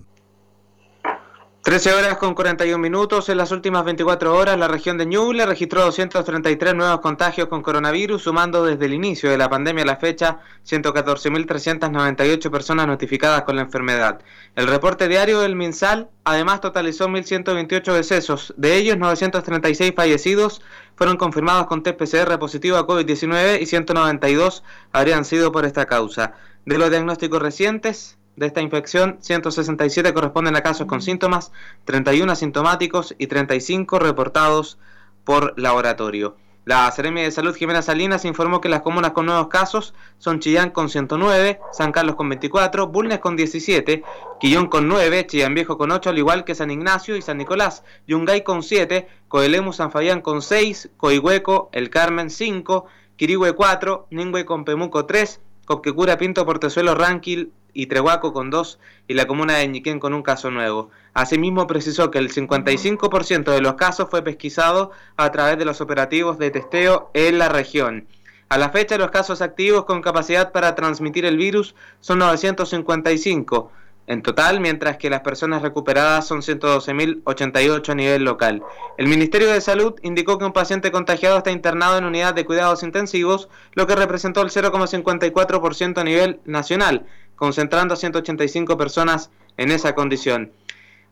13 1.70 1.94
horas 1.94 2.16
con 2.16 2.34
41 2.34 2.78
minutos. 2.78 3.28
En 3.28 3.36
las 3.36 3.52
últimas 3.52 3.84
24 3.84 4.34
horas, 4.34 4.58
la 4.58 4.66
región 4.66 4.98
de 4.98 5.06
Ñuble 5.06 5.46
registró 5.46 5.82
233 5.82 6.74
nuevos 6.74 6.98
contagios 6.98 7.46
con 7.46 7.62
coronavirus, 7.62 8.22
sumando 8.22 8.64
desde 8.64 8.86
el 8.86 8.92
inicio 8.92 9.30
de 9.30 9.38
la 9.38 9.48
pandemia 9.48 9.84
a 9.84 9.86
la 9.86 9.94
fecha 9.94 10.40
114.398 10.68 12.50
personas 12.50 12.88
notificadas 12.88 13.42
con 13.42 13.54
la 13.54 13.62
enfermedad. 13.62 14.20
El 14.56 14.66
reporte 14.66 15.06
diario 15.06 15.42
del 15.42 15.54
MinSal 15.54 16.10
además 16.24 16.60
totalizó 16.60 17.06
1.128 17.06 17.92
decesos. 17.92 18.52
De 18.56 18.74
ellos, 18.74 18.98
936 18.98 19.92
fallecidos 19.94 20.62
fueron 20.96 21.18
confirmados 21.18 21.68
con 21.68 21.84
test 21.84 22.00
PCR 22.00 22.36
positivo 22.40 22.78
a 22.78 22.86
COVID-19 22.88 23.62
y 23.62 23.66
192 23.66 24.64
habrían 24.90 25.24
sido 25.24 25.52
por 25.52 25.64
esta 25.64 25.86
causa. 25.86 26.32
De 26.66 26.78
los 26.78 26.90
diagnósticos 26.90 27.40
recientes, 27.40 28.18
de 28.36 28.46
esta 28.46 28.60
infección, 28.60 29.18
167 29.20 30.12
corresponden 30.14 30.56
a 30.56 30.62
casos 30.62 30.86
con 30.86 31.02
síntomas, 31.02 31.52
31 31.84 32.32
asintomáticos 32.32 33.14
y 33.18 33.26
35 33.26 33.98
reportados 33.98 34.78
por 35.24 35.58
laboratorio. 35.58 36.36
La 36.66 36.90
Seremia 36.92 37.24
de 37.24 37.30
Salud 37.30 37.54
Jimena 37.54 37.80
Salinas 37.80 38.26
informó 38.26 38.60
que 38.60 38.68
las 38.68 38.82
comunas 38.82 39.12
con 39.12 39.26
nuevos 39.26 39.48
casos 39.48 39.94
son 40.18 40.40
Chillán 40.40 40.70
con 40.70 40.90
109, 40.90 41.58
San 41.72 41.90
Carlos 41.90 42.16
con 42.16 42.28
24, 42.28 42.86
Bulnes 42.86 43.18
con 43.18 43.34
17, 43.34 44.04
Quillón 44.38 44.68
con 44.68 44.86
9, 44.86 45.26
Chillán 45.26 45.54
Viejo 45.54 45.78
con 45.78 45.90
8, 45.90 46.10
al 46.10 46.18
igual 46.18 46.44
que 46.44 46.54
San 46.54 46.70
Ignacio 46.70 47.16
y 47.16 47.22
San 47.22 47.38
Nicolás, 47.38 47.82
Yungay 48.06 48.44
con 48.44 48.62
7, 48.62 49.08
Coelemu 49.28 49.72
San 49.72 49.90
Fabián 49.90 50.20
con 50.20 50.42
6, 50.42 50.90
Coihueco, 50.98 51.70
El 51.72 51.88
Carmen 51.88 52.28
5, 52.28 52.84
Quirigüe 53.16 53.54
4, 53.54 54.08
Ningüe 54.10 54.44
con 54.44 54.64
Pemuco 54.64 55.06
3, 55.06 55.40
Copquecura 55.70 56.18
Pinto 56.18 56.44
Portezuelo 56.44 56.96
Ranquil 56.96 57.52
y 57.72 57.86
Trehuaco 57.86 58.32
con 58.32 58.50
dos 58.50 58.80
y 59.06 59.14
la 59.14 59.28
comuna 59.28 59.58
de 59.58 59.68
Ñiquén 59.68 60.00
con 60.00 60.14
un 60.14 60.24
caso 60.24 60.50
nuevo. 60.50 60.90
Asimismo 61.14 61.68
precisó 61.68 62.10
que 62.10 62.18
el 62.18 62.32
55% 62.32 63.52
de 63.52 63.60
los 63.60 63.74
casos 63.74 64.10
fue 64.10 64.22
pesquisado 64.22 64.90
a 65.16 65.30
través 65.30 65.58
de 65.58 65.64
los 65.64 65.80
operativos 65.80 66.40
de 66.40 66.50
testeo 66.50 67.12
en 67.14 67.38
la 67.38 67.48
región. 67.48 68.08
A 68.48 68.58
la 68.58 68.70
fecha 68.70 68.98
los 68.98 69.12
casos 69.12 69.42
activos 69.42 69.84
con 69.84 70.02
capacidad 70.02 70.50
para 70.50 70.74
transmitir 70.74 71.24
el 71.24 71.36
virus 71.36 71.76
son 72.00 72.18
955 72.18 73.70
en 74.10 74.22
total, 74.22 74.58
mientras 74.58 74.96
que 74.96 75.08
las 75.08 75.20
personas 75.20 75.62
recuperadas 75.62 76.26
son 76.26 76.40
112.088 76.40 77.90
a 77.90 77.94
nivel 77.94 78.24
local. 78.24 78.60
El 78.98 79.06
Ministerio 79.06 79.52
de 79.52 79.60
Salud 79.60 79.94
indicó 80.02 80.36
que 80.36 80.44
un 80.44 80.52
paciente 80.52 80.90
contagiado 80.90 81.38
está 81.38 81.52
internado 81.52 81.96
en 81.96 82.04
unidad 82.04 82.34
de 82.34 82.44
cuidados 82.44 82.82
intensivos, 82.82 83.48
lo 83.74 83.86
que 83.86 83.94
representó 83.94 84.42
el 84.42 84.50
0,54% 84.50 85.98
a 85.98 86.02
nivel 86.02 86.40
nacional, 86.44 87.06
concentrando 87.36 87.94
a 87.94 87.96
185 87.96 88.76
personas 88.76 89.30
en 89.56 89.70
esa 89.70 89.94
condición. 89.94 90.50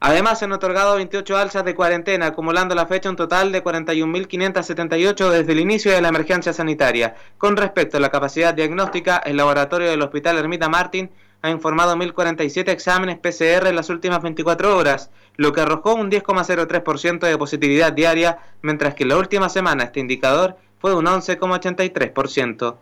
Además, 0.01 0.41
se 0.41 0.47
han 0.47 0.53
otorgado 0.53 0.97
28 0.97 1.37
alzas 1.37 1.65
de 1.65 1.77
cuarentena, 1.77 2.27
acumulando 2.27 2.75
la 2.75 2.87
fecha 2.87 3.11
un 3.11 3.17
total 3.17 3.53
de 3.53 3.63
41.578 3.63 5.31
desde 5.31 5.53
el 5.53 5.61
inicio 5.61 5.93
de 5.93 6.01
la 6.01 6.09
emergencia 6.09 6.53
sanitaria. 6.53 7.15
Con 7.37 7.57
respecto 7.57 7.97
a 7.97 8.01
la 8.01 8.11
capacidad 8.11 8.55
diagnóstica, 8.55 9.19
el 9.19 9.37
laboratorio 9.37 9.89
del 9.89 10.03
Hospital 10.03 10.39
Ermita 10.39 10.69
Martín 10.69 11.11
ha 11.43 11.51
informado 11.51 11.95
1.047 11.97 12.69
exámenes 12.71 13.19
PCR 13.19 13.69
en 13.69 13.77
las 13.77 13.91
últimas 13.91 14.23
24 14.23 14.77
horas, 14.77 15.11
lo 15.37 15.53
que 15.53 15.61
arrojó 15.61 15.95
un 15.95 16.11
10,03% 16.11 17.21
de 17.21 17.39
positividad 17.39 17.93
diaria, 17.93 18.39
mientras 18.63 18.95
que 18.95 19.05
en 19.05 19.11
la 19.11 19.19
última 19.19 19.49
semana 19.49 19.85
este 19.85 20.01
indicador 20.01 20.57
fue 20.81 20.95
un 20.95 21.07
11,83%. 21.07 22.77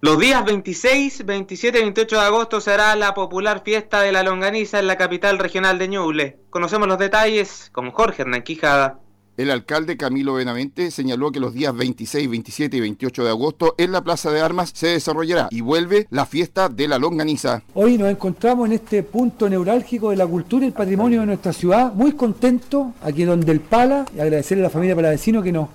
Los 0.00 0.18
días 0.18 0.44
26, 0.44 1.24
27 1.24 1.78
y 1.78 1.82
28 1.82 2.16
de 2.16 2.22
agosto 2.26 2.60
será 2.60 2.94
la 2.94 3.14
popular 3.14 3.62
fiesta 3.64 4.02
de 4.02 4.12
la 4.12 4.22
longaniza 4.22 4.78
en 4.78 4.86
la 4.86 4.98
capital 4.98 5.38
regional 5.38 5.78
de 5.78 5.88
Ñuble. 5.88 6.40
Conocemos 6.50 6.88
los 6.88 6.98
detalles 6.98 7.70
con 7.72 7.90
Jorge 7.90 8.20
Hernán 8.20 8.42
Quijada. 8.42 9.00
El 9.36 9.50
alcalde 9.50 9.96
Camilo 9.96 10.34
Benavente 10.34 10.92
señaló 10.92 11.32
que 11.32 11.40
los 11.40 11.52
días 11.52 11.74
26, 11.74 12.30
27 12.30 12.76
y 12.76 12.80
28 12.80 13.24
de 13.24 13.30
agosto 13.30 13.74
en 13.78 13.90
la 13.90 14.00
Plaza 14.04 14.30
de 14.30 14.40
Armas 14.40 14.70
se 14.72 14.86
desarrollará 14.86 15.48
y 15.50 15.60
vuelve 15.60 16.06
la 16.10 16.24
fiesta 16.24 16.68
de 16.68 16.86
la 16.86 16.98
longaniza. 16.98 17.64
Hoy 17.74 17.98
nos 17.98 18.10
encontramos 18.10 18.66
en 18.66 18.74
este 18.74 19.02
punto 19.02 19.48
neurálgico 19.48 20.10
de 20.10 20.16
la 20.16 20.26
cultura 20.28 20.64
y 20.64 20.68
el 20.68 20.72
patrimonio 20.72 21.18
de 21.18 21.26
nuestra 21.26 21.52
ciudad, 21.52 21.92
muy 21.92 22.12
contentos 22.12 22.86
aquí 23.02 23.24
donde 23.24 23.50
el 23.50 23.58
Pala, 23.58 24.06
y 24.16 24.20
agradecerle 24.20 24.62
a 24.62 24.68
la 24.68 24.70
familia 24.70 24.94
Palavecino 24.94 25.42
que 25.42 25.50
nos 25.50 25.68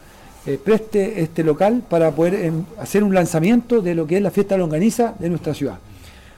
eh, 0.46 0.58
preste 0.64 1.22
este 1.22 1.44
local 1.44 1.84
para 1.90 2.12
poder 2.12 2.36
em, 2.36 2.64
hacer 2.80 3.04
un 3.04 3.14
lanzamiento 3.14 3.82
de 3.82 3.94
lo 3.94 4.08
que 4.08 4.16
es 4.16 4.24
la 4.24 4.32
fiesta 4.32 4.56
longaniza 4.56 5.16
de 5.20 5.30
nuestra 5.30 5.54
ciudad. 5.54 5.80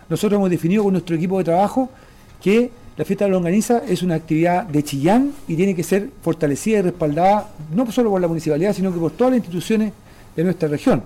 Nosotros 0.09 0.39
hemos 0.39 0.49
definido 0.49 0.83
con 0.83 0.93
nuestro 0.93 1.15
equipo 1.15 1.37
de 1.37 1.43
trabajo 1.43 1.87
que 2.41 2.71
la 2.97 3.05
fiesta 3.05 3.25
de 3.25 3.31
longaniza 3.31 3.81
es 3.87 4.03
una 4.03 4.15
actividad 4.15 4.65
de 4.65 4.83
Chillán 4.83 5.33
y 5.47 5.55
tiene 5.55 5.75
que 5.75 5.83
ser 5.83 6.09
fortalecida 6.21 6.79
y 6.79 6.81
respaldada 6.81 7.49
no 7.73 7.89
solo 7.91 8.09
por 8.09 8.19
la 8.19 8.27
municipalidad, 8.27 8.73
sino 8.73 8.93
que 8.93 8.99
por 8.99 9.11
todas 9.11 9.31
las 9.31 9.37
instituciones 9.37 9.93
de 10.35 10.43
nuestra 10.43 10.67
región, 10.67 11.01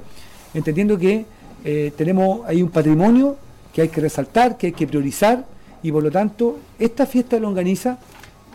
entendiendo 0.54 0.98
que 0.98 1.26
eh, 1.64 1.92
tenemos 1.96 2.48
ahí 2.48 2.62
un 2.62 2.70
patrimonio 2.70 3.38
que 3.74 3.84
hay 3.84 3.90
que 3.90 4.02
resaltar, 4.02 4.58
que 4.58 4.68
hay 4.68 4.74
que 4.74 4.88
priorizar 4.88 5.46
y 5.84 5.92
por 5.92 6.04
lo 6.04 6.12
tanto 6.12 6.58
esta 6.80 7.06
fiesta 7.06 7.36
de 7.36 7.42
longaniza 7.42 8.00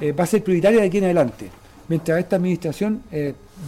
eh, 0.00 0.12
va 0.12 0.24
a 0.24 0.26
ser 0.26 0.42
prioritaria 0.42 0.80
de 0.80 0.86
aquí 0.86 0.98
en 0.98 1.04
adelante. 1.04 1.50
Mientras 1.88 2.18
esta 2.18 2.36
administración 2.36 3.02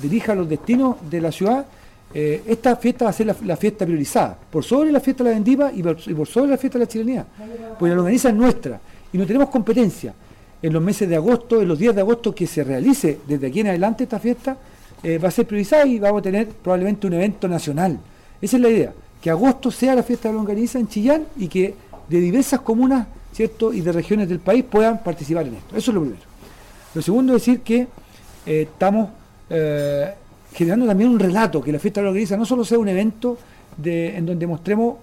dirija 0.01 0.37
los 0.37 0.49
destinos 0.49 0.97
de 1.11 1.21
la 1.21 1.33
ciudad, 1.33 1.67
eh, 2.15 2.43
esta 2.47 2.77
fiesta 2.77 3.07
va 3.07 3.11
a 3.11 3.15
ser 3.15 3.35
la, 3.43 3.57
fiesta 3.57 3.87
priorizada, 3.87 4.37
por 4.51 4.63
sobre 4.65 4.93
la 4.93 5.01
fiesta 5.01 5.25
de 5.25 5.31
la 5.31 5.35
vendiva 5.35 5.73
y 5.73 5.83
por, 5.83 6.27
sobre 6.27 6.51
la 6.51 6.59
fiesta 6.59 6.79
de 6.79 6.85
la 6.85 6.89
chilenía, 6.89 7.27
porque 7.79 7.91
la 7.91 7.97
longaniza 7.97 8.29
es 8.29 8.35
nuestra 8.35 8.81
y 9.13 9.19
no 9.19 9.27
tenemos 9.27 9.51
competencia. 9.51 10.15
En 10.63 10.73
los 10.73 10.83
meses 10.83 11.09
de 11.09 11.17
agosto, 11.17 11.61
en 11.61 11.69
los 11.69 11.79
días 11.79 11.95
de 11.95 12.01
agosto 12.01 12.35
que 12.35 12.47
se 12.47 12.63
realice 12.63 13.19
desde 13.27 13.49
aquí 13.49 13.61
en 13.61 13.69
adelante 13.69 14.05
esta 14.05 14.21
fiesta, 14.21 14.57
eh, 15.03 15.19
va 15.19 15.29
a 15.29 15.31
ser 15.33 15.47
priorizada 15.47 15.85
y 15.85 15.99
vamos 15.99 16.21
a 16.21 16.23
tener 16.23 16.47
probablemente 16.49 17.07
un 17.09 17.15
evento 17.15 17.49
nacional. 17.49 17.99
Esa 18.41 18.57
es 18.57 18.63
la 18.63 18.69
idea, 18.69 18.93
que 19.21 19.31
agosto 19.31 19.71
sea 19.71 19.95
la 19.95 20.03
fiesta 20.03 20.29
de 20.29 20.35
la 20.35 20.39
longaniza 20.39 20.79
en 20.79 20.89
Chillán 20.89 21.27
y 21.37 21.49
que 21.49 21.75
de 22.09 22.21
diversas 22.21 22.61
comunas 22.61 23.07
¿cierto? 23.33 23.73
y 23.73 23.81
de 23.81 23.91
regiones 23.91 24.29
del 24.29 24.39
país 24.39 24.65
puedan 24.65 25.03
participar 25.03 25.47
en 25.49 25.55
esto. 25.55 25.77
Eso 25.77 25.91
es 25.91 25.95
lo 25.95 26.01
primero. 26.03 26.23
Lo 26.95 27.03
segundo 27.03 27.35
es 27.35 27.45
decir 27.45 27.61
que 27.63 27.89
eh, 28.47 28.69
estamos 28.73 29.11
eh, 29.51 30.15
generando 30.53 30.87
también 30.87 31.11
un 31.11 31.19
relato, 31.19 31.61
que 31.61 31.73
la 31.73 31.81
fiesta 31.81 32.01
de 32.01 32.05
la 32.05 32.11
organiza 32.11 32.37
no 32.37 32.45
solo 32.45 32.65
sea 32.65 32.79
un 32.79 32.89
evento 32.89 33.37
de, 33.77 34.17
en 34.17 34.27
donde 34.27 34.47
mostremos 34.47 34.97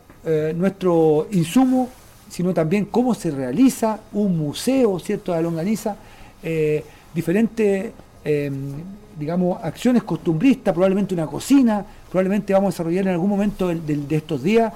nuestro 0.54 1.28
insumo, 1.32 1.90
sino 2.30 2.54
también 2.54 2.86
cómo 2.86 3.14
se 3.14 3.32
realiza 3.32 4.00
un 4.14 4.38
museo, 4.38 5.00
¿cierto?, 5.00 5.34
de 5.34 5.42
longaniza, 5.42 5.96
eh, 6.44 6.84
diferentes, 7.14 7.92
em, 8.24 8.74
digamos, 9.18 9.60
acciones 9.64 10.04
costumbristas, 10.04 10.74
probablemente 10.74 11.14
una 11.14 11.28
cocina, 11.28 11.86
probablemente 12.10 12.54
vamos 12.54 12.68
a 12.68 12.72
desarrollar 12.72 13.08
en 13.08 13.14
algún 13.14 13.30
momento 13.30 13.68
de, 13.68 13.76
de 13.76 14.16
estos 14.16 14.42
días 14.44 14.72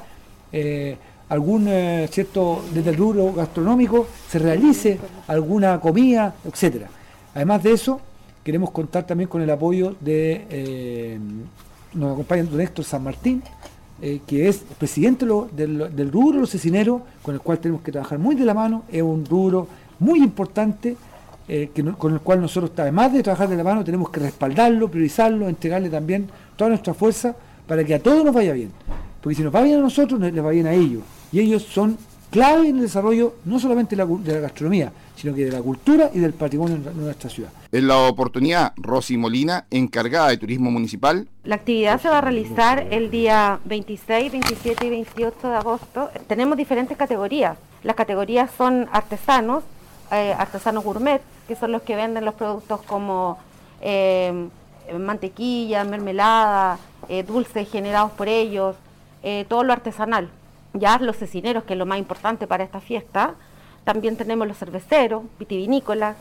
eh, 0.52 0.98
algún, 1.30 1.68
¿cierto?, 2.12 2.64
desde 2.74 2.92
el 2.92 2.98
rubro 2.98 3.34
gastronómico, 3.34 4.06
se 4.30 4.38
realice 4.38 5.00
alguna 5.28 5.80
comida, 5.80 6.36
etcétera. 6.46 6.90
Además 7.34 7.64
de 7.64 7.72
eso, 7.72 8.02
queremos 8.44 8.70
contar 8.72 9.08
también 9.08 9.30
con 9.30 9.42
el 9.42 9.50
apoyo 9.50 9.96
de, 10.00 11.18
nos 11.94 12.14
acompaña 12.14 12.44
don 12.44 12.62
Héctor 12.62 12.86
San 12.86 13.04
Martín, 13.04 13.42
eh, 14.06 14.20
que 14.28 14.50
es 14.50 14.58
presidente 14.78 15.26
del, 15.26 15.96
del, 15.96 16.12
rubro 16.12 16.42
los 16.42 16.50
cecineros, 16.50 17.04
con 17.22 17.36
el 17.36 17.40
cual 17.40 17.60
tenemos 17.60 17.82
que 17.84 17.90
trabajar 17.90 18.20
muy 18.20 18.36
de 18.36 18.44
la 18.44 18.54
mano, 18.54 18.84
es 18.92 19.02
un 19.02 19.26
rubro 19.26 19.66
muy 20.00 20.20
importante, 20.20 20.98
eh, 21.48 21.70
que 21.74 21.82
con 21.94 22.14
el 22.14 22.20
cual 22.20 22.42
nosotros, 22.42 22.74
además 22.76 23.14
de 23.14 23.24
trabajar 23.24 23.48
de 23.48 23.56
la 23.56 23.64
mano, 23.64 23.82
tenemos 23.82 24.10
que 24.10 24.20
respaldarlo, 24.20 24.92
priorizarlo, 24.92 25.48
entregarle 25.48 25.90
también 25.90 26.28
toda 26.58 26.72
nuestra 26.72 26.94
fuerza 26.94 27.34
para 27.66 27.86
que 27.86 27.96
a 27.96 28.00
todos 28.00 28.26
nos 28.26 28.36
vaya 28.36 28.52
bien. 28.52 28.72
Porque 29.22 29.38
si 29.38 29.42
nos 29.42 29.56
va 29.56 29.62
bien 29.62 29.80
a 29.80 29.84
nosotros, 29.84 30.20
les 30.20 30.44
va 30.44 30.50
bien 30.50 30.68
a 30.68 30.74
ellos. 30.74 31.02
Y 31.32 31.40
ellos 31.40 31.64
son 31.64 31.98
clave 32.34 32.68
en 32.68 32.78
el 32.78 32.82
desarrollo 32.82 33.36
no 33.46 33.60
solamente 33.60 33.96
de 33.96 34.34
la 34.34 34.40
gastronomía, 34.40 34.92
sino 35.16 35.36
que 35.36 35.46
de 35.46 35.52
la 35.52 35.62
cultura 35.62 36.10
y 36.12 36.20
del 36.20 36.34
patrimonio 36.34 36.78
de 36.78 36.94
nuestra 36.96 37.30
ciudad. 37.30 37.52
En 37.72 37.88
la 37.88 38.08
oportunidad, 38.08 38.74
Rosy 38.76 39.18
Molina, 39.18 39.68
encargada 39.70 40.30
de 40.30 40.38
turismo 40.38 40.72
municipal. 40.72 41.28
La 41.44 41.56
actividad 41.56 42.02
se 42.02 42.10
va 42.10 42.18
a 42.18 42.22
realizar 42.22 42.88
el 42.90 43.12
día 43.12 43.60
26, 43.66 44.32
27 44.32 44.88
y 44.88 44.90
28 44.90 45.48
de 45.48 45.56
agosto. 45.56 46.10
Tenemos 46.28 46.58
diferentes 46.58 46.98
categorías. 46.98 47.56
Las 47.84 47.96
categorías 47.96 48.50
son 48.58 48.90
artesanos, 48.92 49.64
eh, 50.12 50.34
artesanos 50.36 50.84
gourmet, 50.84 51.22
que 51.48 51.56
son 51.56 51.72
los 51.72 51.84
que 51.84 51.96
venden 51.96 52.26
los 52.26 52.34
productos 52.34 52.82
como 52.82 53.38
eh, 53.80 54.50
mantequilla, 54.98 55.84
mermelada, 55.84 56.80
eh, 57.10 57.22
dulces 57.22 57.70
generados 57.70 58.12
por 58.14 58.28
ellos, 58.28 58.76
todo 59.48 59.64
lo 59.64 59.72
artesanal. 59.72 60.30
Ya 60.74 60.98
los 60.98 61.18
cecineros, 61.18 61.64
que 61.64 61.74
es 61.74 61.80
lo 61.80 61.86
más 61.86 62.00
importante 62.00 62.48
para 62.48 62.64
esta 62.64 62.80
fiesta, 62.80 63.36
también 63.84 64.18
tenemos 64.18 64.48
los 64.48 64.58
cerveceros, 64.58 65.24
vitivinícolas, 65.38 66.16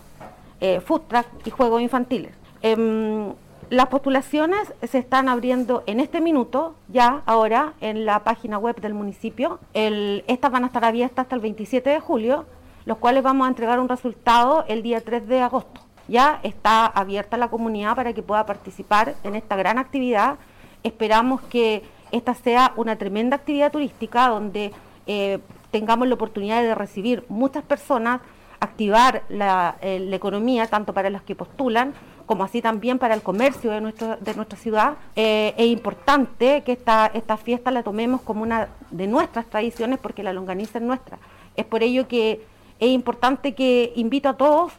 eh, 0.61 0.81
food 0.81 1.03
truck 1.09 1.27
y 1.45 1.51
juegos 1.51 1.81
infantiles. 1.81 2.33
Em, 2.61 3.33
las 3.71 3.87
postulaciones 3.87 4.73
se 4.83 4.99
están 4.99 5.29
abriendo 5.29 5.83
en 5.87 5.99
este 5.99 6.21
minuto, 6.21 6.75
ya 6.89 7.23
ahora, 7.25 7.73
en 7.81 8.05
la 8.05 8.23
página 8.23 8.59
web 8.59 8.81
del 8.81 8.95
municipio. 8.95 9.61
estas 9.73 10.51
van 10.51 10.65
a 10.65 10.67
estar 10.67 10.85
abiertas 10.85 11.25
hasta 11.25 11.35
el 11.35 11.41
27 11.41 11.89
de 11.89 12.01
julio, 12.01 12.45
los 12.85 12.99
cuales 12.99 13.23
vamos 13.23 13.47
a 13.47 13.49
entregar 13.49 13.81
un 13.81 13.89
resultado 13.89 14.65
el 14.69 14.83
día 14.83 15.01
3 15.01 15.27
de 15.27 15.41
agosto. 15.41 15.81
Ya 16.09 16.41
está 16.43 16.87
abierta 16.87 17.37
la 17.37 17.49
comunidad 17.49 17.97
para 17.97 18.13
que 18.13 18.23
pueda 18.23 18.45
participar 18.45 19.15
en 19.25 19.37
esta 19.37 19.57
gran 19.57 19.79
actividad. 19.79 20.37
Esperamos 20.83 21.41
que 21.43 21.83
esta 22.13 22.35
sea 22.35 22.73
una 22.77 22.97
tremenda 22.97 23.37
actividad 23.37 23.73
turística 23.73 24.29
donde 24.29 24.71
eh, 25.07 25.39
tengamos 25.71 26.07
la 26.07 26.15
oportunidad 26.15 26.63
de 26.63 26.75
recibir 26.75 27.25
muchas 27.29 27.65
personas, 27.65 28.21
activar 28.61 29.25
la, 29.29 29.77
eh, 29.81 30.09
economía 30.13 30.69
tanto 30.69 30.93
para 30.93 31.11
los 31.11 31.23
que 31.23 31.35
postulan 31.35 31.95
como 32.27 32.45
así 32.45 32.63
también 32.63 32.99
para 32.99 33.15
el 33.15 33.23
comercio 33.23 33.73
de, 33.73 33.81
de 33.81 34.35
nuestra 34.35 34.57
ciudad. 34.57 34.95
Eh, 35.17 35.55
es 35.57 35.67
importante 35.67 36.63
que 36.63 36.73
esta, 36.73 37.11
esta 37.13 37.37
fiesta 37.37 37.71
la 37.71 37.83
tomemos 37.83 38.21
como 38.21 38.43
una 38.43 38.69
de 38.91 39.07
nuestras 39.07 39.47
tradiciones 39.47 39.99
porque 39.99 40.23
la 40.23 40.33
longaniza 40.33 40.79
es 40.79 40.85
nuestra. 40.85 41.19
Es 41.57 41.65
por 41.65 41.83
ello 41.83 42.07
que 42.07 42.45
es 42.79 42.89
importante 42.89 43.55
que 43.55 43.93
invito 43.97 44.29
a 44.29 44.37
todos 44.37 44.73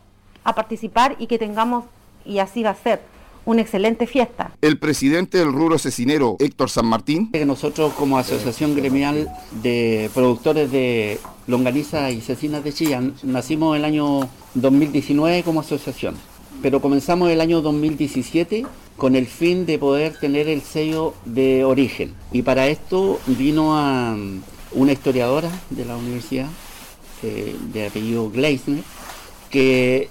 a 0.44 0.56
participar 0.56 1.16
y 1.20 1.28
que 1.28 1.38
tengamos, 1.38 1.86
y 2.26 2.40
así 2.40 2.64
va 2.64 2.72
a 2.72 2.76
ser, 2.76 3.02
una 3.46 3.62
excelente 3.62 4.08
fiesta. 4.08 4.52
El 4.62 4.78
presidente 4.78 5.38
del 5.38 5.52
rubro 5.52 5.78
cecinero, 5.78 6.38
Héctor 6.40 6.70
San 6.70 6.86
Martín. 6.86 7.32
Nosotros 7.46 7.94
como 7.94 8.18
Asociación 8.18 8.76
Gremial 8.76 9.30
de 9.62 10.10
Productores 10.14 10.72
de 10.72 11.20
Longaniza 11.48 12.12
y 12.12 12.22
Cecinas 12.22 12.64
de 12.64 12.74
Chillán, 12.74 13.16
nacimos 13.24 13.76
el 13.76 13.86
año 13.86 14.30
2019 14.56 15.44
como 15.44 15.60
asociación, 15.60 16.16
pero 16.62 16.82
comenzamos 16.82 17.30
el 17.30 17.42
año 17.42 17.62
2017 17.62 18.66
con 18.98 19.16
el 19.16 19.26
fin 19.26 19.66
de 19.66 19.80
poder 19.80 20.18
tener 20.20 20.48
el 20.48 20.62
sello 20.62 21.14
de 21.26 21.66
origen. 21.66 22.14
Y 22.32 22.44
para 22.44 22.68
esto 22.68 23.20
vino 23.26 23.78
a 23.78 24.16
una 24.72 24.92
historiadora 24.92 25.50
de 25.70 25.86
la 25.86 25.98
universidad, 25.98 26.48
eh, 27.24 27.56
de 27.74 27.88
apellido 27.88 28.30
Gleisner, 28.30 28.84
que 29.50 30.10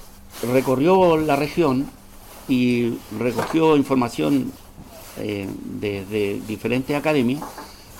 recorrió 0.53 1.17
la 1.17 1.37
región 1.37 1.89
y 2.49 2.95
recogió 3.19 3.77
información 3.77 4.53
eh, 5.19 5.49
de, 5.81 6.41
diferentes 6.47 6.97
academias 6.97 7.43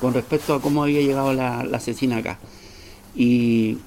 con 0.01 0.15
respecto 0.15 0.55
a 0.55 0.61
cómo 0.61 0.83
había 0.83 1.01
llegado 1.01 1.33
la, 1.33 1.65
la 1.65 1.77
asesina 1.77 2.19
acá. 2.19 2.39
Y 3.15 3.79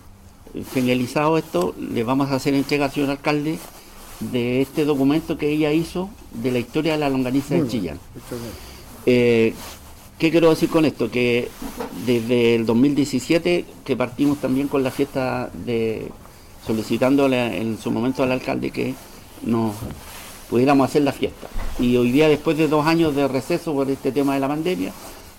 finalizado 0.71 1.37
esto, 1.37 1.75
le 1.77 2.03
vamos 2.03 2.31
a 2.31 2.35
hacer 2.35 2.53
entrega 2.53 2.85
al 2.85 2.91
señor 2.91 3.09
alcalde 3.09 3.59
de 4.19 4.61
este 4.61 4.85
documento 4.85 5.37
que 5.37 5.49
ella 5.49 5.71
hizo 5.73 6.09
de 6.33 6.51
la 6.51 6.59
historia 6.59 6.93
de 6.93 6.99
la 6.99 7.09
longaniza 7.09 7.55
de 7.55 7.67
Chillán. 7.67 7.99
Eh, 9.05 9.53
¿Qué 10.17 10.31
quiero 10.31 10.49
decir 10.49 10.69
con 10.69 10.85
esto? 10.85 11.11
Que 11.11 11.49
desde 12.05 12.55
el 12.55 12.65
2017, 12.65 13.65
que 13.83 13.97
partimos 13.97 14.39
también 14.39 14.67
con 14.69 14.83
la 14.83 14.91
fiesta 14.91 15.49
de 15.65 16.09
solicitándole 16.65 17.57
en 17.61 17.77
su 17.77 17.91
momento 17.91 18.23
al 18.23 18.31
alcalde 18.31 18.71
que 18.71 18.95
nos 19.43 19.75
pudiéramos 20.49 20.89
hacer 20.89 21.01
la 21.03 21.11
fiesta. 21.11 21.47
Y 21.79 21.97
hoy 21.97 22.11
día, 22.11 22.27
después 22.27 22.57
de 22.57 22.67
dos 22.67 22.85
años 22.85 23.15
de 23.15 23.27
receso 23.27 23.73
por 23.73 23.89
este 23.89 24.11
tema 24.11 24.35
de 24.35 24.39
la 24.39 24.47
pandemia, 24.47 24.93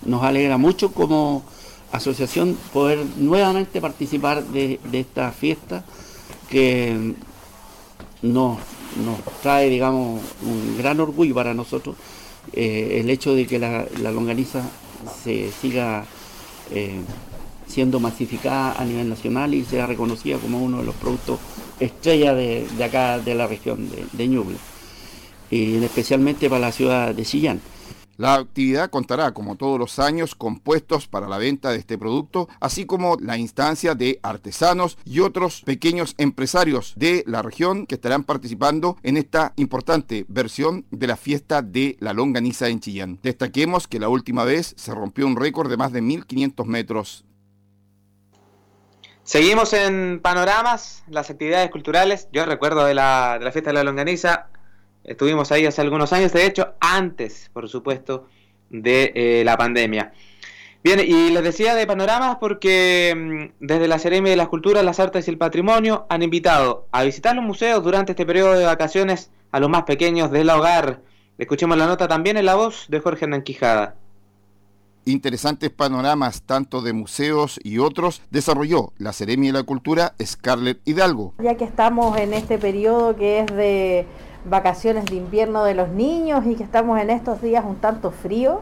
nos 0.05 0.23
alegra 0.23 0.57
mucho 0.57 0.91
como 0.91 1.43
asociación 1.91 2.57
poder 2.73 2.99
nuevamente 3.17 3.81
participar 3.81 4.43
de, 4.43 4.79
esta 4.91 5.31
fiesta 5.31 5.83
que 6.49 7.13
nos, 8.21 8.57
trae, 9.41 9.69
digamos, 9.69 10.21
un 10.43 10.77
gran 10.77 10.99
orgullo 10.99 11.33
para 11.33 11.53
nosotros 11.53 11.95
eh, 12.53 12.99
el 13.01 13.09
hecho 13.09 13.35
de 13.35 13.45
que 13.45 13.59
la, 13.59 13.85
longaniza 14.01 14.61
se 15.23 15.51
siga 15.51 16.05
eh, 16.71 17.01
siendo 17.67 17.99
masificada 17.99 18.73
a 18.73 18.85
nivel 18.85 19.09
nacional 19.09 19.53
y 19.53 19.63
sea 19.65 19.85
reconocida 19.85 20.37
como 20.37 20.61
uno 20.61 20.77
de 20.79 20.85
los 20.85 20.95
productos 20.95 21.39
estrella 21.79 22.33
de, 22.33 22.65
acá 22.83 23.19
de 23.19 23.35
la 23.35 23.47
región 23.47 23.89
de, 23.89 24.05
de 24.11 24.27
Ñuble 24.27 24.57
y 25.49 25.83
especialmente 25.83 26.49
para 26.49 26.61
la 26.61 26.71
ciudad 26.71 27.13
de 27.13 27.23
Chillán. 27.23 27.61
La 28.17 28.33
actividad 28.33 28.89
contará, 28.89 29.31
como 29.31 29.57
todos 29.57 29.77
los 29.77 29.99
años, 29.99 30.33
con 30.33 30.57
puestos 30.59 31.07
para 31.07 31.27
la 31.27 31.37
venta 31.37 31.69
de 31.69 31.77
este 31.77 31.99
producto, 31.99 32.49
así 32.59 32.87
como 32.87 33.15
la 33.21 33.37
instancia 33.37 33.93
de 33.93 34.19
artesanos 34.23 34.97
y 35.05 35.19
otros 35.19 35.61
pequeños 35.61 36.15
empresarios 36.17 36.93
de 36.95 37.23
la 37.27 37.43
región 37.43 37.85
que 37.85 37.93
estarán 37.93 38.23
participando 38.23 38.97
en 39.03 39.17
esta 39.17 39.53
importante 39.55 40.25
versión 40.29 40.87
de 40.89 41.05
la 41.05 41.15
fiesta 41.15 41.61
de 41.61 41.95
la 41.99 42.13
longaniza 42.13 42.69
en 42.69 42.79
Chillán. 42.79 43.19
Destaquemos 43.21 43.87
que 43.87 43.99
la 43.99 44.09
última 44.09 44.45
vez 44.45 44.73
se 44.77 44.95
rompió 44.95 45.27
un 45.27 45.35
récord 45.35 45.69
de 45.69 45.77
más 45.77 45.91
de 45.91 46.01
1.500 46.01 46.65
metros. 46.65 47.23
Seguimos 49.21 49.73
en 49.73 50.21
panoramas, 50.23 51.03
las 51.07 51.29
actividades 51.29 51.69
culturales. 51.69 52.29
Yo 52.31 52.45
recuerdo 52.45 52.83
de 52.85 52.95
la, 52.95 53.37
de 53.37 53.45
la 53.45 53.51
fiesta 53.51 53.69
de 53.69 53.75
la 53.75 53.83
longaniza, 53.83 54.47
Estuvimos 55.07 55.53
ahí 55.53 55.65
hace 55.65 55.81
algunos 55.81 56.11
años, 56.11 56.33
de 56.33 56.45
hecho, 56.45 56.73
antes, 56.81 57.49
por 57.53 57.69
supuesto, 57.69 58.27
de 58.69 59.13
eh, 59.15 59.43
la 59.45 59.57
pandemia. 59.57 60.11
Bien, 60.83 60.99
y 60.99 61.31
les 61.31 61.43
decía 61.43 61.75
de 61.75 61.87
panoramas 61.87 62.37
porque 62.39 63.13
mm, 63.15 63.65
desde 63.65 63.87
la 63.87 63.99
Seremi 63.99 64.29
de 64.29 64.35
las 64.35 64.49
Culturas, 64.49 64.83
las 64.83 64.99
Artes 64.99 65.27
y 65.27 65.31
el 65.31 65.37
Patrimonio 65.37 66.05
han 66.09 66.23
invitado 66.23 66.87
a 66.91 67.03
visitar 67.03 67.35
los 67.35 67.43
museos 67.43 67.83
durante 67.83 68.11
este 68.11 68.25
periodo 68.25 68.53
de 68.53 68.65
vacaciones 68.65 69.31
a 69.51 69.61
los 69.61 69.69
más 69.69 69.83
pequeños 69.83 70.29
del 70.29 70.49
hogar. 70.49 71.01
Escuchemos 71.37 71.77
la 71.77 71.87
nota 71.87 72.07
también 72.07 72.35
en 72.35 72.45
la 72.45 72.55
voz 72.55 72.85
de 72.89 72.99
Jorge 72.99 73.27
Nanquijada. 73.27 73.95
Interesantes 75.05 75.69
panoramas 75.69 76.41
tanto 76.41 76.81
de 76.81 76.91
museos 76.91 77.61
y 77.63 77.77
otros 77.77 78.21
desarrolló 78.29 78.91
la 78.97 79.13
Seremi 79.13 79.47
de 79.47 79.53
la 79.53 79.63
Cultura 79.63 80.13
Scarlett 80.21 80.81
Hidalgo. 80.83 81.33
Ya 81.41 81.55
que 81.55 81.63
estamos 81.63 82.17
en 82.17 82.33
este 82.33 82.57
periodo 82.57 83.15
que 83.15 83.39
es 83.39 83.45
de 83.47 84.05
vacaciones 84.49 85.05
de 85.05 85.15
invierno 85.15 85.63
de 85.63 85.73
los 85.73 85.89
niños 85.89 86.45
y 86.45 86.55
que 86.55 86.63
estamos 86.63 86.99
en 86.99 87.09
estos 87.09 87.41
días 87.41 87.63
un 87.65 87.75
tanto 87.75 88.11
frío, 88.11 88.61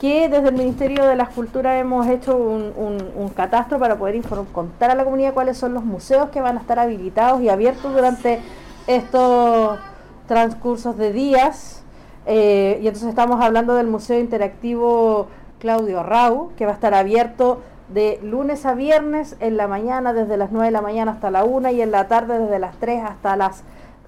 que 0.00 0.28
desde 0.28 0.48
el 0.48 0.54
Ministerio 0.54 1.04
de 1.04 1.14
la 1.14 1.26
Culturas 1.26 1.80
hemos 1.80 2.06
hecho 2.08 2.36
un, 2.36 2.72
un, 3.16 3.28
catastro 3.28 3.78
para 3.78 3.96
poder 3.96 4.20
contar 4.52 4.90
a 4.90 4.94
la 4.94 5.04
comunidad 5.04 5.32
cuáles 5.32 5.56
son 5.56 5.74
los 5.74 5.84
museos 5.84 6.30
que 6.30 6.40
van 6.40 6.58
a 6.58 6.60
estar 6.60 6.78
habilitados 6.78 7.40
y 7.40 7.48
abiertos 7.48 7.94
durante 7.94 8.40
estos 8.86 9.78
transcursos 10.26 10.96
de 10.96 11.12
días. 11.12 11.84
Eh, 12.26 12.78
y 12.82 12.86
entonces 12.86 13.08
estamos 13.08 13.40
hablando 13.40 13.74
del 13.74 13.86
Museo 13.86 14.18
Interactivo 14.18 15.28
Claudio 15.60 16.02
Rau, 16.02 16.50
que 16.56 16.66
va 16.66 16.72
a 16.72 16.74
estar 16.74 16.94
abierto 16.94 17.62
de 17.88 18.18
lunes 18.22 18.64
a 18.66 18.74
viernes, 18.74 19.36
en 19.40 19.56
la 19.56 19.68
mañana 19.68 20.12
desde 20.12 20.36
las 20.36 20.50
9 20.50 20.66
de 20.66 20.72
la 20.72 20.82
mañana 20.82 21.12
hasta 21.12 21.30
la 21.30 21.44
1 21.44 21.70
y 21.70 21.82
en 21.82 21.90
la 21.90 22.08
tarde 22.08 22.38
desde 22.38 22.58
las 22.58 22.76
3 22.78 23.04
hasta 23.04 23.36
las 23.36 23.62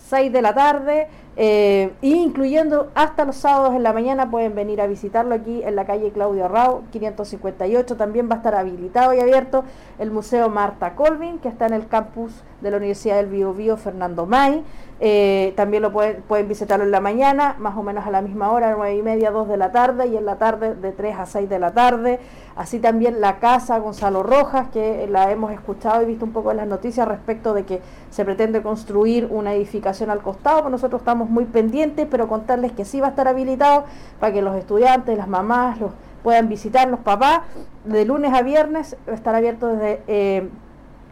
6 0.09 0.33
de 0.33 0.43
la 0.43 0.55
tarde, 0.55 1.09
eh, 1.37 1.93
incluyendo 2.03 2.91
hasta 2.95 3.25
los 3.25 3.37
sábados 3.37 3.75
en 3.75 3.83
la 3.83 3.93
mañana 3.93 4.31
pueden 4.31 4.55
venir 4.55 4.81
a 4.81 4.87
visitarlo 4.87 5.35
aquí 5.35 5.63
en 5.63 5.77
la 5.77 5.87
calle 5.87 6.13
Claudio 6.13 6.47
Rau, 6.49 6.83
558. 6.93 7.97
También 7.97 8.29
va 8.29 8.35
a 8.35 8.37
estar 8.39 8.55
habilitado 8.55 9.15
y 9.15 9.21
abierto 9.21 9.65
el 9.99 10.11
Museo 10.11 10.51
Marta 10.51 10.95
Colvin, 10.95 11.39
que 11.39 11.49
está 11.49 11.67
en 11.67 11.73
el 11.73 11.89
campus 11.89 12.43
de 12.65 12.71
la 12.71 12.79
Universidad 12.79 13.17
del 13.17 13.27
Bio 13.29 13.53
Bio 13.53 13.77
Fernando 13.77 14.27
May. 14.27 14.65
Eh, 15.01 15.53
también 15.55 15.83
lo 15.83 15.93
pueden, 15.93 16.23
pueden 16.23 16.49
visitarlo 16.49 16.85
en 16.85 16.91
la 16.91 17.01
mañana, 17.01 17.57
más 17.59 17.77
o 17.77 17.83
menos 17.83 18.07
a 18.07 18.11
la 18.11 18.23
misma 18.23 18.51
hora, 18.51 18.75
9 18.75 18.97
y 18.97 19.03
media, 19.03 19.31
2 19.31 19.49
de 19.49 19.57
la 19.57 19.71
tarde, 19.71 20.07
y 20.07 20.17
en 20.17 20.25
la 20.25 20.37
tarde 20.37 20.75
de 20.75 20.93
3 20.93 21.17
a 21.19 21.27
6 21.27 21.49
de 21.49 21.59
la 21.59 21.73
tarde. 21.73 22.21
Así 22.57 22.79
también 22.79 23.21
la 23.21 23.39
casa 23.39 23.79
Gonzalo 23.79 24.23
Rojas, 24.23 24.69
que 24.73 25.07
la 25.09 25.31
hemos 25.31 25.53
escuchado 25.53 26.03
y 26.03 26.07
visto 26.07 26.25
un 26.25 26.33
poco 26.33 26.53
en 26.53 26.57
las 26.57 26.67
noticias 26.67 27.07
respecto 27.07 27.53
de 27.53 27.65
que 27.65 27.81
se 28.11 28.25
pretende 28.25 28.63
construir 28.63 29.29
una 29.31 29.53
edificación 29.53 30.09
al 30.09 30.23
costado, 30.23 30.63
pues 30.63 30.73
nosotros 30.73 31.03
estamos 31.03 31.29
muy 31.29 31.45
pendientes, 31.45 32.07
pero 32.11 32.27
contarles 32.27 32.73
que 32.73 32.85
sí 32.87 33.01
va 33.01 33.09
a 33.09 33.11
estar 33.11 33.29
habilitado 33.29 33.85
para 34.21 34.33
que 34.33 34.41
los 34.41 34.57
estudiantes, 34.57 35.19
las 35.19 35.29
mamás, 35.29 35.81
los 35.81 35.91
puedan 36.23 36.49
visitar, 36.49 36.89
los 36.89 37.01
papás, 37.01 37.41
de 37.85 38.07
lunes 38.07 38.33
a 38.33 38.41
viernes, 38.41 38.97
estar 39.07 39.35
abierto 39.35 39.69
desde... 39.69 40.03
Eh, 40.07 40.49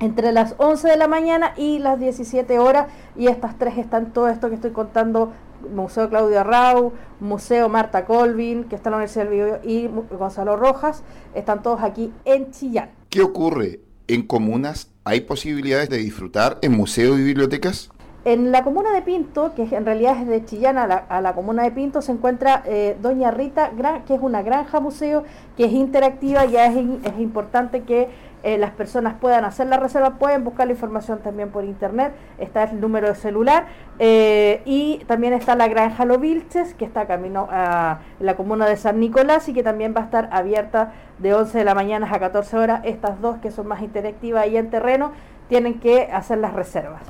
entre 0.03 0.33
las 0.33 0.57
11 0.59 0.89
de 0.89 0.97
la 0.97 1.07
mañana 1.07 1.55
y 1.57 1.79
las 1.79 1.99
17 1.99 2.59
horas 2.59 2.89
y 3.17 3.29
estas 3.29 3.57
tres 3.57 3.79
están 3.79 4.13
todo 4.13 4.29
esto 4.29 4.49
que 4.49 4.57
estoy 4.57 4.73
contando 4.73 5.33
Museo 5.73 6.09
Claudio 6.09 6.43
Rau, 6.43 6.93
Museo 7.21 7.69
Marta 7.69 8.05
Colvin, 8.05 8.65
que 8.65 8.75
está 8.75 8.89
en 8.89 8.93
la 8.93 8.97
Universidad 8.97 9.25
del 9.27 9.35
Bio, 9.35 9.59
y 9.63 9.89
Gonzalo 10.17 10.57
Rojas, 10.57 11.05
están 11.35 11.63
todos 11.63 11.83
aquí 11.83 12.13
en 12.25 12.51
Chillán. 12.51 12.91
¿Qué 13.11 13.23
ocurre? 13.23 13.79
¿En 14.09 14.27
comunas 14.27 14.91
hay 15.05 15.21
posibilidades 15.21 15.89
de 15.89 15.99
disfrutar 15.99 16.59
en 16.63 16.73
museos 16.73 17.21
y 17.21 17.23
bibliotecas? 17.23 17.89
En 18.25 18.51
la 18.51 18.65
comuna 18.65 18.93
de 18.93 19.03
Pinto, 19.03 19.53
que 19.55 19.63
en 19.63 19.85
realidad 19.85 20.21
es 20.21 20.27
de 20.27 20.45
Chillán 20.45 20.79
a 20.79 21.21
la, 21.21 21.35
comuna 21.35 21.63
de 21.63 21.71
Pinto, 21.71 22.03
se 22.03 22.11
encuentra 22.11 22.63
eh, 22.67 22.97
Doña 23.01 23.31
Rita, 23.31 23.71
que 24.07 24.15
es 24.15 24.21
una 24.21 24.43
granja 24.43 24.81
museo, 24.81 25.25
que 25.57 25.65
es 25.65 25.73
interactiva, 25.73 26.45
ya 26.45 26.67
es, 26.67 26.77
es 26.77 27.21
importante 27.21 27.83
que 27.83 28.09
eh, 28.43 28.59
las 28.59 28.71
personas 28.71 29.15
puedan 29.21 29.45
hacer 29.45 29.67
la 29.69 29.77
reserva, 29.77 30.15
pueden 30.19 30.45
buscar 30.45 30.67
la 30.67 30.73
información 30.73 31.21
también 31.21 31.51
por 31.51 31.65
internet, 31.65 32.13
está 32.39 32.65
el 32.65 32.81
número 32.81 33.09
de 33.09 33.15
celular 33.15 33.67
eh, 33.99 34.63
y 34.65 35.05
también 35.07 35.33
está 35.33 35.55
la 35.55 35.69
granja 35.69 36.05
Lo 36.05 36.19
Vilches, 36.19 36.75
que 36.75 36.85
está 36.85 37.07
camino 37.07 37.49
a 37.51 38.01
la 38.21 38.35
comuna 38.37 38.67
de 38.67 38.77
San 38.77 38.99
Nicolás 39.01 39.49
y 39.49 39.55
que 39.55 39.63
también 39.63 39.95
va 39.97 40.01
a 40.01 40.05
estar 40.05 40.29
abierta 40.33 40.93
de 41.19 41.35
11 41.35 41.59
de 41.59 41.65
la 41.65 41.75
mañana 41.75 42.09
a 42.11 42.19
14 42.19 42.57
horas. 42.57 42.81
Estas 42.85 43.21
dos 43.21 43.39
que 43.39 43.51
son 43.51 43.67
más 43.67 43.83
interactivas 43.83 44.47
y 44.49 44.57
en 44.57 44.71
terreno 44.71 45.13
tienen 45.49 45.79
que 45.79 46.11
hacer 46.13 46.39
las 46.39 46.53
reservas. 46.53 47.03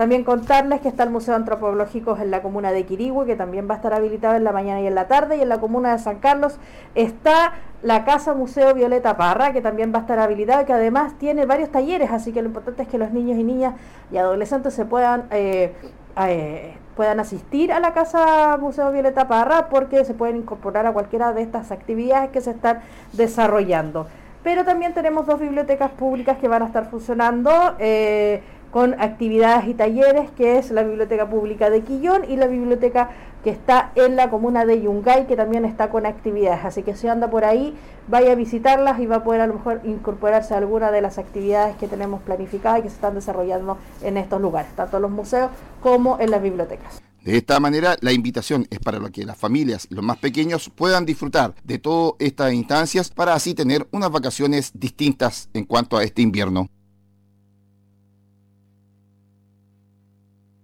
También 0.00 0.24
contarles 0.24 0.80
que 0.80 0.88
está 0.88 1.02
el 1.02 1.10
Museo 1.10 1.34
Antropológico 1.34 2.16
en 2.16 2.30
la 2.30 2.40
comuna 2.40 2.72
de 2.72 2.86
Quirigüe, 2.86 3.26
que 3.26 3.36
también 3.36 3.68
va 3.68 3.74
a 3.74 3.76
estar 3.76 3.92
habilitado 3.92 4.34
en 4.34 4.44
la 4.44 4.50
mañana 4.50 4.80
y 4.80 4.86
en 4.86 4.94
la 4.94 5.08
tarde, 5.08 5.36
y 5.36 5.42
en 5.42 5.50
la 5.50 5.60
comuna 5.60 5.92
de 5.92 5.98
San 5.98 6.20
Carlos 6.20 6.58
está 6.94 7.52
la 7.82 8.02
Casa 8.06 8.32
Museo 8.32 8.72
Violeta 8.72 9.18
Parra, 9.18 9.52
que 9.52 9.60
también 9.60 9.92
va 9.92 9.98
a 9.98 10.00
estar 10.00 10.18
habilitada, 10.18 10.64
que 10.64 10.72
además 10.72 11.18
tiene 11.18 11.44
varios 11.44 11.70
talleres, 11.70 12.10
así 12.12 12.32
que 12.32 12.40
lo 12.40 12.48
importante 12.48 12.84
es 12.84 12.88
que 12.88 12.96
los 12.96 13.10
niños 13.10 13.38
y 13.38 13.44
niñas 13.44 13.74
y 14.10 14.16
adolescentes 14.16 14.72
se 14.72 14.86
puedan... 14.86 15.24
Eh, 15.30 15.74
eh, 16.16 16.74
puedan 16.96 17.20
asistir 17.20 17.70
a 17.72 17.78
la 17.78 17.92
Casa 17.92 18.58
Museo 18.58 18.90
Violeta 18.90 19.28
Parra 19.28 19.68
porque 19.68 20.04
se 20.04 20.12
pueden 20.12 20.36
incorporar 20.36 20.86
a 20.86 20.92
cualquiera 20.92 21.32
de 21.32 21.42
estas 21.42 21.70
actividades 21.72 22.30
que 22.30 22.40
se 22.40 22.50
están 22.50 22.80
desarrollando. 23.12 24.06
Pero 24.42 24.64
también 24.64 24.94
tenemos 24.94 25.26
dos 25.26 25.38
bibliotecas 25.38 25.90
públicas 25.90 26.38
que 26.38 26.48
van 26.48 26.62
a 26.62 26.66
estar 26.66 26.90
funcionando. 26.90 27.50
Eh, 27.78 28.42
con 28.70 28.94
actividades 29.00 29.68
y 29.68 29.74
talleres, 29.74 30.30
que 30.32 30.58
es 30.58 30.70
la 30.70 30.82
Biblioteca 30.82 31.28
Pública 31.28 31.70
de 31.70 31.82
Quillón 31.82 32.22
y 32.28 32.36
la 32.36 32.46
biblioteca 32.46 33.10
que 33.42 33.50
está 33.50 33.92
en 33.94 34.16
la 34.16 34.30
comuna 34.30 34.64
de 34.64 34.82
Yungay, 34.82 35.26
que 35.26 35.36
también 35.36 35.64
está 35.64 35.90
con 35.90 36.06
actividades. 36.06 36.64
Así 36.64 36.82
que 36.82 36.94
si 36.94 37.08
anda 37.08 37.30
por 37.30 37.44
ahí, 37.44 37.74
vaya 38.06 38.32
a 38.32 38.34
visitarlas 38.34 39.00
y 39.00 39.06
va 39.06 39.16
a 39.16 39.24
poder 39.24 39.40
a 39.40 39.46
lo 39.46 39.54
mejor 39.54 39.80
incorporarse 39.84 40.54
a 40.54 40.58
alguna 40.58 40.90
de 40.90 41.00
las 41.00 41.18
actividades 41.18 41.76
que 41.76 41.88
tenemos 41.88 42.22
planificadas 42.22 42.80
y 42.80 42.82
que 42.82 42.88
se 42.90 42.96
están 42.96 43.14
desarrollando 43.14 43.78
en 44.02 44.16
estos 44.16 44.40
lugares, 44.40 44.70
tanto 44.76 44.96
en 44.96 45.02
los 45.02 45.10
museos 45.10 45.50
como 45.82 46.18
en 46.20 46.30
las 46.30 46.42
bibliotecas. 46.42 47.00
De 47.24 47.36
esta 47.36 47.60
manera, 47.60 47.96
la 48.00 48.12
invitación 48.12 48.66
es 48.70 48.78
para 48.78 48.98
que 49.10 49.24
las 49.24 49.36
familias, 49.36 49.86
los 49.90 50.02
más 50.02 50.16
pequeños, 50.16 50.70
puedan 50.74 51.04
disfrutar 51.04 51.54
de 51.64 51.78
todas 51.78 52.14
estas 52.18 52.54
instancias 52.54 53.10
para 53.10 53.34
así 53.34 53.52
tener 53.52 53.86
unas 53.90 54.10
vacaciones 54.10 54.72
distintas 54.74 55.50
en 55.52 55.64
cuanto 55.64 55.98
a 55.98 56.04
este 56.04 56.22
invierno. 56.22 56.68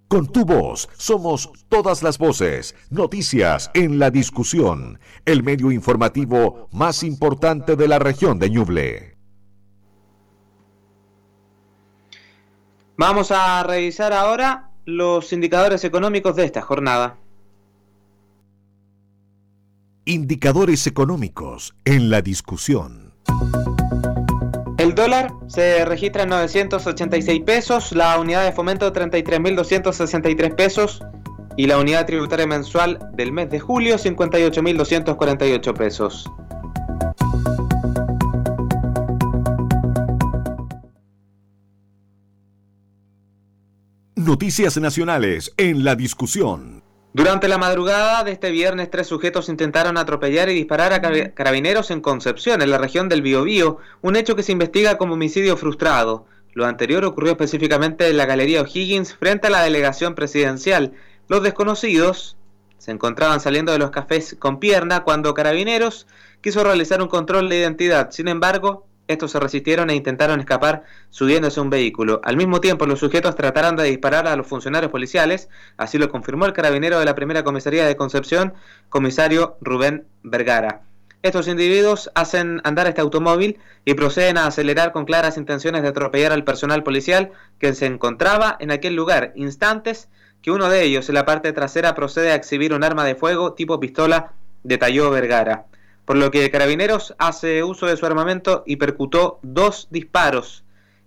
Con 0.08 0.28
tu 0.28 0.44
voz 0.44 0.88
somos 0.96 1.50
todas 1.68 2.04
las 2.04 2.18
voces, 2.18 2.76
noticias 2.90 3.72
en 3.74 3.98
la 3.98 4.10
discusión, 4.10 5.00
el 5.24 5.42
medio 5.42 5.72
informativo 5.72 6.68
más 6.70 7.02
importante 7.02 7.74
de 7.74 7.88
la 7.88 7.98
región 7.98 8.38
de 8.38 8.50
Ñuble. 8.50 9.16
Vamos 12.96 13.32
a 13.32 13.64
revisar 13.64 14.12
ahora 14.12 14.70
los 14.84 15.32
indicadores 15.32 15.82
económicos 15.82 16.36
de 16.36 16.44
esta 16.44 16.62
jornada. 16.62 17.18
Indicadores 20.04 20.86
económicos 20.86 21.74
en 21.84 22.10
la 22.10 22.22
discusión. 22.22 23.12
El 24.86 24.94
dólar 24.94 25.34
se 25.48 25.84
registra 25.84 26.22
en 26.22 26.28
986 26.28 27.42
pesos, 27.44 27.90
la 27.90 28.20
unidad 28.20 28.44
de 28.44 28.52
fomento 28.52 28.92
33.263 28.92 30.54
pesos 30.54 31.02
y 31.56 31.66
la 31.66 31.78
unidad 31.78 32.06
tributaria 32.06 32.46
mensual 32.46 33.00
del 33.14 33.32
mes 33.32 33.50
de 33.50 33.58
julio 33.58 33.96
58.248 33.96 35.74
pesos. 35.76 36.30
Noticias 44.14 44.76
nacionales 44.76 45.52
en 45.56 45.82
la 45.82 45.96
discusión. 45.96 46.85
Durante 47.16 47.48
la 47.48 47.56
madrugada 47.56 48.24
de 48.24 48.32
este 48.32 48.50
viernes, 48.50 48.90
tres 48.90 49.06
sujetos 49.06 49.48
intentaron 49.48 49.96
atropellar 49.96 50.50
y 50.50 50.54
disparar 50.54 50.92
a 50.92 51.00
carabineros 51.32 51.90
en 51.90 52.02
Concepción, 52.02 52.60
en 52.60 52.70
la 52.70 52.76
región 52.76 53.08
del 53.08 53.22
Biobío, 53.22 53.78
un 54.02 54.16
hecho 54.16 54.36
que 54.36 54.42
se 54.42 54.52
investiga 54.52 54.98
como 54.98 55.14
homicidio 55.14 55.56
frustrado. 55.56 56.26
Lo 56.52 56.66
anterior 56.66 57.06
ocurrió 57.06 57.30
específicamente 57.32 58.06
en 58.06 58.18
la 58.18 58.26
Galería 58.26 58.60
O'Higgins 58.60 59.14
frente 59.14 59.46
a 59.46 59.50
la 59.50 59.62
delegación 59.62 60.14
presidencial. 60.14 60.92
Los 61.26 61.42
desconocidos 61.42 62.36
se 62.76 62.90
encontraban 62.90 63.40
saliendo 63.40 63.72
de 63.72 63.78
los 63.78 63.92
cafés 63.92 64.36
con 64.38 64.60
pierna 64.60 65.02
cuando 65.02 65.32
Carabineros 65.32 66.06
quiso 66.42 66.64
realizar 66.64 67.00
un 67.00 67.08
control 67.08 67.48
de 67.48 67.56
identidad. 67.56 68.10
Sin 68.10 68.28
embargo, 68.28 68.86
estos 69.08 69.30
se 69.30 69.40
resistieron 69.40 69.90
e 69.90 69.94
intentaron 69.94 70.40
escapar 70.40 70.82
subiéndose 71.10 71.60
a 71.60 71.62
un 71.62 71.70
vehículo. 71.70 72.20
Al 72.24 72.36
mismo 72.36 72.60
tiempo, 72.60 72.86
los 72.86 73.00
sujetos 73.00 73.36
trataron 73.36 73.76
de 73.76 73.84
disparar 73.84 74.26
a 74.26 74.36
los 74.36 74.46
funcionarios 74.46 74.90
policiales, 74.90 75.48
así 75.76 75.98
lo 75.98 76.10
confirmó 76.10 76.46
el 76.46 76.52
carabinero 76.52 76.98
de 76.98 77.04
la 77.04 77.14
primera 77.14 77.44
comisaría 77.44 77.86
de 77.86 77.96
Concepción, 77.96 78.54
comisario 78.88 79.56
Rubén 79.60 80.06
Vergara. 80.22 80.82
Estos 81.22 81.48
individuos 81.48 82.10
hacen 82.14 82.60
andar 82.64 82.86
este 82.86 83.00
automóvil 83.00 83.58
y 83.84 83.94
proceden 83.94 84.38
a 84.38 84.46
acelerar 84.46 84.92
con 84.92 85.06
claras 85.06 85.36
intenciones 85.36 85.82
de 85.82 85.88
atropellar 85.88 86.32
al 86.32 86.44
personal 86.44 86.82
policial 86.82 87.32
que 87.58 87.74
se 87.74 87.86
encontraba 87.86 88.56
en 88.60 88.70
aquel 88.70 88.94
lugar, 88.94 89.32
instantes 89.34 90.08
que 90.42 90.50
uno 90.50 90.68
de 90.68 90.84
ellos 90.84 91.08
en 91.08 91.16
la 91.16 91.24
parte 91.24 91.52
trasera 91.52 91.94
procede 91.94 92.30
a 92.30 92.36
exhibir 92.36 92.72
un 92.72 92.84
arma 92.84 93.04
de 93.04 93.16
fuego 93.16 93.54
tipo 93.54 93.80
pistola, 93.80 94.32
detalló 94.62 95.10
Vergara 95.10 95.66
por 96.06 96.16
lo 96.16 96.30
que 96.30 96.50
Carabineros 96.50 97.14
hace 97.18 97.62
uso 97.64 97.86
de 97.86 97.96
su 97.96 98.06
armamento 98.06 98.62
y 98.64 98.76
percutó 98.76 99.40
dos 99.42 99.88
disparos, 99.90 100.64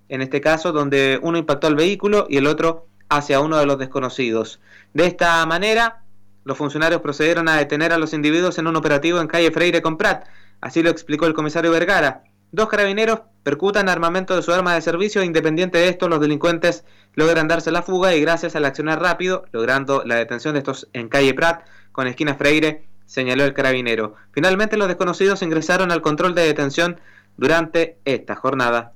en 0.09 0.21
este 0.21 0.41
caso 0.41 0.71
donde 0.71 1.19
uno 1.23 1.37
impactó 1.37 1.67
al 1.67 1.75
vehículo 1.75 2.27
y 2.29 2.37
el 2.37 2.45
otro 2.45 2.85
hacia 3.07 3.39
uno 3.39 3.57
de 3.57 3.65
los 3.65 3.79
desconocidos. 3.79 4.59
De 4.93 5.05
esta 5.07 5.43
manera, 5.45 6.03
los 6.43 6.57
funcionarios 6.57 7.01
procedieron 7.01 7.47
a 7.47 7.55
detener 7.55 7.93
a 7.93 7.97
los 7.97 8.13
individuos 8.13 8.57
en 8.57 8.67
un 8.67 8.75
operativo 8.75 9.21
en 9.21 9.27
calle 9.27 9.51
Freire 9.51 9.81
con 9.81 9.97
Prat, 9.97 10.27
así 10.61 10.83
lo 10.83 10.89
explicó 10.89 11.25
el 11.25 11.33
comisario 11.33 11.71
Vergara. 11.71 12.23
Dos 12.51 12.67
carabineros 12.67 13.21
percutan 13.43 13.87
armamento 13.87 14.35
de 14.35 14.41
su 14.41 14.51
arma 14.51 14.73
de 14.73 14.81
servicio 14.81 15.23
independiente 15.23 15.77
de 15.77 15.87
esto, 15.87 16.09
los 16.09 16.19
delincuentes 16.19 16.83
logran 17.13 17.47
darse 17.47 17.71
la 17.71 17.83
fuga 17.83 18.15
y 18.15 18.21
gracias 18.21 18.55
al 18.55 18.65
accionar 18.65 19.01
rápido, 19.01 19.45
logrando 19.51 20.03
la 20.03 20.15
detención 20.15 20.53
de 20.55 20.59
estos 20.59 20.89
en 20.91 21.07
calle 21.07 21.33
Prat 21.33 21.65
con 21.91 22.07
esquina 22.07 22.35
Freire, 22.35 22.88
señaló 23.09 23.43
el 23.43 23.53
carabinero. 23.53 24.13
Finalmente 24.31 24.77
los 24.77 24.87
desconocidos 24.87 25.41
ingresaron 25.41 25.91
al 25.91 26.01
control 26.01 26.35
de 26.35 26.43
detención 26.43 27.01
durante 27.37 27.97
esta 28.05 28.35
jornada. 28.35 28.93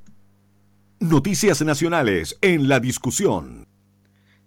Noticias 1.00 1.62
nacionales 1.64 2.38
en 2.42 2.70
la 2.70 2.80
discusión. 2.80 3.68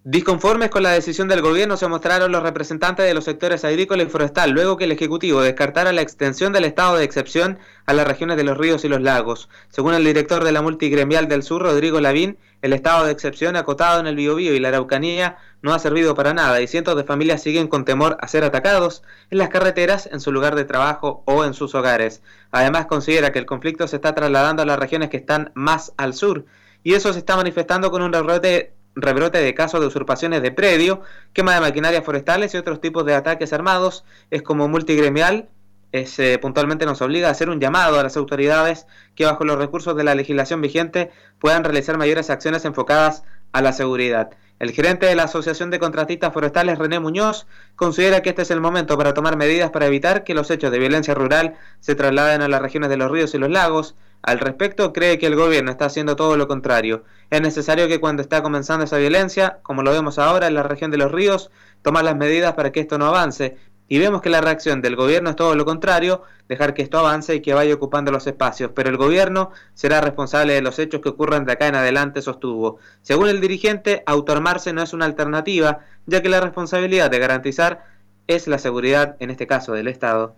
Disconformes 0.09 0.71
con 0.71 0.85
la 0.85 0.93
decisión 0.93 1.27
del 1.27 1.43
gobierno 1.43 1.77
se 1.77 1.89
mostraron 1.89 2.31
los 2.31 2.45
representantes 2.45 3.05
de 3.05 3.13
los 3.13 3.25
sectores 3.25 3.65
agrícola 3.65 4.05
y 4.05 4.07
forestal, 4.07 4.53
luego 4.53 4.77
que 4.77 4.85
el 4.85 4.93
Ejecutivo 4.93 5.43
descartara 5.43 5.93
la 5.93 6.01
extensión 6.01 6.53
del 6.53 6.65
estado 6.65 6.97
de 6.97 7.03
excepción 7.03 7.59
a 7.87 7.93
las 7.93 8.07
regiones 8.07 8.37
de 8.37 8.45
los 8.45 8.57
ríos 8.57 8.85
y 8.85 8.89
los 8.89 9.03
lagos. 9.03 9.49
Según 9.69 9.95
el 9.95 10.05
director 10.05 10.45
de 10.45 10.53
la 10.53 10.63
multigremial 10.63 11.27
del 11.27 11.43
sur, 11.43 11.63
Rodrigo 11.63 12.01
Lavín, 12.01 12.39
el 12.63 12.73
estado 12.73 13.05
de 13.05 13.11
excepción 13.11 13.57
acotado 13.57 13.99
en 13.99 14.07
el 14.07 14.15
Biobío 14.15 14.55
y 14.55 14.61
la 14.61 14.69
Araucanía 14.69 15.39
no 15.67 15.75
ha 15.75 15.81
servido 15.81 16.15
para 16.15 16.33
nada 16.33 16.61
y 16.61 16.69
cientos 16.69 16.95
de 16.95 17.03
familias 17.03 17.43
siguen 17.43 17.67
con 17.67 17.85
temor 17.85 18.17
a 18.21 18.29
ser 18.29 18.45
atacados 18.45 19.03
en 19.31 19.39
las 19.39 19.49
carreteras, 19.49 20.09
en 20.13 20.21
su 20.21 20.31
lugar 20.31 20.55
de 20.55 20.65
trabajo 20.65 21.25
o 21.27 21.45
en 21.45 21.55
sus 21.55 21.75
hogares. 21.75 22.23
Además, 22.53 22.87
considera 22.87 23.33
que 23.33 23.41
el 23.41 23.47
conflicto 23.47 23.89
se 23.89 23.97
está 23.97 24.15
trasladando 24.15 24.63
a 24.63 24.65
las 24.65 24.79
regiones 24.79 25.11
que 25.11 25.17
están 25.17 25.51
más 25.55 25.93
al 25.97 26.15
sur 26.15 26.45
y 26.85 26.95
eso 26.95 27.13
se 27.13 27.19
está 27.19 27.35
manifestando 27.35 27.91
con 27.91 28.01
un 28.03 28.13
rebrote 28.13 29.39
de 29.39 29.55
casos 29.55 29.81
de 29.81 29.89
usurpaciones 29.89 30.41
de 30.41 30.53
predio, 30.53 31.01
quema 31.33 31.57
de 31.57 31.61
maquinarias 31.61 32.05
forestales 32.05 32.55
y 32.55 32.59
otros 32.59 32.81
tipos 32.81 33.05
de 33.05 33.15
ataques 33.17 33.53
armados, 33.53 34.05
es 34.31 34.43
como 34.43 34.69
multigremial, 34.69 35.49
es, 35.91 36.17
eh, 36.21 36.39
puntualmente 36.41 36.87
nos 36.87 37.03
obliga 37.03 37.27
a 37.27 37.33
hacer 37.33 37.51
un 37.51 37.59
llamado 37.59 37.99
a 37.99 38.05
las 38.05 38.17
autoridades 38.17 38.87
que 39.17 39.25
bajo 39.25 39.45
los 39.45 39.59
recursos 39.59 39.97
de 39.97 40.05
la 40.05 40.15
legislación 40.15 40.61
vigente 40.61 41.11
puedan 41.41 41.65
realizar 41.65 41.99
mayores 41.99 42.31
acciones 42.31 42.65
enfocadas 42.65 43.25
a 43.51 43.63
la 43.63 43.73
seguridad. 43.73 44.31
El 44.59 44.73
gerente 44.73 45.05
de 45.05 45.15
la 45.15 45.25
Asociación 45.25 45.71
de 45.71 45.79
Contratistas 45.79 46.33
Forestales, 46.33 46.79
René 46.79 46.99
Muñoz, 46.99 47.47
considera 47.75 48.23
que 48.23 48.31
este 48.31 48.41
es 48.41 48.51
el 48.51 48.63
momento 48.63 48.97
para 48.97 49.13
tomar 49.13 49.37
medidas 49.37 49.71
para 49.71 49.87
evitar 49.87 50.25
que 50.25 50.33
los 50.33 50.51
hechos 50.51 50.71
de 50.71 50.79
violencia 50.79 51.15
rural 51.15 51.57
se 51.81 51.95
trasladen 51.95 52.41
a 52.41 52.49
las 52.49 52.63
regiones 52.63 52.89
de 52.89 52.97
los 52.97 53.11
ríos 53.11 53.35
y 53.35 53.39
los 53.39 53.51
lagos. 53.51 53.97
Al 54.23 54.39
respecto, 54.39 54.95
cree 54.95 55.19
que 55.19 55.27
el 55.27 55.37
gobierno 55.37 55.71
está 55.71 55.85
haciendo 55.85 56.17
todo 56.17 56.39
lo 56.39 56.49
contrario. 56.49 57.05
Es 57.29 57.43
necesario 57.43 57.87
que 57.87 58.01
cuando 58.01 58.23
está 58.23 58.43
comenzando 58.43 58.87
esa 58.87 58.97
violencia, 58.97 59.59
como 59.63 59.83
lo 59.83 59.93
vemos 59.93 60.19
ahora 60.19 60.47
en 60.47 60.55
la 60.55 60.63
región 60.63 60.91
de 60.91 60.97
los 60.97 61.13
ríos, 61.13 61.51
tomar 61.83 62.05
las 62.05 62.17
medidas 62.17 62.55
para 62.55 62.73
que 62.73 62.81
esto 62.81 62.97
no 62.97 63.07
avance 63.07 63.59
y 63.89 63.99
vemos 63.99 64.21
que 64.21 64.31
la 64.31 64.41
reacción 64.41 64.83
del 64.83 64.97
gobierno 64.97 65.31
es 65.31 65.37
todo 65.37 65.55
lo 65.55 65.65
contrario, 65.65 66.23
dejar 66.49 66.75
que 66.75 66.83
esto 66.83 66.99
avance 66.99 67.35
y 67.37 67.41
que 67.41 67.55
vaya 67.55 67.75
ocupando 67.75 68.11
los 68.11 68.27
espacios, 68.27 68.73
pero 68.75 68.91
el 68.91 68.97
gobierno 68.97 69.51
será 69.75 70.01
responsable 70.01 70.55
de 70.55 70.63
los 70.63 70.79
hechos 70.79 71.01
que 71.01 71.09
ocurran 71.09 71.45
de 71.45 71.53
acá 71.53 71.69
en 71.69 71.77
adelante, 71.77 72.23
sostuvo. 72.23 72.79
Según 73.03 73.29
el 73.29 73.41
dirigente, 73.41 74.03
autoarmarse 74.07 74.73
no 74.73 74.83
es 74.83 74.93
una 74.93 75.05
alternativa, 75.05 75.81
ya 76.07 76.23
que 76.23 76.29
la 76.29 76.41
responsabilidad 76.41 77.11
de 77.11 77.19
garantizar 77.19 77.85
es 78.27 78.49
la 78.49 78.59
seguridad, 78.59 79.17
en 79.21 79.31
este 79.31 79.47
caso 79.47 79.73
del 79.73 79.89
Estado. 79.89 80.35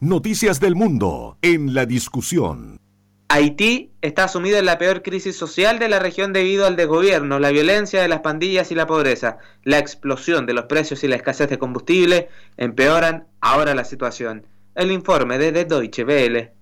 Noticias 0.00 0.60
del 0.60 0.74
mundo 0.74 1.36
en 1.42 1.74
la 1.74 1.86
discusión. 1.86 2.80
Haití 3.28 3.90
está 4.02 4.28
sumido 4.28 4.58
en 4.58 4.66
la 4.66 4.78
peor 4.78 5.02
crisis 5.02 5.36
social 5.36 5.80
de 5.80 5.88
la 5.88 5.98
región 5.98 6.32
debido 6.32 6.64
al 6.64 6.76
desgobierno, 6.76 7.40
la 7.40 7.50
violencia 7.50 8.00
de 8.00 8.06
las 8.06 8.20
pandillas 8.20 8.70
y 8.70 8.76
la 8.76 8.86
pobreza. 8.86 9.38
La 9.64 9.78
explosión 9.78 10.46
de 10.46 10.54
los 10.54 10.66
precios 10.66 11.02
y 11.02 11.08
la 11.08 11.16
escasez 11.16 11.50
de 11.50 11.58
combustible 11.58 12.28
empeoran 12.56 13.26
ahora 13.40 13.74
la 13.74 13.84
situación. 13.84 14.46
El 14.76 14.92
informe 14.92 15.38
de 15.38 15.64
Deutsche 15.64 16.04
Welle. 16.04 16.52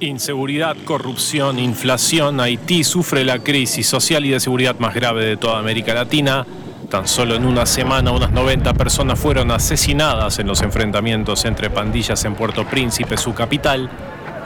Inseguridad, 0.00 0.76
corrupción, 0.84 1.60
inflación. 1.60 2.40
Haití 2.40 2.82
sufre 2.82 3.24
la 3.24 3.38
crisis 3.38 3.86
social 3.86 4.24
y 4.26 4.30
de 4.30 4.40
seguridad 4.40 4.78
más 4.80 4.92
grave 4.92 5.24
de 5.24 5.36
toda 5.36 5.60
América 5.60 5.94
Latina. 5.94 6.44
Tan 6.90 7.06
solo 7.06 7.36
en 7.36 7.46
una 7.46 7.64
semana 7.64 8.10
unas 8.10 8.32
90 8.32 8.74
personas 8.74 9.20
fueron 9.20 9.52
asesinadas 9.52 10.38
en 10.40 10.48
los 10.48 10.62
enfrentamientos 10.62 11.44
entre 11.44 11.70
pandillas 11.70 12.24
en 12.24 12.34
Puerto 12.34 12.66
Príncipe, 12.66 13.16
su 13.16 13.32
capital 13.32 13.88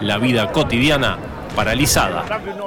la 0.01 0.19
vida 0.19 0.51
cotidiana 0.53 1.19
paralizada. 1.55 2.25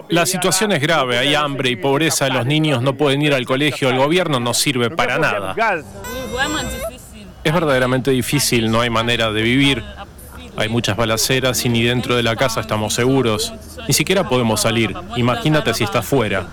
La 0.10 0.26
situación 0.26 0.72
es 0.74 0.82
grave, 0.82 1.18
hay 1.18 1.34
hambre 1.34 1.70
y 1.70 1.76
pobreza, 1.76 2.28
los 2.28 2.46
niños 2.46 2.82
no 2.82 2.96
pueden 2.96 3.22
ir 3.22 3.34
al 3.34 3.46
colegio, 3.46 3.90
el 3.90 3.98
gobierno 3.98 4.40
no 4.40 4.54
sirve 4.54 4.90
para 4.90 5.18
nada. 5.18 5.56
Es 7.44 7.54
verdaderamente 7.54 8.12
difícil, 8.12 8.70
no 8.70 8.82
hay 8.82 8.90
manera 8.90 9.32
de 9.32 9.42
vivir. 9.42 9.84
Hay 10.58 10.68
muchas 10.68 10.98
balaceras 10.98 11.64
y 11.64 11.70
ni 11.70 11.84
dentro 11.84 12.16
de 12.16 12.24
la 12.24 12.36
casa 12.36 12.60
estamos 12.60 12.94
seguros. 12.94 13.54
Ni 13.88 13.94
siquiera 13.94 14.28
podemos 14.28 14.62
salir. 14.62 14.94
Imagínate 15.16 15.74
si 15.74 15.86
está 15.86 16.02
fuera. 16.02 16.46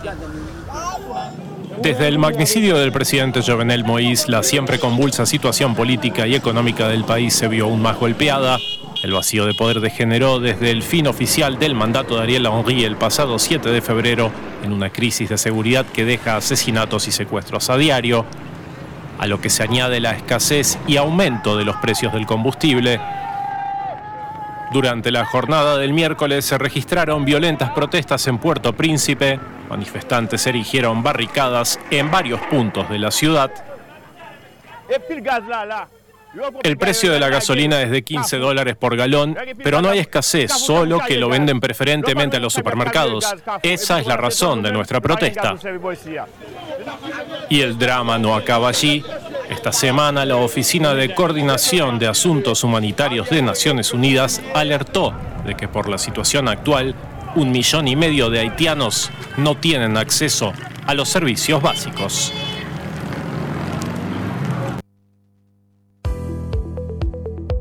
Desde 1.82 2.08
el 2.08 2.18
magnicidio 2.18 2.76
del 2.76 2.90
presidente 2.90 3.40
Jovenel 3.42 3.84
Moïse, 3.84 4.28
la 4.28 4.42
siempre 4.42 4.78
convulsa 4.78 5.26
situación 5.26 5.74
política 5.74 6.26
y 6.26 6.34
económica 6.34 6.88
del 6.88 7.04
país 7.04 7.34
se 7.34 7.48
vio 7.48 7.66
aún 7.66 7.82
más 7.82 7.96
golpeada. 7.96 8.58
El 9.02 9.12
vacío 9.12 9.46
de 9.46 9.54
poder 9.54 9.80
degeneró 9.80 10.40
desde 10.40 10.72
el 10.72 10.82
fin 10.82 11.06
oficial 11.06 11.60
del 11.60 11.76
mandato 11.76 12.16
de 12.16 12.22
Ariel 12.22 12.46
Henry 12.46 12.82
el 12.82 12.96
pasado 12.96 13.38
7 13.38 13.68
de 13.68 13.80
febrero 13.80 14.32
en 14.64 14.72
una 14.72 14.90
crisis 14.90 15.28
de 15.28 15.38
seguridad 15.38 15.86
que 15.86 16.04
deja 16.04 16.36
asesinatos 16.36 17.06
y 17.06 17.12
secuestros 17.12 17.70
a 17.70 17.76
diario, 17.76 18.26
a 19.20 19.26
lo 19.28 19.40
que 19.40 19.50
se 19.50 19.62
añade 19.62 20.00
la 20.00 20.10
escasez 20.10 20.78
y 20.88 20.96
aumento 20.96 21.56
de 21.56 21.64
los 21.64 21.76
precios 21.76 22.12
del 22.12 22.26
combustible. 22.26 23.00
Durante 24.72 25.12
la 25.12 25.24
jornada 25.24 25.78
del 25.78 25.92
miércoles 25.92 26.44
se 26.44 26.58
registraron 26.58 27.24
violentas 27.24 27.70
protestas 27.70 28.26
en 28.26 28.38
Puerto 28.38 28.72
Príncipe, 28.72 29.38
manifestantes 29.70 30.44
erigieron 30.48 31.04
barricadas 31.04 31.78
en 31.92 32.10
varios 32.10 32.40
puntos 32.42 32.90
de 32.90 32.98
la 32.98 33.12
ciudad. 33.12 33.52
El 36.62 36.76
precio 36.76 37.12
de 37.12 37.20
la 37.20 37.28
gasolina 37.28 37.80
es 37.82 37.90
de 37.90 38.02
15 38.02 38.38
dólares 38.38 38.76
por 38.76 38.96
galón, 38.96 39.36
pero 39.62 39.80
no 39.80 39.90
hay 39.90 39.98
escasez, 40.00 40.52
solo 40.52 41.00
que 41.06 41.16
lo 41.16 41.28
venden 41.28 41.60
preferentemente 41.60 42.36
a 42.36 42.40
los 42.40 42.52
supermercados. 42.52 43.26
Esa 43.62 44.00
es 44.00 44.06
la 44.06 44.16
razón 44.16 44.62
de 44.62 44.72
nuestra 44.72 45.00
protesta. 45.00 45.56
Y 47.48 47.60
el 47.60 47.78
drama 47.78 48.18
no 48.18 48.34
acaba 48.34 48.68
allí. 48.68 49.02
Esta 49.48 49.72
semana 49.72 50.24
la 50.26 50.36
Oficina 50.36 50.94
de 50.94 51.14
Coordinación 51.14 51.98
de 51.98 52.06
Asuntos 52.06 52.62
Humanitarios 52.64 53.30
de 53.30 53.40
Naciones 53.40 53.92
Unidas 53.92 54.42
alertó 54.54 55.14
de 55.46 55.56
que 55.56 55.68
por 55.68 55.88
la 55.88 55.96
situación 55.96 56.48
actual, 56.48 56.94
un 57.34 57.50
millón 57.50 57.88
y 57.88 57.96
medio 57.96 58.28
de 58.28 58.40
haitianos 58.40 59.10
no 59.38 59.56
tienen 59.56 59.96
acceso 59.96 60.52
a 60.86 60.94
los 60.94 61.08
servicios 61.08 61.62
básicos. 61.62 62.32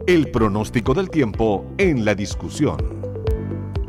El 0.07 0.31
pronóstico 0.31 0.93
del 0.93 1.09
tiempo 1.09 1.65
en 1.77 2.05
la 2.05 2.15
discusión. 2.15 2.77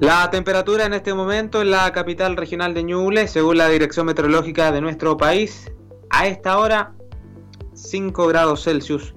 La 0.01 0.29
temperatura 0.33 0.85
en 0.85 0.95
este 0.95 1.15
momento 1.15 1.63
en 1.63 1.71
la 1.71 1.93
capital 1.93 2.37
regional 2.37 2.75
de 2.75 2.83
Ñuble, 2.83 3.29
según 3.29 3.59
la 3.59 3.69
Dirección 3.69 4.07
Meteorológica 4.07 4.73
de 4.73 4.81
nuestro 4.81 5.17
país, 5.17 5.71
a 6.11 6.27
esta 6.27 6.59
hora 6.59 6.93
5 7.73 8.27
grados 8.27 8.65
Celsius, 8.65 9.15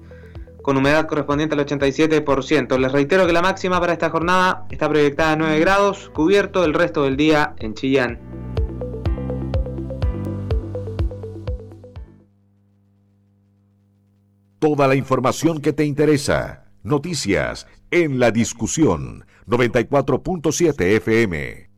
con 0.62 0.76
humedad 0.76 1.08
correspondiente 1.08 1.56
al 1.56 1.66
87%. 1.66 2.78
Les 2.78 2.92
reitero 2.92 3.26
que 3.26 3.32
la 3.32 3.42
máxima 3.42 3.80
para 3.80 3.94
esta 3.94 4.10
jornada 4.10 4.64
está 4.70 4.88
proyectada 4.88 5.32
a 5.32 5.36
9 5.36 5.58
grados, 5.58 6.08
cubierto 6.14 6.64
el 6.64 6.72
resto 6.72 7.02
del 7.02 7.16
día 7.16 7.56
en 7.58 7.74
Chillán. 7.74 8.20
Toda 14.60 14.86
la 14.86 14.94
información 14.94 15.60
que 15.60 15.72
te 15.72 15.84
interesa 15.84 16.62
Noticias 16.84 17.68
en 17.92 18.18
la 18.18 18.32
discusión 18.32 19.24
94.7 19.46 20.96
FM. 20.96 21.70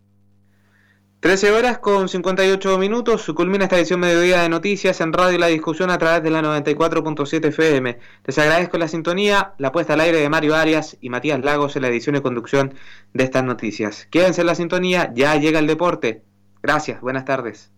13 1.20 1.52
horas 1.52 1.78
con 1.78 2.08
58 2.08 2.78
minutos, 2.78 3.30
culmina 3.36 3.64
esta 3.64 3.76
edición 3.76 4.00
mediodía 4.00 4.40
de 4.40 4.48
noticias 4.48 5.02
en 5.02 5.12
Radio 5.12 5.38
La 5.38 5.48
Discusión 5.48 5.90
a 5.90 5.98
través 5.98 6.22
de 6.22 6.30
la 6.30 6.40
94.7 6.40 7.48
FM. 7.48 7.98
Les 8.24 8.38
agradezco 8.38 8.78
la 8.78 8.88
sintonía, 8.88 9.52
la 9.58 9.72
puesta 9.72 9.92
al 9.92 10.00
aire 10.00 10.20
de 10.20 10.30
Mario 10.30 10.54
Arias 10.54 10.96
y 11.02 11.10
Matías 11.10 11.44
Lagos 11.44 11.76
en 11.76 11.82
la 11.82 11.88
edición 11.88 12.16
y 12.16 12.22
conducción 12.22 12.72
de 13.12 13.24
estas 13.24 13.44
noticias. 13.44 14.08
Quédense 14.10 14.40
en 14.40 14.46
la 14.46 14.54
sintonía, 14.54 15.12
ya 15.14 15.36
llega 15.36 15.58
el 15.58 15.66
deporte. 15.66 16.22
Gracias, 16.62 17.02
buenas 17.02 17.26
tardes. 17.26 17.74